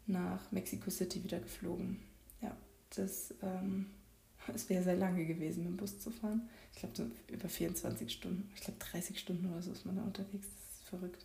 nach 0.06 0.50
Mexico 0.50 0.90
City 0.90 1.22
wieder 1.22 1.38
geflogen. 1.38 2.00
Ja, 2.40 2.56
das, 2.96 3.34
ähm, 3.42 3.86
es 4.54 4.68
wäre 4.68 4.82
sehr 4.82 4.96
lange 4.96 5.24
gewesen, 5.26 5.64
mit 5.64 5.72
dem 5.72 5.76
Bus 5.76 6.00
zu 6.00 6.10
fahren. 6.10 6.48
Ich 6.72 6.80
glaube, 6.80 6.96
so 6.96 7.06
über 7.32 7.48
24 7.48 8.10
Stunden, 8.10 8.50
ich 8.54 8.62
glaube 8.62 8.78
30 8.78 9.18
Stunden 9.18 9.50
oder 9.50 9.62
so 9.62 9.72
ist 9.72 9.86
man 9.86 9.96
da 9.96 10.02
unterwegs. 10.02 10.48
Das 10.48 10.80
ist 10.80 10.88
verrückt. 10.88 11.24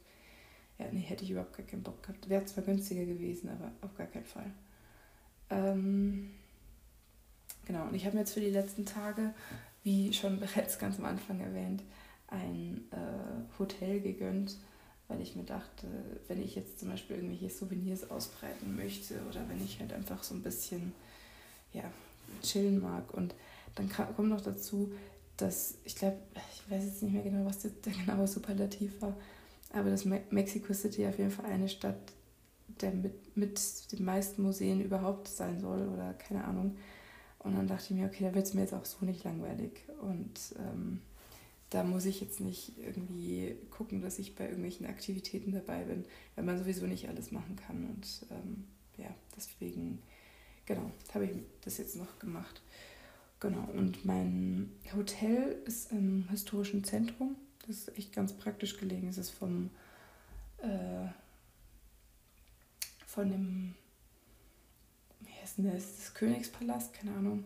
Ja, 0.77 0.85
nee, 0.91 1.01
hätte 1.01 1.25
ich 1.25 1.31
überhaupt 1.31 1.57
gar 1.57 1.65
keinen 1.65 1.83
Bock 1.83 2.01
gehabt. 2.03 2.29
Wäre 2.29 2.45
zwar 2.45 2.63
günstiger 2.63 3.05
gewesen, 3.05 3.49
aber 3.49 3.71
auf 3.81 3.95
gar 3.97 4.07
keinen 4.07 4.25
Fall. 4.25 4.51
Ähm, 5.49 6.31
Genau, 7.69 7.83
und 7.83 7.93
ich 7.93 8.03
habe 8.05 8.15
mir 8.15 8.21
jetzt 8.21 8.33
für 8.33 8.39
die 8.39 8.49
letzten 8.49 8.83
Tage, 8.83 9.31
wie 9.83 10.11
schon 10.11 10.39
bereits 10.39 10.79
ganz 10.79 10.97
am 10.97 11.05
Anfang 11.05 11.39
erwähnt, 11.39 11.83
ein 12.25 12.81
äh, 12.89 13.59
Hotel 13.59 14.01
gegönnt, 14.01 14.57
weil 15.07 15.21
ich 15.21 15.35
mir 15.35 15.43
dachte, 15.43 15.85
wenn 16.27 16.41
ich 16.41 16.55
jetzt 16.55 16.79
zum 16.79 16.89
Beispiel 16.89 17.17
irgendwelche 17.17 17.51
Souvenirs 17.51 18.09
ausbreiten 18.09 18.75
möchte 18.75 19.21
oder 19.29 19.47
wenn 19.47 19.63
ich 19.63 19.79
halt 19.79 19.93
einfach 19.93 20.23
so 20.23 20.33
ein 20.33 20.41
bisschen 20.41 20.93
ja, 21.71 21.83
chillen 22.41 22.81
mag. 22.81 23.13
Und 23.13 23.35
dann 23.75 23.87
kommt 23.87 24.29
noch 24.29 24.41
dazu, 24.41 24.91
dass 25.37 25.75
ich 25.85 25.95
glaube, 25.95 26.17
ich 26.51 26.71
weiß 26.71 26.83
jetzt 26.83 27.03
nicht 27.03 27.13
mehr 27.13 27.21
genau, 27.21 27.45
was 27.45 27.59
der, 27.59 27.69
der 27.85 27.93
genaue 27.93 28.25
Superlativ 28.25 28.99
war, 28.99 29.15
aber 29.73 29.91
dass 29.91 30.05
Me 30.05 30.21
Mexico 30.31 30.73
City 30.73 31.05
auf 31.05 31.19
jeden 31.19 31.29
Fall 31.29 31.45
eine 31.45 31.69
Stadt 31.69 32.13
der 32.81 32.91
mit, 32.91 33.37
mit 33.37 33.91
den 33.91 34.05
meisten 34.05 34.41
Museen 34.41 34.81
überhaupt 34.81 35.27
sein 35.27 35.59
soll 35.59 35.87
oder 35.87 36.15
keine 36.15 36.45
Ahnung. 36.45 36.75
Und 37.39 37.55
dann 37.55 37.67
dachte 37.67 37.85
ich 37.85 37.99
mir, 37.99 38.05
okay, 38.05 38.25
da 38.25 38.35
wird 38.35 38.45
es 38.45 38.53
mir 38.53 38.61
jetzt 38.61 38.73
auch 38.73 38.85
so 38.85 39.05
nicht 39.05 39.23
langweilig. 39.23 39.71
Und 40.01 40.55
ähm, 40.57 41.01
da 41.69 41.83
muss 41.83 42.05
ich 42.05 42.19
jetzt 42.19 42.41
nicht 42.41 42.77
irgendwie 42.77 43.55
gucken, 43.69 44.01
dass 44.01 44.19
ich 44.19 44.35
bei 44.35 44.45
irgendwelchen 44.45 44.87
Aktivitäten 44.87 45.51
dabei 45.51 45.83
bin, 45.83 46.05
weil 46.35 46.43
man 46.43 46.57
sowieso 46.57 46.85
nicht 46.85 47.07
alles 47.07 47.31
machen 47.31 47.55
kann. 47.55 47.85
Und 47.85 48.25
ähm, 48.31 48.65
ja, 48.97 49.13
deswegen, 49.35 50.01
genau, 50.65 50.91
habe 51.13 51.25
ich 51.25 51.31
das 51.61 51.77
jetzt 51.77 51.95
noch 51.95 52.19
gemacht. 52.19 52.61
Genau, 53.39 53.69
und 53.73 54.03
mein 54.03 54.71
Hotel 54.93 55.61
ist 55.65 55.91
im 55.93 56.27
historischen 56.29 56.83
Zentrum. 56.83 57.37
Das 57.65 57.77
ist 57.77 57.97
echt 57.97 58.11
ganz 58.11 58.33
praktisch 58.33 58.77
gelegen. 58.77 59.07
Es 59.07 59.17
ist 59.17 59.29
vom, 59.29 59.69
äh, 60.57 61.07
von 63.05 63.29
dem 63.29 63.75
heißt 65.49 65.57
denn 65.57 65.71
das? 65.71 65.95
Das 65.97 66.13
Königspalast, 66.13 66.93
keine 66.93 67.15
Ahnung, 67.15 67.43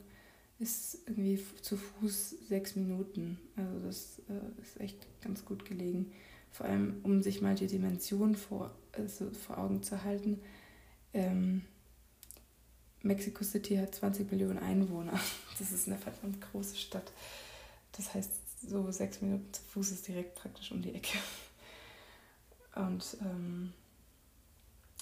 ist 0.60 1.00
irgendwie 1.08 1.44
zu 1.62 1.78
Fuß 1.78 2.36
sechs 2.48 2.76
Minuten. 2.76 3.40
Also 3.56 3.80
das 3.86 4.22
äh, 4.30 4.62
ist 4.62 4.80
echt 4.80 5.22
ganz 5.22 5.46
gut 5.46 5.66
gelegen. 5.66 6.12
Vor 6.52 6.66
allem, 6.66 7.00
um 7.04 7.22
sich 7.22 7.42
mal 7.42 7.56
die 7.56 7.68
Dimension 7.68 8.36
vor, 8.36 8.72
also 8.92 9.32
vor 9.32 9.58
Augen 9.58 9.82
zu 9.84 10.04
halten. 10.04 10.40
Ähm, 11.14 11.64
Mexico 13.02 13.44
City 13.44 13.78
hat 13.78 13.96
20 13.96 14.32
Millionen 14.32 14.60
Einwohner. 14.60 15.20
Das 15.60 15.72
ist 15.72 15.88
eine 15.88 16.00
verdammt 16.00 16.42
große 16.42 16.76
Stadt. 16.76 17.12
Das 17.92 18.16
heißt, 18.16 18.32
so 18.68 18.90
sechs 18.92 19.22
Minuten 19.22 19.54
zu 19.54 19.62
Fuß 19.62 19.92
ist 19.92 20.08
direkt 20.08 20.34
praktisch 20.34 20.72
um 20.72 20.82
die 20.82 20.96
Ecke. 20.96 21.20
Und 22.76 23.18
ähm, 23.22 23.72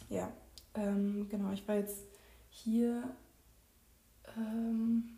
ja, 0.09 0.29
ähm, 0.75 1.29
genau, 1.29 1.53
ich 1.53 1.65
war 1.69 1.77
jetzt 1.77 2.10
hier, 2.51 3.03
ähm, 4.37 5.17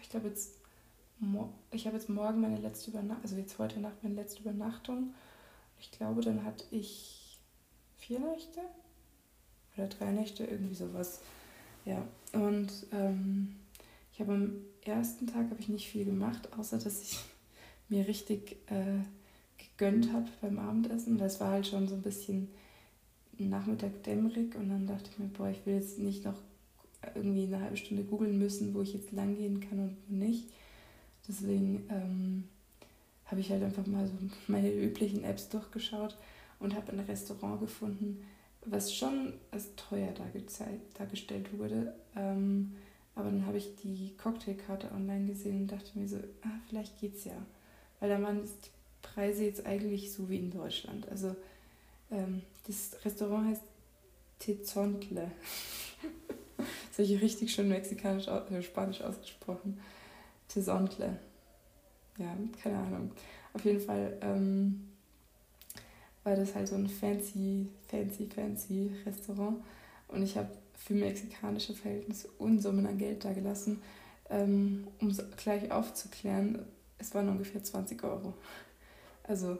ich 0.00 0.10
glaube 0.10 0.28
jetzt, 0.28 0.58
ich 1.70 1.86
habe 1.86 1.96
jetzt 1.96 2.08
morgen 2.08 2.40
meine 2.40 2.58
letzte 2.58 2.90
Übernachtung, 2.90 3.22
also 3.22 3.36
jetzt 3.36 3.58
heute 3.58 3.80
Nacht 3.80 4.02
meine 4.02 4.16
letzte 4.16 4.40
Übernachtung. 4.40 5.14
Ich 5.80 5.90
glaube, 5.92 6.20
dann 6.20 6.44
hatte 6.44 6.64
ich 6.70 7.38
vier 7.96 8.18
Nächte 8.18 8.60
oder 9.76 9.86
drei 9.86 10.10
Nächte, 10.10 10.44
irgendwie 10.44 10.74
sowas. 10.74 11.20
Ja, 11.84 12.04
und 12.32 12.70
ähm, 12.92 13.56
ich 14.12 14.20
habe 14.20 14.32
am 14.32 14.52
ersten 14.82 15.26
Tag 15.26 15.50
habe 15.50 15.60
ich 15.60 15.68
nicht 15.68 15.88
viel 15.88 16.04
gemacht, 16.04 16.48
außer 16.58 16.78
dass 16.78 17.02
ich 17.02 17.18
mir 17.88 18.06
richtig 18.06 18.56
äh, 18.70 19.02
gegönnt 19.56 20.12
habe 20.12 20.28
beim 20.40 20.58
Abendessen. 20.58 21.16
Das 21.16 21.40
war 21.40 21.52
halt 21.52 21.66
schon 21.66 21.88
so 21.88 21.94
ein 21.94 22.02
bisschen 22.02 22.48
Nachmittag 23.46 24.02
dämmerig 24.02 24.54
und 24.56 24.68
dann 24.68 24.86
dachte 24.86 25.10
ich 25.10 25.18
mir, 25.18 25.26
boah, 25.26 25.48
ich 25.48 25.64
will 25.66 25.74
jetzt 25.74 25.98
nicht 25.98 26.24
noch 26.24 26.38
irgendwie 27.14 27.44
eine 27.44 27.60
halbe 27.60 27.76
Stunde 27.76 28.04
googeln 28.04 28.38
müssen, 28.38 28.74
wo 28.74 28.82
ich 28.82 28.94
jetzt 28.94 29.12
lang 29.12 29.36
gehen 29.36 29.60
kann 29.60 29.78
und 29.78 29.96
wo 30.08 30.14
nicht. 30.14 30.48
Deswegen 31.28 31.84
ähm, 31.90 32.44
habe 33.26 33.40
ich 33.40 33.50
halt 33.50 33.62
einfach 33.62 33.86
mal 33.86 34.06
so 34.06 34.12
meine 34.46 34.72
üblichen 34.72 35.24
Apps 35.24 35.48
durchgeschaut 35.48 36.16
und 36.58 36.74
habe 36.74 36.92
ein 36.92 37.00
Restaurant 37.00 37.60
gefunden, 37.60 38.24
was 38.64 38.94
schon 38.94 39.32
als 39.50 39.74
teuer 39.76 40.12
dargestellt 40.94 41.58
wurde. 41.58 41.94
Ähm, 42.16 42.72
aber 43.14 43.30
dann 43.30 43.46
habe 43.46 43.58
ich 43.58 43.74
die 43.82 44.12
Cocktailkarte 44.16 44.90
online 44.92 45.26
gesehen 45.26 45.62
und 45.62 45.72
dachte 45.72 45.98
mir 45.98 46.08
so, 46.08 46.16
ah, 46.42 46.60
vielleicht 46.68 46.98
geht's 47.00 47.24
ja. 47.24 47.36
Weil 48.00 48.08
da 48.08 48.22
waren 48.22 48.42
die 48.42 48.70
Preise 49.02 49.44
jetzt 49.44 49.66
eigentlich 49.66 50.12
so 50.12 50.28
wie 50.30 50.38
in 50.38 50.50
Deutschland. 50.50 51.08
Also 51.08 51.36
ähm, 52.10 52.42
das 52.66 53.04
Restaurant 53.04 53.48
heißt 53.48 53.62
Tezontle. 54.38 55.30
das 56.66 56.98
habe 56.98 57.02
ich 57.02 57.22
richtig 57.22 57.52
schön 57.52 57.68
mexikanisch, 57.68 58.28
äh, 58.28 58.62
spanisch 58.62 59.00
ausgesprochen. 59.00 59.80
Tezontle. 60.48 61.18
Ja, 62.18 62.36
keine 62.62 62.78
Ahnung. 62.78 63.12
Auf 63.54 63.64
jeden 63.64 63.80
Fall 63.80 64.18
ähm, 64.20 64.88
war 66.24 66.36
das 66.36 66.54
halt 66.54 66.68
so 66.68 66.74
ein 66.74 66.88
fancy, 66.88 67.68
fancy, 67.88 68.26
fancy 68.26 68.92
Restaurant. 69.04 69.62
Und 70.08 70.22
ich 70.22 70.36
habe 70.36 70.50
für 70.74 70.94
mexikanische 70.94 71.74
Verhältnisse 71.74 72.28
Unsummen 72.38 72.86
an 72.86 72.98
Geld 72.98 73.24
da 73.24 73.32
gelassen. 73.32 73.82
Ähm, 74.30 74.86
um 75.00 75.08
es 75.08 75.22
gleich 75.36 75.70
aufzuklären, 75.70 76.64
es 76.98 77.14
waren 77.14 77.28
ungefähr 77.28 77.62
20 77.62 78.02
Euro. 78.04 78.34
Also, 79.24 79.58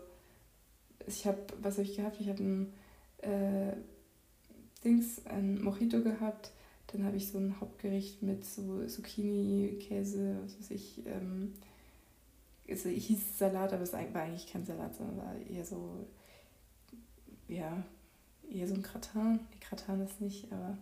ich 1.06 1.26
habe, 1.26 1.38
was 1.60 1.78
habe 1.78 1.86
ich 1.86 1.96
gehabt? 1.96 2.20
Ich 2.20 2.28
habe 2.28 2.42
ein 2.42 2.72
äh, 3.22 3.72
Dings, 4.84 5.24
ein 5.26 5.62
Mojito 5.62 6.02
gehabt. 6.02 6.52
Dann 6.88 7.04
habe 7.04 7.16
ich 7.16 7.28
so 7.28 7.38
ein 7.38 7.58
Hauptgericht 7.60 8.22
mit 8.22 8.44
so 8.44 8.84
Zucchini, 8.86 9.78
Käse, 9.80 10.36
was 10.44 10.58
weiß 10.58 10.70
ich. 10.72 11.06
Ähm, 11.06 11.54
es 12.66 12.84
hieß 12.84 13.38
Salat, 13.38 13.72
aber 13.72 13.82
es 13.82 13.92
war 13.92 14.00
eigentlich 14.00 14.50
kein 14.50 14.66
Salat, 14.66 14.94
sondern 14.94 15.16
war 15.18 15.34
eher 15.50 15.64
so, 15.64 16.06
ja, 17.48 17.82
eher 18.50 18.68
so 18.68 18.74
ein 18.74 18.82
Gratin. 18.82 19.40
Die 19.54 19.60
Gratin 19.60 20.00
ist 20.00 20.20
nicht, 20.20 20.52
aber 20.52 20.76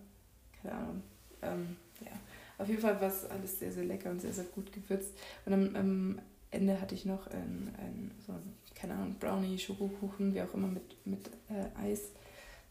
keine 0.63 0.75
Ahnung. 0.75 1.03
Ähm, 1.43 1.77
ja. 2.05 2.13
Auf 2.59 2.69
jeden 2.69 2.81
Fall 2.81 3.01
war 3.01 3.09
es 3.09 3.25
alles 3.25 3.59
sehr, 3.59 3.73
sehr 3.73 3.85
lecker 3.85 4.11
und 4.11 4.21
sehr, 4.21 4.33
sehr 4.33 4.45
gut 4.45 4.73
gewürzt. 4.73 5.15
Und 5.47 5.53
am, 5.53 5.77
am 5.77 6.21
Ende 6.51 6.81
hatte 6.81 6.95
ich 6.95 7.05
noch 7.05 7.27
ein, 7.29 7.75
ein 7.79 8.11
so, 8.27 8.35
keine 8.75 8.95
Ahnung, 8.95 9.17
Brownie, 9.19 9.59
Schokokuchen, 9.59 10.35
wie 10.35 10.43
auch 10.43 10.53
immer, 10.55 10.69
mit, 10.69 11.07
mit 11.07 11.31
äh, 11.49 11.79
Eis. 11.81 12.11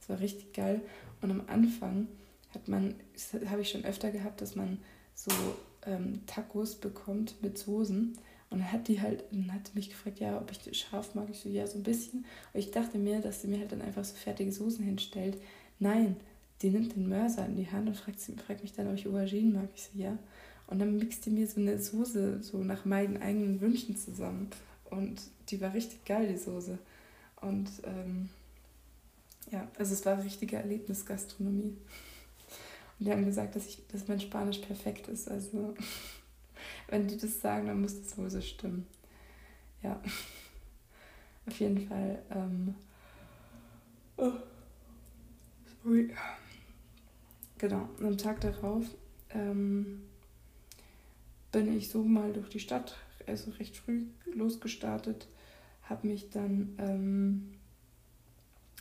War 0.09 0.19
richtig 0.19 0.53
geil. 0.53 0.81
Und 1.21 1.31
am 1.31 1.43
Anfang 1.47 2.07
hat 2.53 2.67
man, 2.67 2.95
das 3.13 3.33
habe 3.49 3.61
ich 3.61 3.69
schon 3.69 3.85
öfter 3.85 4.11
gehabt, 4.11 4.41
dass 4.41 4.55
man 4.55 4.79
so 5.15 5.31
ähm, 5.85 6.21
Tacos 6.25 6.75
bekommt 6.75 7.41
mit 7.41 7.57
Soßen. 7.57 8.17
Und 8.51 8.59
dann 8.59 8.71
hat 8.71 8.87
die 8.87 8.99
halt, 8.99 9.25
dann 9.31 9.53
hat 9.53 9.75
mich 9.75 9.89
gefragt, 9.89 10.19
ja, 10.19 10.37
ob 10.39 10.51
ich 10.51 10.77
scharf 10.77 11.13
mag. 11.13 11.27
Ich 11.29 11.39
so, 11.39 11.49
ja, 11.49 11.67
so 11.67 11.77
ein 11.77 11.83
bisschen. 11.83 12.25
Und 12.53 12.59
ich 12.59 12.71
dachte 12.71 12.97
mir, 12.97 13.21
dass 13.21 13.41
sie 13.41 13.47
mir 13.47 13.59
halt 13.59 13.71
dann 13.71 13.81
einfach 13.81 14.03
so 14.03 14.15
fertige 14.15 14.51
Soßen 14.51 14.83
hinstellt. 14.83 15.37
Nein, 15.77 16.15
die 16.61 16.71
nimmt 16.71 16.95
den 16.95 17.07
Mörser 17.07 17.45
in 17.45 17.55
die 17.55 17.71
Hand 17.71 17.87
und 17.87 17.95
fragt, 17.95 18.19
fragt 18.19 18.63
mich 18.63 18.73
dann, 18.73 18.87
ob 18.87 18.95
ich 18.95 19.07
Auberginen 19.07 19.53
mag. 19.53 19.69
Ich 19.75 19.83
so, 19.83 19.99
ja. 19.99 20.17
Und 20.67 20.79
dann 20.79 20.97
mixt 20.97 21.25
die 21.25 21.31
mir 21.31 21.47
so 21.47 21.59
eine 21.59 21.79
Soße 21.79 22.41
so 22.43 22.57
nach 22.57 22.85
meinen 22.85 23.21
eigenen 23.21 23.61
Wünschen 23.61 23.95
zusammen. 23.95 24.49
Und 24.89 25.21
die 25.49 25.61
war 25.61 25.73
richtig 25.73 26.03
geil, 26.05 26.27
die 26.27 26.37
Soße. 26.37 26.77
Und 27.41 27.69
ähm, 27.83 28.29
ja, 29.51 29.67
also 29.77 29.93
es 29.93 30.05
war 30.05 30.23
richtige 30.23 30.57
Erlebnisgastronomie. 30.57 31.75
Und 32.99 33.05
die 33.05 33.11
haben 33.11 33.25
gesagt, 33.25 33.55
dass, 33.55 33.67
ich, 33.67 33.85
dass 33.87 34.07
mein 34.07 34.19
Spanisch 34.19 34.59
perfekt 34.59 35.07
ist. 35.07 35.29
Also 35.29 35.73
wenn 36.87 37.07
die 37.07 37.17
das 37.17 37.41
sagen, 37.41 37.67
dann 37.67 37.81
muss 37.81 38.01
das 38.01 38.17
wohl 38.17 38.29
so 38.29 38.41
stimmen. 38.41 38.85
Ja. 39.81 40.01
Auf 41.47 41.59
jeden 41.59 41.87
Fall. 41.87 42.21
Ähm, 42.31 42.75
oh, 44.17 44.33
sorry. 45.83 46.13
Genau, 47.57 47.89
am 48.01 48.17
Tag 48.17 48.39
darauf 48.41 48.85
ähm, 49.31 50.03
bin 51.51 51.75
ich 51.75 51.89
so 51.89 52.03
mal 52.03 52.31
durch 52.31 52.49
die 52.49 52.59
Stadt, 52.59 52.95
also 53.27 53.51
recht 53.51 53.75
früh 53.75 54.05
losgestartet, 54.33 55.27
habe 55.83 56.07
mich 56.07 56.29
dann 56.29 56.75
ähm, 56.77 57.58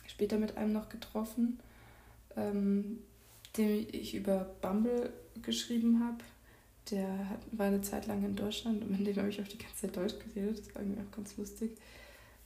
später 0.09 0.37
mit 0.37 0.57
einem 0.57 0.73
noch 0.73 0.89
getroffen, 0.89 1.59
ähm, 2.35 2.99
dem 3.57 3.87
ich 3.91 4.15
über 4.15 4.49
Bumble 4.61 5.13
geschrieben 5.41 6.03
habe. 6.03 6.23
Der 6.91 7.29
hat, 7.29 7.39
war 7.51 7.67
eine 7.67 7.81
Zeit 7.81 8.07
lang 8.07 8.25
in 8.25 8.35
Deutschland 8.35 8.81
und 8.81 8.91
mit 8.91 9.05
dem 9.05 9.15
habe 9.17 9.29
ich 9.29 9.39
auch 9.39 9.47
die 9.47 9.59
ganze 9.59 9.75
Zeit 9.75 9.95
Deutsch 9.95 10.15
geredet. 10.19 10.59
Das 10.59 10.75
war 10.75 10.81
irgendwie 10.81 11.01
auch 11.01 11.15
ganz 11.15 11.37
lustig. 11.37 11.77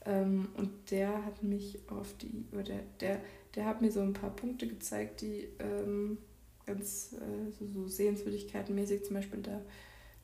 Ähm, 0.05 0.49
und 0.57 0.69
der 0.91 1.25
hat 1.25 1.41
mich 1.43 1.79
auf 1.87 2.13
die, 2.17 2.45
oder 2.51 2.63
der, 2.63 2.81
der, 2.99 3.21
der 3.55 3.65
hat 3.65 3.81
mir 3.81 3.91
so 3.91 4.01
ein 4.01 4.13
paar 4.13 4.31
Punkte 4.31 4.67
gezeigt, 4.67 5.21
die 5.21 5.47
ähm, 5.59 6.17
ganz 6.65 7.13
äh, 7.13 7.51
so, 7.57 7.65
so 7.67 7.87
Sehenswürdigkeitenmäßig, 7.87 9.05
zum 9.05 9.15
Beispiel 9.15 9.41
der 9.41 9.61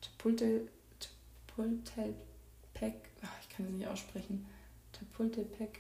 Chapultepec, 0.01 0.69
ich 3.41 3.49
kann 3.49 3.65
es 3.65 3.71
nicht 3.71 3.87
aussprechen, 3.87 4.45
Chapultepec, 4.91 5.79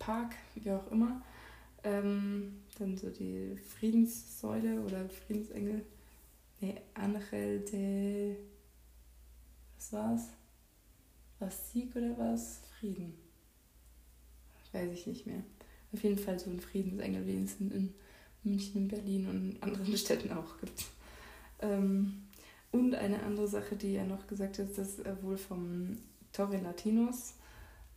Park, 0.00 0.34
wie 0.56 0.72
auch 0.72 0.90
immer. 0.90 1.22
Ähm, 1.84 2.56
dann 2.78 2.96
so 2.96 3.08
die 3.10 3.56
Friedenssäule 3.56 4.80
oder 4.80 5.08
Friedensengel. 5.08 5.84
Nee, 6.60 6.74
Angel 6.94 7.60
de. 7.60 8.36
Was 9.76 9.92
war's? 9.92 10.22
Was 11.38 11.70
Sieg 11.70 11.94
oder 11.94 12.18
was? 12.18 12.62
Frieden. 12.78 13.14
Weiß 14.72 14.90
ich 14.92 15.06
nicht 15.06 15.26
mehr. 15.26 15.42
Auf 15.92 16.02
jeden 16.02 16.18
Fall 16.18 16.38
so 16.38 16.50
ein 16.50 16.60
Friedensengel, 16.60 17.26
wie 17.26 17.42
es 17.42 17.60
in 17.60 17.94
München, 18.42 18.82
in 18.82 18.88
Berlin 18.88 19.28
und 19.28 19.62
anderen 19.62 19.96
Städten 19.96 20.32
auch 20.32 20.58
gibt. 20.58 20.86
Ähm, 21.60 22.24
und 22.72 22.94
eine 22.94 23.22
andere 23.22 23.48
Sache, 23.48 23.76
die 23.76 23.94
er 23.94 24.04
noch 24.04 24.26
gesagt 24.26 24.58
hat, 24.58 24.76
dass 24.78 24.98
er 24.98 25.22
wohl 25.22 25.36
vom 25.36 25.98
Torre 26.32 26.58
Latinos 26.58 27.34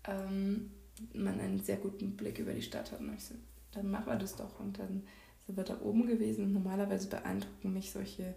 ähm, 0.05 0.71
man 1.13 1.39
einen 1.39 1.59
sehr 1.59 1.77
guten 1.77 2.15
Blick 2.15 2.39
über 2.39 2.53
die 2.53 2.61
Stadt 2.61 2.91
hat. 2.91 2.99
Und 2.99 3.13
ich 3.13 3.23
so, 3.23 3.35
dann 3.71 3.89
machen 3.89 4.07
wir 4.07 4.15
das 4.15 4.35
doch. 4.35 4.59
Und 4.59 4.79
dann 4.79 5.03
sind 5.45 5.57
wir 5.57 5.63
da 5.63 5.79
oben 5.81 6.07
gewesen. 6.07 6.45
Und 6.45 6.53
normalerweise 6.53 7.07
beeindrucken 7.07 7.73
mich 7.73 7.91
solche, 7.91 8.35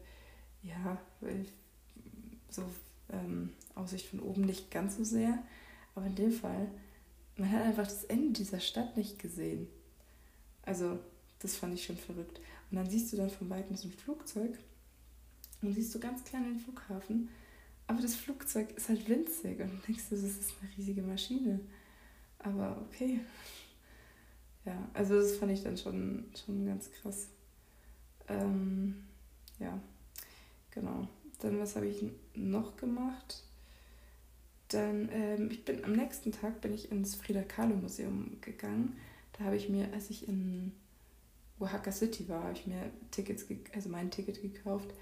ja, 0.63 0.99
so 2.51 2.63
ähm, 3.11 3.51
Aussicht 3.75 4.07
von 4.07 4.21
oben 4.21 4.43
nicht 4.43 4.71
ganz 4.71 4.97
so 4.97 5.05
sehr. 5.05 5.43
Aber 5.95 6.07
in 6.07 6.15
dem 6.15 6.33
Fall, 6.33 6.69
man 7.37 7.51
hat 7.51 7.63
einfach 7.63 7.87
das 7.87 8.05
Ende 8.05 8.33
dieser 8.33 8.61
Stadt 8.61 8.97
nicht 8.97 9.19
gesehen. 9.19 9.69
Also, 10.63 10.99
das 11.39 11.57
fand 11.57 11.75
ich 11.75 11.85
schon 11.85 11.97
verrückt. 11.97 12.41
Und 12.71 12.77
dann 12.77 12.91
siehst 12.91 13.13
du 13.13 13.17
dann 13.17 13.31
von 13.31 13.51
Weitem 13.51 13.77
so 13.77 13.89
ein 13.89 13.93
Flugzeug 13.93 14.59
und 15.63 15.73
siehst 15.75 15.95
du 15.95 16.01
ganz 16.01 16.25
klein 16.25 16.45
den 16.45 16.59
Flughafen. 16.61 17.29
Aber 17.87 18.03
das 18.03 18.17
Flugzeug 18.17 18.77
ist 18.77 18.89
halt 18.89 19.09
winzig 19.09 19.61
und 19.61 19.71
du 19.71 19.87
denkst, 19.87 20.05
das 20.11 20.21
ist 20.21 20.55
eine 20.61 20.77
riesige 20.77 21.03
Maschine. 21.03 21.61
Aber 22.39 22.77
okay. 22.89 23.21
Ja, 24.65 24.77
also 24.95 25.15
das 25.15 25.37
fand 25.37 25.53
ich 25.53 25.63
dann 25.63 25.77
schon, 25.77 26.25
schon 26.35 26.67
ganz 26.67 26.91
krass. 26.91 27.29
Ähm, 28.29 29.05
ja, 29.59 29.79
genau. 30.71 31.09
Dann 31.39 31.61
was 31.61 31.77
habe 31.77 31.87
ich 31.87 32.05
noch 32.35 32.77
gemacht? 32.77 33.45
Dann, 34.69 35.09
ähm, 35.13 35.51
ich 35.51 35.65
bin 35.65 35.85
am 35.85 35.93
nächsten 35.93 36.33
Tag 36.33 36.61
bin 36.61 36.75
ich 36.75 36.91
ins 36.91 37.15
Frida 37.15 37.43
Kahlo 37.43 37.77
Museum 37.77 38.39
gegangen. 38.41 38.97
Da 39.39 39.45
habe 39.45 39.57
ich 39.57 39.69
mir, 39.69 39.93
als 39.93 40.11
ich 40.11 40.27
in 40.27 40.73
Oaxaca 41.61 41.93
City 41.93 42.29
war, 42.29 42.43
habe 42.43 42.55
ich 42.55 42.67
mir 42.67 42.91
Tickets, 43.11 43.47
also 43.75 43.89
mein 43.89 44.11
Ticket 44.11 44.43
gekauft, 44.43 44.93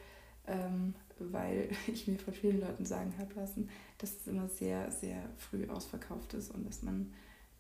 ähm, 0.46 0.94
weil 1.18 1.70
ich 1.86 2.06
mir 2.06 2.18
von 2.18 2.34
vielen 2.34 2.60
Leuten 2.60 2.84
sagen 2.84 3.14
habe 3.18 3.34
lassen, 3.34 3.68
dass 3.98 4.16
es 4.16 4.26
immer 4.26 4.48
sehr, 4.48 4.90
sehr 4.90 5.22
früh 5.36 5.68
ausverkauft 5.68 6.34
ist 6.34 6.50
und 6.50 6.66
dass 6.66 6.82
man 6.82 7.12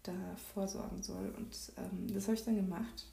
da 0.02 0.12
vorsorgen 0.52 1.02
soll. 1.02 1.32
Und 1.36 1.72
ähm, 1.76 2.12
das 2.12 2.24
habe 2.24 2.34
ich 2.34 2.44
dann 2.44 2.56
gemacht 2.56 3.06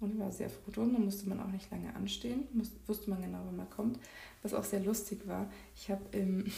und 0.00 0.18
war 0.18 0.30
sehr 0.30 0.50
froh 0.50 0.70
drum. 0.70 0.92
Da 0.92 0.98
musste 0.98 1.28
man 1.28 1.40
auch 1.40 1.48
nicht 1.48 1.70
lange 1.70 1.94
anstehen, 1.94 2.46
muss, 2.52 2.70
wusste 2.86 3.10
man 3.10 3.22
genau, 3.22 3.40
wann 3.44 3.56
man 3.56 3.70
kommt. 3.70 3.98
Was 4.42 4.54
auch 4.54 4.64
sehr 4.64 4.80
lustig 4.80 5.26
war, 5.26 5.50
ich 5.74 5.90
habe 5.90 6.02
im, 6.12 6.46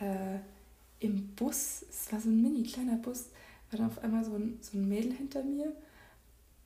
äh, 0.00 0.38
im 1.00 1.28
Bus, 1.34 1.84
es 1.88 2.12
war 2.12 2.20
so 2.20 2.28
ein 2.28 2.40
mini 2.40 2.62
kleiner 2.62 2.96
Bus, 2.96 3.30
war 3.70 3.78
dann 3.78 3.88
auf 3.88 3.98
einmal 3.98 4.24
so 4.24 4.34
ein, 4.34 4.58
so 4.60 4.76
ein 4.76 4.88
Mädel 4.88 5.12
hinter 5.12 5.42
mir 5.42 5.72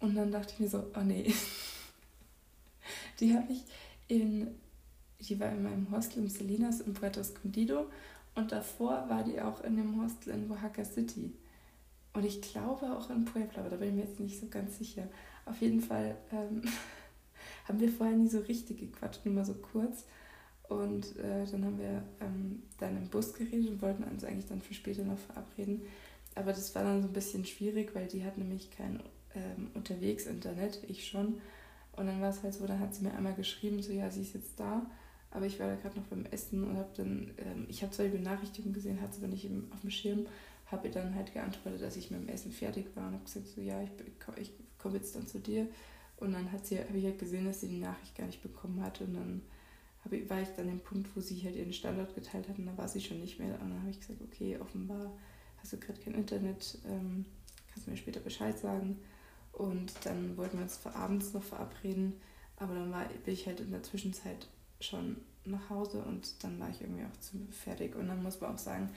Und 0.00 0.14
dann 0.14 0.32
dachte 0.32 0.54
ich 0.54 0.60
mir 0.60 0.68
so, 0.68 0.84
oh 0.94 1.02
nee. 1.02 1.32
Die 3.20 3.34
habe 3.34 3.50
ich 3.50 3.62
in, 4.08 4.48
die 5.20 5.38
war 5.40 5.50
in 5.50 5.62
meinem 5.62 5.90
Hostel 5.90 6.20
im 6.20 6.28
Salinas 6.28 6.80
in 6.80 6.94
Puerto 6.94 7.20
Escondido 7.20 7.86
und 8.34 8.52
davor 8.52 9.08
war 9.08 9.24
die 9.24 9.40
auch 9.40 9.62
in 9.64 9.76
dem 9.76 10.02
Hostel 10.02 10.34
in 10.34 10.50
Oaxaca 10.50 10.84
City. 10.84 11.32
Und 12.12 12.24
ich 12.24 12.40
glaube 12.40 12.96
auch 12.96 13.10
in 13.10 13.24
Puebla, 13.24 13.60
aber 13.60 13.70
da 13.70 13.76
bin 13.76 13.88
ich 13.88 13.94
mir 13.94 14.04
jetzt 14.04 14.20
nicht 14.20 14.40
so 14.40 14.46
ganz 14.46 14.78
sicher. 14.78 15.08
Auf 15.44 15.60
jeden 15.60 15.80
Fall 15.80 16.16
ähm, 16.32 16.62
haben 17.68 17.80
wir 17.80 17.90
vorher 17.90 18.16
nie 18.16 18.28
so 18.28 18.38
richtig 18.40 18.78
gequatscht, 18.78 19.24
nur 19.24 19.34
mal 19.34 19.44
so 19.44 19.54
kurz. 19.54 20.04
Und 20.68 21.16
äh, 21.18 21.46
dann 21.50 21.64
haben 21.64 21.78
wir 21.78 22.02
ähm, 22.20 22.62
dann 22.78 22.96
im 22.96 23.08
Bus 23.08 23.34
geredet 23.34 23.68
und 23.68 23.82
wollten 23.82 24.02
uns 24.04 24.24
eigentlich 24.24 24.46
dann 24.46 24.60
für 24.60 24.74
später 24.74 25.04
noch 25.04 25.18
verabreden. 25.18 25.82
Aber 26.34 26.52
das 26.52 26.74
war 26.74 26.82
dann 26.82 27.02
so 27.02 27.08
ein 27.08 27.14
bisschen 27.14 27.46
schwierig, 27.46 27.94
weil 27.94 28.06
die 28.08 28.24
hat 28.24 28.36
nämlich 28.36 28.70
kein 28.70 29.00
ähm, 29.34 29.70
unterwegs 29.74 30.26
Internet, 30.26 30.80
ich 30.88 31.06
schon. 31.06 31.40
Und 31.96 32.06
dann 32.06 32.20
war 32.20 32.30
es 32.30 32.42
halt 32.42 32.54
so, 32.54 32.66
dann 32.66 32.80
hat 32.80 32.94
sie 32.94 33.04
mir 33.04 33.14
einmal 33.14 33.34
geschrieben, 33.34 33.82
so 33.82 33.92
ja, 33.92 34.10
sie 34.10 34.22
ist 34.22 34.34
jetzt 34.34 34.58
da, 34.60 34.86
aber 35.30 35.46
ich 35.46 35.58
war 35.58 35.68
da 35.68 35.76
gerade 35.76 35.98
noch 35.98 36.06
beim 36.06 36.26
Essen 36.26 36.64
und 36.64 36.76
habe 36.76 36.90
dann, 36.96 37.32
ähm, 37.38 37.66
ich 37.68 37.82
habe 37.82 37.92
zwar 37.92 38.06
die 38.06 38.16
Benachrichtigung 38.16 38.72
gesehen, 38.72 39.00
hat 39.00 39.14
sie 39.14 39.20
aber 39.20 39.28
nicht 39.28 39.48
auf 39.72 39.80
dem 39.80 39.90
Schirm, 39.90 40.26
habe 40.66 40.88
ihr 40.88 40.92
dann 40.92 41.14
halt 41.14 41.32
geantwortet, 41.32 41.82
dass 41.82 41.96
ich 41.96 42.10
mit 42.10 42.20
dem 42.20 42.28
Essen 42.28 42.52
fertig 42.52 42.86
war 42.94 43.08
und 43.08 43.14
habe 43.14 43.24
gesagt, 43.24 43.46
so 43.48 43.60
ja, 43.60 43.82
ich, 43.82 43.90
ich 44.36 44.52
komme 44.78 44.96
jetzt 44.96 45.14
dann 45.16 45.26
zu 45.26 45.38
dir. 45.38 45.68
Und 46.18 46.32
dann 46.32 46.50
hat 46.50 46.66
sie, 46.66 46.78
habe 46.78 46.96
ich 46.96 47.04
halt 47.04 47.18
gesehen, 47.18 47.44
dass 47.44 47.60
sie 47.60 47.68
die 47.68 47.78
Nachricht 47.78 48.16
gar 48.16 48.26
nicht 48.26 48.42
bekommen 48.42 48.82
hat 48.82 49.00
und 49.00 49.14
dann 49.14 49.42
ich, 50.10 50.30
war 50.30 50.40
ich 50.40 50.48
dann 50.56 50.68
dem 50.68 50.80
Punkt, 50.80 51.08
wo 51.14 51.20
sie 51.20 51.42
halt 51.44 51.56
ihren 51.56 51.72
Standort 51.72 52.14
geteilt 52.14 52.48
hat 52.48 52.58
und 52.58 52.66
da 52.66 52.76
war 52.76 52.88
sie 52.88 53.00
schon 53.00 53.20
nicht 53.20 53.38
mehr. 53.38 53.54
Und 53.60 53.70
dann 53.70 53.80
habe 53.80 53.90
ich 53.90 54.00
gesagt, 54.00 54.20
okay, 54.22 54.58
offenbar 54.58 55.12
hast 55.58 55.72
du 55.72 55.78
gerade 55.78 56.00
kein 56.00 56.14
Internet, 56.14 56.78
ähm, 56.86 57.24
kannst 57.68 57.86
du 57.86 57.90
mir 57.90 57.96
später 57.96 58.20
Bescheid 58.20 58.58
sagen. 58.58 58.98
Und 59.56 59.94
dann 60.04 60.36
wollten 60.36 60.58
wir 60.58 60.64
uns 60.64 60.76
für 60.76 60.94
abends 60.94 61.32
noch 61.32 61.42
verabreden, 61.42 62.12
aber 62.58 62.74
dann 62.74 62.92
war, 62.92 63.06
bin 63.24 63.32
ich 63.32 63.46
halt 63.46 63.60
in 63.60 63.70
der 63.70 63.82
Zwischenzeit 63.82 64.48
schon 64.80 65.16
nach 65.46 65.70
Hause 65.70 66.02
und 66.02 66.44
dann 66.44 66.60
war 66.60 66.68
ich 66.68 66.82
irgendwie 66.82 67.04
auch 67.04 67.20
zu 67.20 67.38
fertig. 67.50 67.96
Und 67.96 68.08
dann 68.08 68.22
muss 68.22 68.38
man 68.38 68.54
auch 68.54 68.58
sagen, 68.58 68.90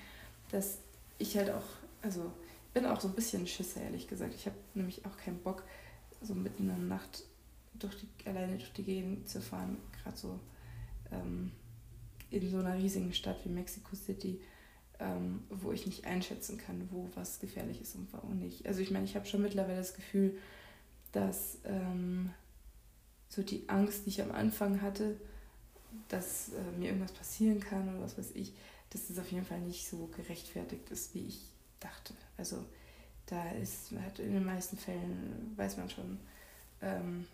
dass 0.52 0.80
ich 1.18 1.38
halt 1.38 1.50
auch, 1.52 1.64
also 2.02 2.30
bin 2.74 2.86
auch 2.86 3.00
so 3.00 3.08
ein 3.08 3.14
bisschen 3.14 3.48
Schisser, 3.48 3.82
ehrlich 3.82 4.08
gesagt. 4.08 4.36
Ich 4.36 4.48
habe 4.48 4.58
nämlich 4.74 5.06
auch 5.06 5.16
keinen 5.16 5.40
Bock, 5.40 5.64
so 6.22 6.36
mitten 6.36 6.64
in 6.64 6.68
der 6.68 6.78
Nacht 6.78 7.24
durch 7.76 7.96
die, 7.96 8.28
alleine 8.28 8.58
durch 8.58 8.74
die 8.74 8.84
Gegend 8.84 9.30
zu 9.30 9.42
fahren, 9.42 9.78
gerade 10.04 10.18
so 10.18 10.40
ähm, 11.12 11.52
in 12.32 12.50
so 12.50 12.58
einer 12.58 12.76
riesigen 12.76 13.14
Stadt 13.14 13.38
wie 13.46 13.50
Mexico 13.50 13.96
City, 13.96 14.42
ähm, 15.00 15.44
wo 15.50 15.72
ich 15.72 15.86
nicht 15.86 16.06
einschätzen 16.06 16.58
kann, 16.58 16.88
wo 16.92 17.10
was 17.16 17.40
gefährlich 17.40 17.82
ist 17.82 17.96
und 17.96 18.08
wo 18.14 18.34
nicht. 18.34 18.68
Also 18.68 18.82
ich 18.82 18.92
meine, 18.92 19.06
ich 19.06 19.16
habe 19.16 19.26
schon 19.26 19.42
mittlerweile 19.42 19.78
das 19.78 19.94
Gefühl, 19.94 20.38
dass 21.12 21.58
ähm, 21.66 22.32
so 23.30 23.42
die 23.42 23.68
Angst, 23.70 24.06
die 24.06 24.10
ich 24.10 24.22
am 24.22 24.32
Anfang 24.32 24.82
hatte, 24.82 25.20
dass 26.08 26.50
äh, 26.50 26.78
mir 26.78 26.88
irgendwas 26.88 27.14
passieren 27.14 27.60
kann 27.60 27.90
oder 27.90 28.02
was 28.02 28.18
weiß 28.18 28.32
ich, 28.36 28.54
dass 28.90 29.08
das 29.08 29.20
auf 29.20 29.32
jeden 29.32 29.46
Fall 29.46 29.62
nicht 29.62 29.88
so 29.88 30.08
gerechtfertigt 30.08 30.90
ist, 30.90 31.14
wie 31.16 31.28
ich 31.28 31.42
dachte. 31.80 32.14
Also 32.38 32.66
da 33.28 33.52
ist, 33.52 33.92
hat 33.92 34.20
in 34.20 34.34
den 34.34 34.46
meisten 34.46 34.78
Fällen, 34.78 35.54
weiß 35.56 35.78
man 35.78 35.90
schon, 35.90 36.20
ähm, 36.82 37.28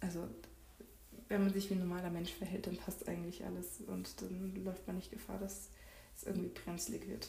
also 0.00 0.28
wenn 1.28 1.42
man 1.42 1.52
sich 1.52 1.70
wie 1.70 1.74
ein 1.74 1.80
normaler 1.80 2.10
Mensch 2.10 2.32
verhält, 2.32 2.66
dann 2.66 2.76
passt 2.76 3.08
eigentlich 3.08 3.44
alles 3.44 3.80
und 3.86 4.20
dann 4.20 4.64
läuft 4.64 4.86
man 4.86 4.96
nicht 4.96 5.10
Gefahr, 5.10 5.38
dass 5.38 5.68
es 6.20 6.26
irgendwie 6.26 6.48
brenzlig 6.48 7.08
wird. 7.08 7.28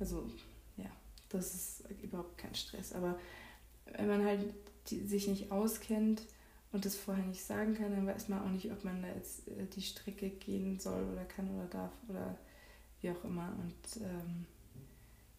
Also 0.00 0.24
ja, 0.76 0.90
das 1.28 1.54
ist 1.54 1.84
überhaupt 2.02 2.38
kein 2.38 2.54
Stress. 2.54 2.92
Aber 2.92 3.18
wenn 3.96 4.08
man 4.08 4.24
halt 4.24 4.54
die, 4.88 5.06
sich 5.06 5.28
nicht 5.28 5.52
auskennt 5.52 6.22
und 6.72 6.84
das 6.84 6.96
vorher 6.96 7.24
nicht 7.24 7.44
sagen 7.44 7.74
kann, 7.74 7.90
dann 7.90 8.06
weiß 8.06 8.28
man 8.28 8.42
auch 8.42 8.50
nicht, 8.50 8.70
ob 8.72 8.84
man 8.84 9.02
da 9.02 9.08
jetzt 9.08 9.48
äh, 9.48 9.66
die 9.74 9.82
Strecke 9.82 10.30
gehen 10.30 10.78
soll 10.78 11.04
oder 11.12 11.24
kann 11.24 11.54
oder 11.54 11.66
darf 11.66 11.92
oder 12.08 12.36
wie 13.00 13.10
auch 13.10 13.24
immer. 13.24 13.52
Und 13.60 14.02
ähm, 14.02 14.46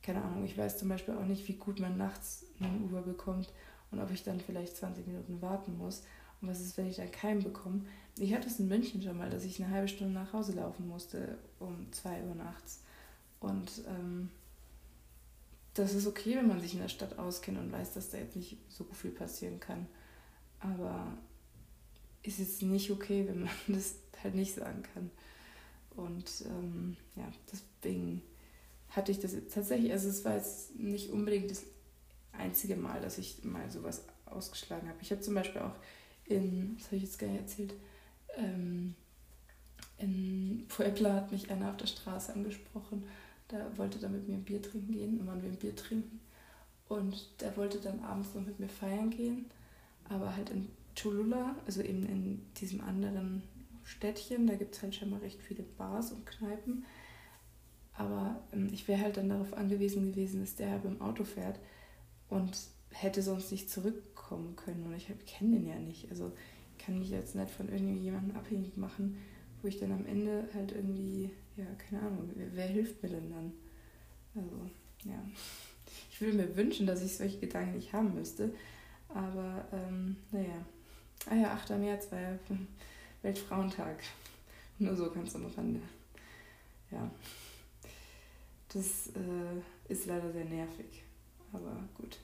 keine 0.02 0.24
Ahnung, 0.24 0.46
ich 0.46 0.58
weiß 0.58 0.78
zum 0.78 0.90
Beispiel 0.90 1.16
auch 1.16 1.26
nicht, 1.26 1.48
wie 1.48 1.56
gut 1.56 1.80
man 1.80 1.98
nachts 1.98 2.46
einen 2.60 2.84
Uber 2.84 3.02
bekommt 3.02 3.52
und 3.92 4.00
ob 4.00 4.12
ich 4.12 4.24
dann 4.24 4.40
vielleicht 4.40 4.76
20 4.78 5.08
Minuten 5.08 5.42
warten 5.42 5.78
muss. 5.78 6.04
Und 6.42 6.50
was 6.50 6.60
ist, 6.60 6.78
wenn 6.78 6.90
ich 6.90 6.98
dann 6.98 7.12
keinen 7.12 7.42
bekomme? 7.42 7.86
Ich 8.20 8.34
hatte 8.34 8.48
es 8.48 8.60
in 8.60 8.68
München 8.68 9.02
schon 9.02 9.18
mal, 9.18 9.30
dass 9.30 9.46
ich 9.46 9.64
eine 9.64 9.74
halbe 9.74 9.88
Stunde 9.88 10.14
nach 10.14 10.34
Hause 10.34 10.54
laufen 10.54 10.88
musste 10.88 11.38
um 11.60 11.92
2 11.92 12.24
Uhr 12.26 12.36
nachts. 12.36 12.83
Und 13.44 13.84
ähm, 13.88 14.30
das 15.74 15.94
ist 15.94 16.08
okay, 16.08 16.38
wenn 16.38 16.48
man 16.48 16.62
sich 16.62 16.74
in 16.74 16.80
der 16.80 16.88
Stadt 16.88 17.20
auskennt 17.20 17.60
und 17.60 17.72
weiß, 17.72 17.94
dass 17.94 18.10
da 18.10 18.18
jetzt 18.18 18.38
nicht 18.38 18.58
so 18.70 18.86
viel 18.86 19.12
passieren 19.12 19.60
kann. 19.60 19.86
Aber 20.62 21.18
ist 22.24 22.40
jetzt 22.40 22.62
nicht 22.62 22.90
okay, 22.90 23.28
wenn 23.28 23.42
man 23.42 23.50
das 23.68 23.96
halt 24.24 24.36
nicht 24.36 24.56
sagen 24.56 24.82
kann. 24.94 25.12
Und 25.96 26.46
ähm, 26.46 26.96
ja, 27.16 27.30
deswegen 27.52 28.22
hatte 28.90 29.12
ich 29.12 29.20
das 29.20 29.34
tatsächlich, 29.54 29.92
also 29.92 30.08
es 30.08 30.24
war 30.24 30.36
jetzt 30.36 30.76
nicht 30.76 31.12
unbedingt 31.12 31.52
das 31.52 31.64
einzige 32.32 32.78
Mal, 32.78 33.02
dass 33.02 33.18
ich 33.18 33.44
mal 33.44 33.70
sowas 33.70 34.04
ausgeschlagen 34.26 34.88
habe. 34.88 35.00
Ich 35.02 35.12
habe 35.12 35.22
zum 35.22 35.36
Beispiel 35.36 35.62
auch 35.62 35.76
in, 36.26 36.78
das 36.78 36.88
habe 36.88 36.96
ich 36.96 37.04
jetzt 37.04 37.20
gar 37.20 37.28
nicht 37.28 37.42
erzählt, 37.42 37.74
ähm, 38.38 38.96
in 39.98 40.66
Puebla 40.70 41.14
hat 41.14 41.32
mich 41.32 41.52
einer 41.52 41.70
auf 41.70 41.78
der 41.78 41.88
Straße 41.88 42.34
angesprochen. 42.34 43.04
Der 43.54 43.78
wollte 43.78 44.00
dann 44.00 44.12
mit 44.12 44.28
mir 44.28 44.36
ein 44.36 44.44
Bier 44.44 44.62
trinken 44.62 44.92
gehen, 44.92 45.18
dann 45.18 45.28
waren 45.28 45.42
wir 45.42 45.50
ein 45.50 45.58
Bier 45.58 45.76
trinken. 45.76 46.20
Und 46.90 47.30
der 47.40 47.56
wollte 47.56 47.80
dann 47.80 48.02
abends 48.02 48.34
noch 48.36 48.46
mit 48.46 48.60
mir 48.60 48.68
feiern 48.68 49.10
gehen, 49.10 49.46
aber 50.10 50.36
halt 50.36 50.50
in 50.50 50.68
Cholula, 51.00 51.56
also 51.66 51.82
eben 51.82 52.06
in 52.06 52.42
diesem 52.60 52.82
anderen 52.82 53.42
Städtchen, 53.84 54.48
da 54.48 54.56
gibt 54.56 54.76
es 54.76 54.82
halt 54.82 54.96
schon 54.96 55.10
mal 55.10 55.20
recht 55.20 55.42
viele 55.42 55.64
Bars 55.64 56.12
und 56.12 56.26
Kneipen. 56.26 56.86
Aber 57.96 58.42
ähm, 58.52 58.70
ich 58.74 58.88
wäre 58.88 59.02
halt 59.02 59.18
dann 59.18 59.30
darauf 59.30 59.54
angewiesen 59.54 60.12
gewesen, 60.12 60.42
dass 60.42 60.56
der 60.56 60.72
halt 60.72 60.86
im 60.86 61.02
Auto 61.02 61.24
fährt 61.24 61.60
und 62.30 62.58
hätte 62.90 63.22
sonst 63.22 63.52
nicht 63.52 63.70
zurückkommen 63.70 64.56
können. 64.56 64.86
Und 64.86 64.96
ich 64.96 65.08
kenne 65.26 65.58
den 65.58 65.68
ja 65.68 65.76
nicht. 65.76 66.10
Also 66.10 66.32
kann 66.78 67.00
mich 67.00 67.10
jetzt 67.10 67.36
nicht 67.36 67.52
von 67.52 67.70
irgendjemandem 67.70 68.36
abhängig 68.36 68.78
machen, 68.78 69.18
wo 69.62 69.68
ich 69.68 69.80
dann 69.80 69.92
am 69.92 70.06
Ende 70.06 70.48
halt 70.54 70.72
irgendwie, 70.72 71.32
ja, 71.58 71.66
keine 71.78 72.02
Ahnung, 72.02 72.30
wer, 72.36 72.68
hilft 72.68 73.02
mir 73.04 73.10
denn 73.10 73.30
dann? 73.30 73.54
Also, 74.36 74.70
ja. 75.06 75.24
Ich 76.12 76.22
würde 76.22 76.38
mir 76.38 76.56
wünschen, 76.56 76.88
dass 76.88 77.04
ich 77.04 77.16
solche 77.16 77.40
Gedanken 77.40 77.76
nicht 77.76 77.94
haben 77.94 78.14
müsste. 78.14 78.54
Aber, 79.10 79.66
ähm, 79.72 80.18
naja. 80.32 80.66
Ah 81.30 81.36
ja, 81.36 81.54
8. 81.54 81.72
März 81.72 82.12
war 82.12 82.20
ja 82.20 82.40
Weltfrauentag. 83.22 84.04
Nur 84.80 84.96
so 84.96 85.12
ganz 85.12 85.36
am 85.36 85.46
Rande. 85.46 85.82
Ja. 86.92 87.10
Das 88.74 89.08
äh, 89.16 89.92
ist 89.92 90.08
leider 90.08 90.32
sehr 90.32 90.46
nervig. 90.46 91.04
Aber 91.52 91.78
gut. 91.96 92.18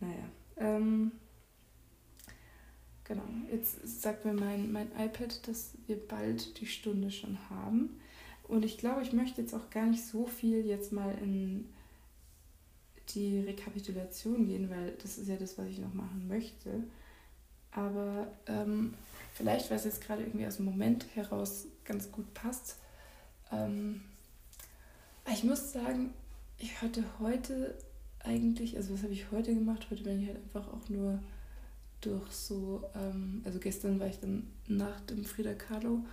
Naja. 0.00 0.28
Ähm, 0.58 1.12
genau. 3.08 3.24
Jetzt 3.50 4.02
sagt 4.02 4.24
mir 4.24 4.34
mein, 4.34 4.70
mein 4.70 4.88
iPad, 4.98 5.48
dass 5.48 5.72
wir 5.86 5.96
bald 5.96 6.60
die 6.60 6.66
Stunde 6.66 7.10
schon 7.10 7.38
haben. 7.50 7.98
Und 8.46 8.64
ich 8.64 8.78
glaube, 8.78 9.02
ich 9.02 9.12
möchte 9.12 9.40
jetzt 9.40 9.54
auch 9.54 9.70
gar 9.70 9.86
nicht 9.86 10.04
so 10.04 10.26
viel 10.26 10.64
jetzt 10.64 10.92
mal 10.92 11.16
in 11.20 11.68
die 13.14 13.40
Rekapitulation 13.40 14.46
gehen, 14.46 14.70
weil 14.70 14.92
das 15.02 15.18
ist 15.18 15.28
ja 15.28 15.36
das, 15.36 15.58
was 15.58 15.66
ich 15.66 15.78
noch 15.78 15.94
machen 15.94 16.26
möchte. 16.28 16.84
Aber 17.72 18.28
ähm, 18.46 18.94
vielleicht, 19.34 19.70
weil 19.70 19.78
es 19.78 19.84
jetzt 19.84 20.02
gerade 20.02 20.22
irgendwie 20.22 20.46
aus 20.46 20.56
dem 20.56 20.66
Moment 20.66 21.06
heraus 21.14 21.66
ganz 21.84 22.10
gut 22.10 22.32
passt, 22.34 22.76
ähm, 23.52 24.02
ich 25.32 25.44
muss 25.44 25.72
sagen, 25.72 26.12
ich 26.58 26.80
hatte 26.80 27.04
heute 27.18 27.74
eigentlich, 28.20 28.76
also 28.76 28.94
was 28.94 29.02
habe 29.02 29.12
ich 29.12 29.30
heute 29.30 29.54
gemacht? 29.54 29.86
Heute 29.90 30.02
bin 30.02 30.22
ich 30.22 30.28
halt 30.28 30.38
einfach 30.38 30.66
auch 30.72 30.88
nur 30.88 31.18
durch 32.00 32.30
so, 32.30 32.88
ähm, 32.94 33.42
also 33.44 33.58
gestern 33.58 33.98
war 33.98 34.06
ich 34.06 34.20
dann 34.20 34.50
nach 34.66 35.00
dem 35.00 35.24
Frida 35.24 35.54
Kahlo 35.54 36.04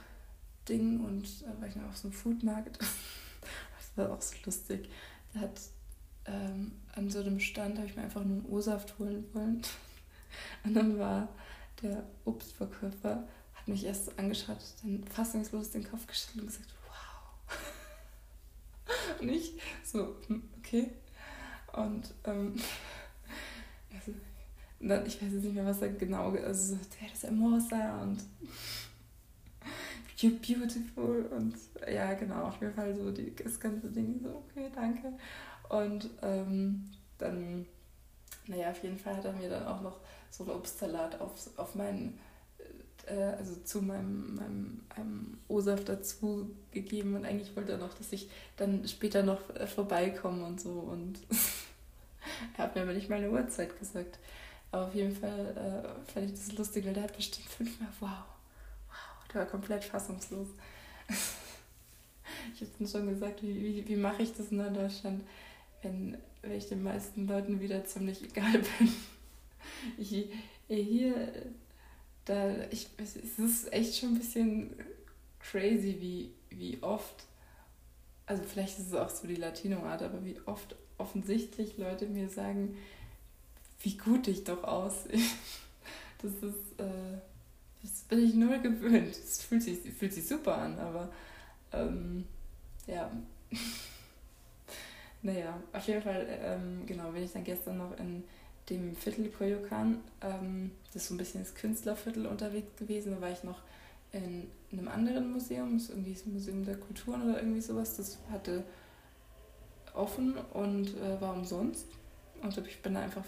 Ding 0.67 1.03
und 1.03 1.43
da 1.43 1.59
war 1.59 1.67
ich 1.67 1.75
noch 1.75 1.89
auf 1.89 1.97
so 1.97 2.07
einem 2.07 2.17
Food 2.17 2.43
Market. 2.43 2.77
das 2.79 3.91
war 3.95 4.11
auch 4.11 4.21
so 4.21 4.35
lustig. 4.45 4.89
Da 5.33 5.41
hat 5.41 5.61
ähm, 6.25 6.71
an 6.95 7.09
so 7.09 7.19
einem 7.19 7.39
Stand 7.39 7.77
habe 7.77 7.87
ich 7.87 7.95
mir 7.95 8.03
einfach 8.03 8.23
nur 8.23 8.37
einen 8.37 8.45
O-Saft 8.47 8.97
holen 8.97 9.25
wollen. 9.33 9.61
Und 10.63 10.73
dann 10.73 10.97
war 10.97 11.29
der 11.81 12.03
Obstverkäufer, 12.25 13.27
hat 13.53 13.67
mich 13.67 13.85
erst 13.85 14.17
angeschaut, 14.17 14.57
dann 14.81 15.03
fassungslos 15.05 15.71
den 15.71 15.83
Kopf 15.83 16.07
geschüttelt 16.07 16.41
und 16.41 16.47
gesagt, 16.47 16.73
und 19.19 19.29
ich 19.29 19.53
so, 19.83 20.15
hm, 20.27 20.43
okay. 20.57 20.91
Und 21.73 22.13
ähm, 22.25 22.55
also, 23.93 24.13
dann, 24.79 25.05
ich 25.05 25.21
weiß 25.21 25.31
jetzt 25.33 25.43
nicht 25.43 25.55
mehr, 25.55 25.65
was 25.65 25.81
er 25.81 25.89
genau, 25.89 26.31
also 26.31 26.77
der 27.01 27.11
ist 27.13 27.23
hermosa 27.23 28.01
und 28.01 28.19
you're 30.17 30.37
beautiful 30.39 31.25
und 31.35 31.55
ja, 31.91 32.13
genau, 32.13 32.43
auf 32.43 32.59
jeden 32.61 32.73
Fall 32.73 32.95
so 32.95 33.11
die, 33.11 33.33
das 33.35 33.59
ganze 33.59 33.89
Ding 33.89 34.19
so, 34.21 34.43
okay, 34.49 34.69
danke. 34.73 35.13
Und 35.69 36.09
ähm, 36.21 36.91
dann 37.17 37.65
naja, 38.47 38.71
auf 38.71 38.83
jeden 38.83 38.97
Fall 38.97 39.17
hat 39.17 39.25
er 39.25 39.33
mir 39.33 39.49
dann 39.49 39.65
auch 39.65 39.81
noch 39.81 39.99
so 40.29 40.43
einen 40.43 40.53
Obstsalat 40.53 41.19
auf, 41.19 41.31
auf 41.57 41.75
meinen, 41.75 42.19
äh, 43.07 43.15
also 43.15 43.55
zu 43.63 43.81
meinem, 43.81 44.35
meinem, 44.35 44.81
meinem 44.95 45.37
O-Saft 45.47 45.89
dazu 45.89 46.51
gegeben 46.71 47.15
und 47.15 47.25
eigentlich 47.25 47.55
wollte 47.55 47.73
er 47.73 47.77
noch, 47.77 47.93
dass 47.93 48.11
ich 48.11 48.29
dann 48.57 48.87
später 48.87 49.23
noch 49.23 49.49
äh, 49.55 49.67
vorbeikomme 49.67 50.45
und 50.45 50.61
so 50.61 50.71
und 50.71 51.19
er 52.57 52.65
hat 52.65 52.75
mir 52.75 52.83
aber 52.83 52.93
nicht 52.93 53.09
meine 53.09 53.31
Uhrzeit 53.31 53.77
gesagt. 53.79 54.19
Aber 54.75 54.87
auf 54.87 54.95
jeden 54.95 55.15
Fall 55.15 55.55
äh, 55.55 56.11
fand 56.11 56.25
ich 56.25 56.33
das 56.33 56.51
lustig, 56.57 56.85
weil 56.85 56.93
der 56.93 57.03
hat 57.03 57.15
bestimmt 57.15 57.47
fünfmal, 57.47 57.87
wow, 58.01 58.09
wow, 58.09 59.27
der 59.29 59.39
war 59.39 59.47
komplett 59.47 59.85
fassungslos. 59.85 60.49
ich 62.53 62.59
habe 62.59 62.71
dann 62.77 62.87
schon 62.89 63.07
gesagt, 63.07 63.41
wie, 63.41 63.55
wie, 63.55 63.87
wie 63.87 63.95
mache 63.95 64.23
ich 64.23 64.33
das 64.33 64.51
in 64.51 64.73
Deutschland, 64.73 65.23
wenn, 65.81 66.17
wenn 66.41 66.51
ich 66.51 66.67
den 66.67 66.83
meisten 66.83 67.25
Leuten 67.25 67.61
wieder 67.61 67.85
ziemlich 67.85 68.21
egal 68.21 68.51
bin. 68.51 68.91
Ich, 69.97 70.27
hier, 70.67 71.31
da, 72.25 72.65
ich, 72.69 72.89
es 72.97 73.15
ist 73.15 73.71
echt 73.71 73.97
schon 73.97 74.09
ein 74.09 74.17
bisschen 74.17 74.75
crazy, 75.39 75.95
wie, 76.01 76.31
wie 76.49 76.83
oft, 76.83 77.23
also 78.25 78.43
vielleicht 78.43 78.77
ist 78.77 78.87
es 78.87 78.93
auch 78.93 79.09
so 79.09 79.25
die 79.25 79.35
Latino-Art, 79.35 80.01
aber 80.01 80.25
wie 80.25 80.37
oft 80.45 80.75
offensichtlich 80.97 81.77
Leute 81.77 82.07
mir 82.07 82.27
sagen, 82.27 82.75
wie 83.85 83.97
gut 83.97 84.27
ich 84.27 84.43
doch 84.43 84.63
aussehe. 84.63 85.21
Das 86.21 86.31
ist, 86.31 86.79
äh, 86.79 87.17
das 87.83 88.01
bin 88.07 88.25
ich 88.25 88.33
null 88.33 88.59
gewöhnt. 88.59 89.09
Es 89.09 89.43
fühlt 89.43 89.61
sich, 89.61 89.77
fühlt 89.77 90.13
sich 90.13 90.25
super 90.25 90.57
an, 90.57 90.79
aber 90.79 91.09
ähm, 91.71 92.25
ja. 92.87 93.11
naja, 95.21 95.59
auf 95.71 95.87
jeden 95.87 96.01
Fall, 96.01 96.25
ähm, 96.41 96.83
genau, 96.87 97.11
bin 97.11 97.23
ich 97.23 97.33
dann 97.33 97.43
gestern 97.43 97.77
noch 97.77 97.99
in 97.99 98.23
dem 98.69 98.95
Viertel 98.95 99.29
Koyokan, 99.29 99.99
ähm, 100.21 100.71
das 100.87 101.03
ist 101.03 101.09
so 101.09 101.13
ein 101.13 101.17
bisschen 101.17 101.41
das 101.41 101.53
Künstlerviertel 101.53 102.25
unterwegs 102.25 102.75
gewesen. 102.77 103.11
Da 103.11 103.21
war 103.21 103.31
ich 103.31 103.43
noch 103.43 103.61
in, 104.13 104.47
in 104.71 104.79
einem 104.79 104.87
anderen 104.87 105.31
Museum, 105.31 105.73
das 105.73 105.83
ist 105.83 105.89
irgendwie 105.89 106.13
das 106.13 106.25
Museum 106.25 106.65
der 106.65 106.77
Kulturen 106.77 107.29
oder 107.29 107.39
irgendwie 107.39 107.61
sowas. 107.61 107.97
Das 107.97 108.17
hatte 108.31 108.63
offen 109.93 110.37
und 110.53 110.95
äh, 110.95 111.21
war 111.21 111.35
umsonst. 111.35 111.85
Und 112.41 112.57
ich 112.57 112.81
bin 112.81 112.95
da 112.95 113.01
einfach 113.01 113.25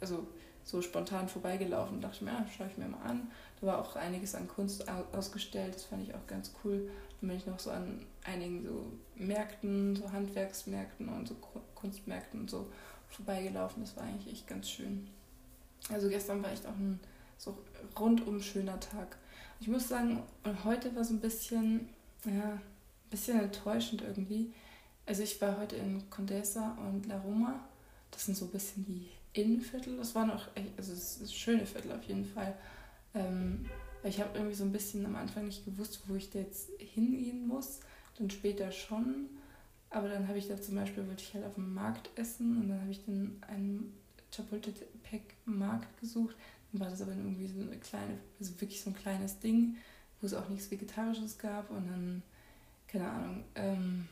also 0.00 0.26
so 0.64 0.82
spontan 0.82 1.28
vorbeigelaufen 1.28 1.96
und 1.96 2.02
dachte 2.02 2.24
mir, 2.24 2.32
ja, 2.32 2.46
schaue 2.56 2.68
ich 2.68 2.78
mir 2.78 2.88
mal 2.88 3.02
an. 3.02 3.30
Da 3.60 3.66
war 3.66 3.78
auch 3.78 3.96
einiges 3.96 4.34
an 4.34 4.48
Kunst 4.48 4.86
ausgestellt, 5.12 5.74
das 5.74 5.84
fand 5.84 6.02
ich 6.02 6.14
auch 6.14 6.26
ganz 6.26 6.52
cool. 6.62 6.90
Dann 7.20 7.28
bin 7.28 7.36
ich 7.36 7.46
noch 7.46 7.58
so 7.58 7.70
an 7.70 8.04
einigen 8.24 8.64
so 8.64 8.92
Märkten, 9.16 9.96
so 9.96 10.10
Handwerksmärkten 10.10 11.08
und 11.08 11.28
so 11.28 11.36
Kunstmärkten 11.74 12.40
und 12.40 12.50
so 12.50 12.70
vorbeigelaufen. 13.08 13.82
Das 13.82 13.96
war 13.96 14.04
eigentlich 14.04 14.32
echt 14.32 14.46
ganz 14.46 14.68
schön. 14.68 15.08
Also 15.90 16.08
gestern 16.08 16.42
war 16.42 16.52
echt 16.52 16.66
auch 16.66 16.76
ein 16.76 17.00
so 17.36 17.58
rundum 17.98 18.40
schöner 18.40 18.78
Tag. 18.80 19.16
Ich 19.60 19.68
muss 19.68 19.88
sagen, 19.88 20.22
heute 20.64 20.94
war 20.94 21.04
so 21.04 21.14
ein 21.14 21.20
bisschen, 21.20 21.88
ja, 22.24 22.52
ein 22.52 22.60
bisschen 23.10 23.40
enttäuschend 23.40 24.02
irgendwie. 24.02 24.52
Also 25.06 25.22
ich 25.22 25.40
war 25.40 25.58
heute 25.58 25.76
in 25.76 26.08
Condesa 26.08 26.76
und 26.86 27.06
La 27.06 27.18
Roma. 27.18 27.60
Das 28.10 28.26
sind 28.26 28.36
so 28.36 28.46
ein 28.46 28.50
bisschen 28.50 28.84
die 28.84 29.08
Innenviertel. 29.32 29.96
Das 29.96 30.14
war 30.14 30.26
noch 30.26 30.48
echt, 30.56 30.70
also 30.76 30.92
es 30.92 31.18
ist 31.18 31.34
schöne 31.34 31.66
Viertel 31.66 31.92
auf 31.92 32.02
jeden 32.04 32.24
Fall. 32.24 32.54
Ähm, 33.14 33.66
ich 34.02 34.20
habe 34.20 34.30
irgendwie 34.34 34.56
so 34.56 34.64
ein 34.64 34.72
bisschen 34.72 35.04
am 35.04 35.16
Anfang 35.16 35.46
nicht 35.46 35.64
gewusst, 35.64 36.02
wo 36.06 36.14
ich 36.14 36.30
da 36.30 36.38
jetzt 36.38 36.70
hingehen 36.78 37.46
muss. 37.46 37.80
Dann 38.18 38.30
später 38.30 38.72
schon. 38.72 39.28
Aber 39.90 40.08
dann 40.08 40.28
habe 40.28 40.38
ich 40.38 40.48
da 40.48 40.60
zum 40.60 40.76
Beispiel, 40.76 41.06
wollte 41.06 41.22
ich 41.22 41.34
halt 41.34 41.44
auf 41.44 41.54
dem 41.54 41.74
Markt 41.74 42.10
essen 42.16 42.58
und 42.58 42.68
dann 42.68 42.80
habe 42.80 42.92
ich 42.92 43.04
dann 43.04 43.42
einen 43.48 43.92
Chapultepec-Markt 44.30 46.00
gesucht. 46.00 46.36
Dann 46.72 46.80
war 46.80 46.90
das 46.90 47.02
aber 47.02 47.12
irgendwie 47.12 47.48
so 47.48 47.60
eine 47.60 47.76
kleine, 47.78 48.18
also 48.38 48.60
wirklich 48.60 48.80
so 48.80 48.90
ein 48.90 48.96
kleines 48.96 49.40
Ding, 49.40 49.76
wo 50.20 50.26
es 50.26 50.34
auch 50.34 50.48
nichts 50.48 50.70
Vegetarisches 50.70 51.38
gab 51.38 51.70
und 51.70 51.88
dann, 51.88 52.22
keine 52.86 53.10
Ahnung, 53.10 53.44
ähm, 53.56 54.08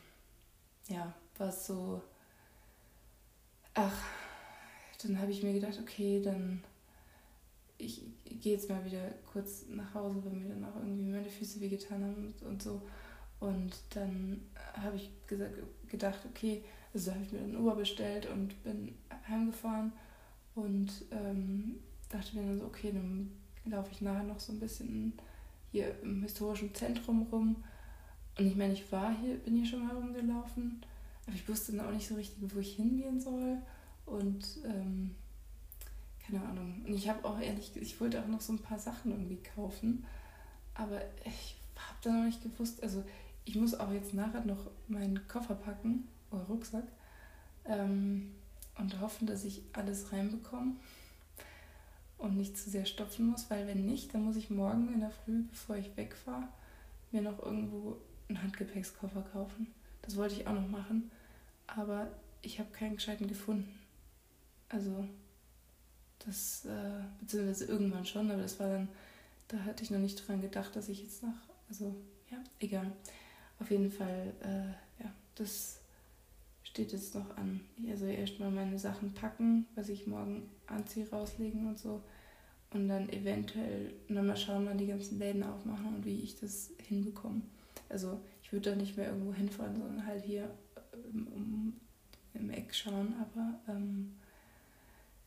ja, 0.89 1.15
war 1.37 1.49
es 1.49 1.67
so, 1.67 2.03
ach, 3.75 4.03
dann 4.99 5.21
habe 5.21 5.31
ich 5.31 5.43
mir 5.43 5.53
gedacht, 5.53 5.79
okay, 5.81 6.21
dann 6.23 6.63
ich, 7.79 8.03
gehe 8.41 8.55
jetzt 8.55 8.69
mal 8.69 8.85
wieder 8.85 9.11
kurz 9.33 9.67
nach 9.71 9.95
Hause, 9.95 10.23
weil 10.25 10.33
mir 10.33 10.49
dann 10.49 10.65
auch 10.65 10.77
irgendwie 10.77 11.13
meine 11.13 11.29
Füße 11.29 11.61
wehgetan 11.61 12.03
haben 12.03 12.35
und, 12.47 12.63
so. 12.63 12.83
Und 13.41 13.73
dann 13.91 14.41
habe 14.75 14.97
ich 14.97 15.11
gesagt, 15.27 15.55
gedacht, 15.89 16.19
okay, 16.29 16.63
also 16.93 17.13
habe 17.13 17.23
ich 17.23 17.33
mir 17.33 17.39
ein 17.39 17.57
Uber 17.57 17.77
bestellt 17.77 18.27
und 18.27 18.63
bin 18.65 18.95
heimgefahren 19.29 19.93
und 20.55 20.91
ähm, 21.13 21.77
dachte 22.09 22.37
mir 22.37 22.47
dann 22.47 22.59
so, 22.59 22.67
okay, 22.67 22.91
dann 22.93 23.31
laufe 23.65 23.91
ich 23.93 24.01
nachher 24.01 24.25
noch 24.25 24.41
so 24.41 24.53
ein 24.53 24.61
bisschen 24.61 25.13
hier 25.71 25.95
im 26.03 26.23
historischen 26.23 26.75
Zentrum 26.75 27.29
rum. 27.31 27.63
Und 28.39 28.47
ich 28.47 28.57
meine, 28.57 28.73
ich 28.73 28.91
war 28.91 29.15
hier, 29.21 29.37
bin 29.37 29.57
hier 29.57 29.67
schon 29.67 29.87
mal 29.87 29.95
rumgelaufen, 29.95 30.81
aber 31.27 31.37
ich 31.37 31.49
wusste 31.49 31.73
dann 31.73 31.87
auch 31.87 31.93
nicht 31.93 32.09
so 32.09 32.15
richtig, 32.15 32.39
wo 32.55 32.59
ich 32.59 32.77
hingehen 32.77 33.21
soll. 33.21 33.59
Und 34.11 34.45
ähm, 34.65 35.15
keine 36.27 36.43
Ahnung. 36.45 36.83
Und 36.87 36.95
ich 36.95 37.09
habe 37.09 37.25
auch 37.25 37.41
ehrlich, 37.41 37.73
ich 37.77 38.01
wollte 38.01 38.23
auch 38.23 38.27
noch 38.27 38.41
so 38.41 38.53
ein 38.53 38.59
paar 38.59 38.79
Sachen 38.79 39.13
irgendwie 39.13 39.43
kaufen, 39.55 40.05
aber 40.75 41.01
ich 41.25 41.57
habe 41.77 41.99
da 42.03 42.11
noch 42.11 42.25
nicht 42.25 42.43
gewusst. 42.43 42.83
Also 42.83 43.05
ich 43.45 43.55
muss 43.55 43.75
auch 43.75 43.93
jetzt 43.93 44.15
nachher 44.15 44.45
noch 44.45 44.71
meinen 44.89 45.27
Koffer 45.29 45.55
packen 45.55 46.07
oder 46.31 46.43
Rucksack 46.45 46.85
ähm, 47.65 48.35
und 48.77 49.01
hoffen, 49.01 49.27
dass 49.27 49.45
ich 49.45 49.63
alles 49.73 50.13
reinbekomme 50.13 50.73
und 52.19 52.37
nicht 52.37 52.59
zu 52.59 52.69
sehr 52.69 52.85
stopfen 52.85 53.29
muss, 53.29 53.49
weil 53.49 53.67
wenn 53.67 53.87
nicht, 53.87 54.13
dann 54.13 54.25
muss 54.25 54.37
ich 54.37 54.51
morgen 54.51 54.93
in 54.93 55.01
der 55.01 55.11
Früh, 55.11 55.45
bevor 55.45 55.77
ich 55.77 55.97
wegfahre, 55.97 56.49
mir 57.13 57.23
noch 57.23 57.39
irgendwo 57.43 57.97
einen 58.29 58.43
Handgepäckskoffer 58.43 59.23
kaufen. 59.33 59.69
Das 60.03 60.17
wollte 60.17 60.35
ich 60.35 60.47
auch 60.47 60.53
noch 60.53 60.69
machen, 60.69 61.11
aber 61.67 62.09
ich 62.43 62.59
habe 62.59 62.71
keinen 62.71 62.97
gescheiten 62.97 63.29
gefunden. 63.29 63.79
Also, 64.69 65.07
das, 66.25 66.65
äh, 66.67 67.05
beziehungsweise 67.21 67.67
irgendwann 67.67 68.05
schon, 68.05 68.31
aber 68.31 68.43
das 68.43 68.59
war 68.61 68.69
dann, 68.69 68.89
da 69.49 69.59
hatte 69.61 69.83
ich 69.83 69.91
noch 69.91 69.99
nicht 69.99 70.27
dran 70.27 70.41
gedacht, 70.41 70.77
dass 70.77 70.89
ich 70.89 71.03
jetzt 71.03 71.23
nach, 71.23 71.49
also, 71.69 71.95
ja, 72.31 72.39
egal. 72.61 72.93
Auf 73.61 73.71
jeden 73.71 73.91
Fall, 73.91 74.33
äh, 74.43 75.03
ja, 75.03 75.13
das 75.35 75.81
steht 76.79 76.93
jetzt 76.93 77.15
noch 77.15 77.37
an. 77.37 77.61
Also 77.91 78.07
erstmal 78.07 78.51
meine 78.51 78.79
Sachen 78.79 79.13
packen, 79.13 79.67
was 79.75 79.89
ich 79.89 80.07
morgen 80.07 80.49
anziehe, 80.67 81.09
rauslegen 81.11 81.67
und 81.67 81.79
so. 81.79 82.03
Und 82.73 82.89
dann 82.89 83.09
eventuell 83.09 83.95
nochmal 84.09 84.37
schauen, 84.37 84.67
wann 84.67 84.79
die 84.79 84.87
ganzen 84.87 85.19
Läden 85.19 85.43
aufmachen 85.43 85.97
und 85.97 86.05
wie 86.05 86.21
ich 86.21 86.39
das 86.39 86.71
hinbekomme. 86.87 87.41
Also 87.89 88.21
ich 88.43 88.53
würde 88.53 88.71
da 88.71 88.77
nicht 88.77 88.97
mehr 88.97 89.09
irgendwo 89.09 89.33
hinfahren, 89.33 89.77
sondern 89.77 90.07
halt 90.07 90.23
hier 90.23 90.51
im, 91.13 91.27
ähm, 91.35 91.73
im 92.35 92.51
Eck 92.51 92.75
schauen. 92.75 93.15
Aber 93.19 93.59
ähm, 93.69 94.18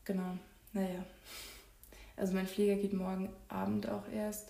Genau, 0.04 0.36
naja. 0.72 1.04
Also 2.16 2.34
mein 2.34 2.46
Flieger 2.46 2.76
geht 2.76 2.92
morgen 2.92 3.30
Abend 3.48 3.88
auch 3.88 4.08
erst, 4.08 4.48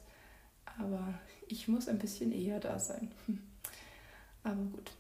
aber 0.79 1.15
ich 1.47 1.69
muss 1.69 1.89
ein 1.89 1.99
bisschen 1.99 2.33
eher 2.33 2.61
da 2.61 2.79
sein. 2.79 3.11
Aber 4.45 4.57
gut, 4.57 4.91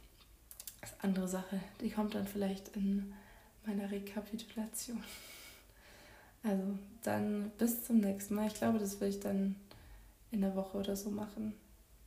das 0.80 0.90
ist 0.90 0.96
eine 1.00 1.08
andere 1.08 1.28
Sache. 1.28 1.60
Die 1.80 1.90
kommt 1.90 2.14
dann 2.14 2.28
vielleicht 2.28 2.76
in 2.76 3.12
meiner 3.66 3.90
Rekapitulation. 3.90 5.02
Also 6.44 6.76
dann 7.04 7.52
bis 7.56 7.84
zum 7.84 7.98
nächsten 7.98 8.34
Mal. 8.34 8.48
Ich 8.48 8.54
glaube, 8.54 8.80
das 8.80 9.00
will 9.00 9.10
ich 9.10 9.20
dann 9.20 9.54
in 10.32 10.40
der 10.40 10.56
Woche 10.56 10.76
oder 10.76 10.96
so 10.96 11.08
machen. 11.08 11.54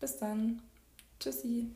Bis 0.02 0.18
dann. 0.18 0.62
Tschüssi. 1.22 1.72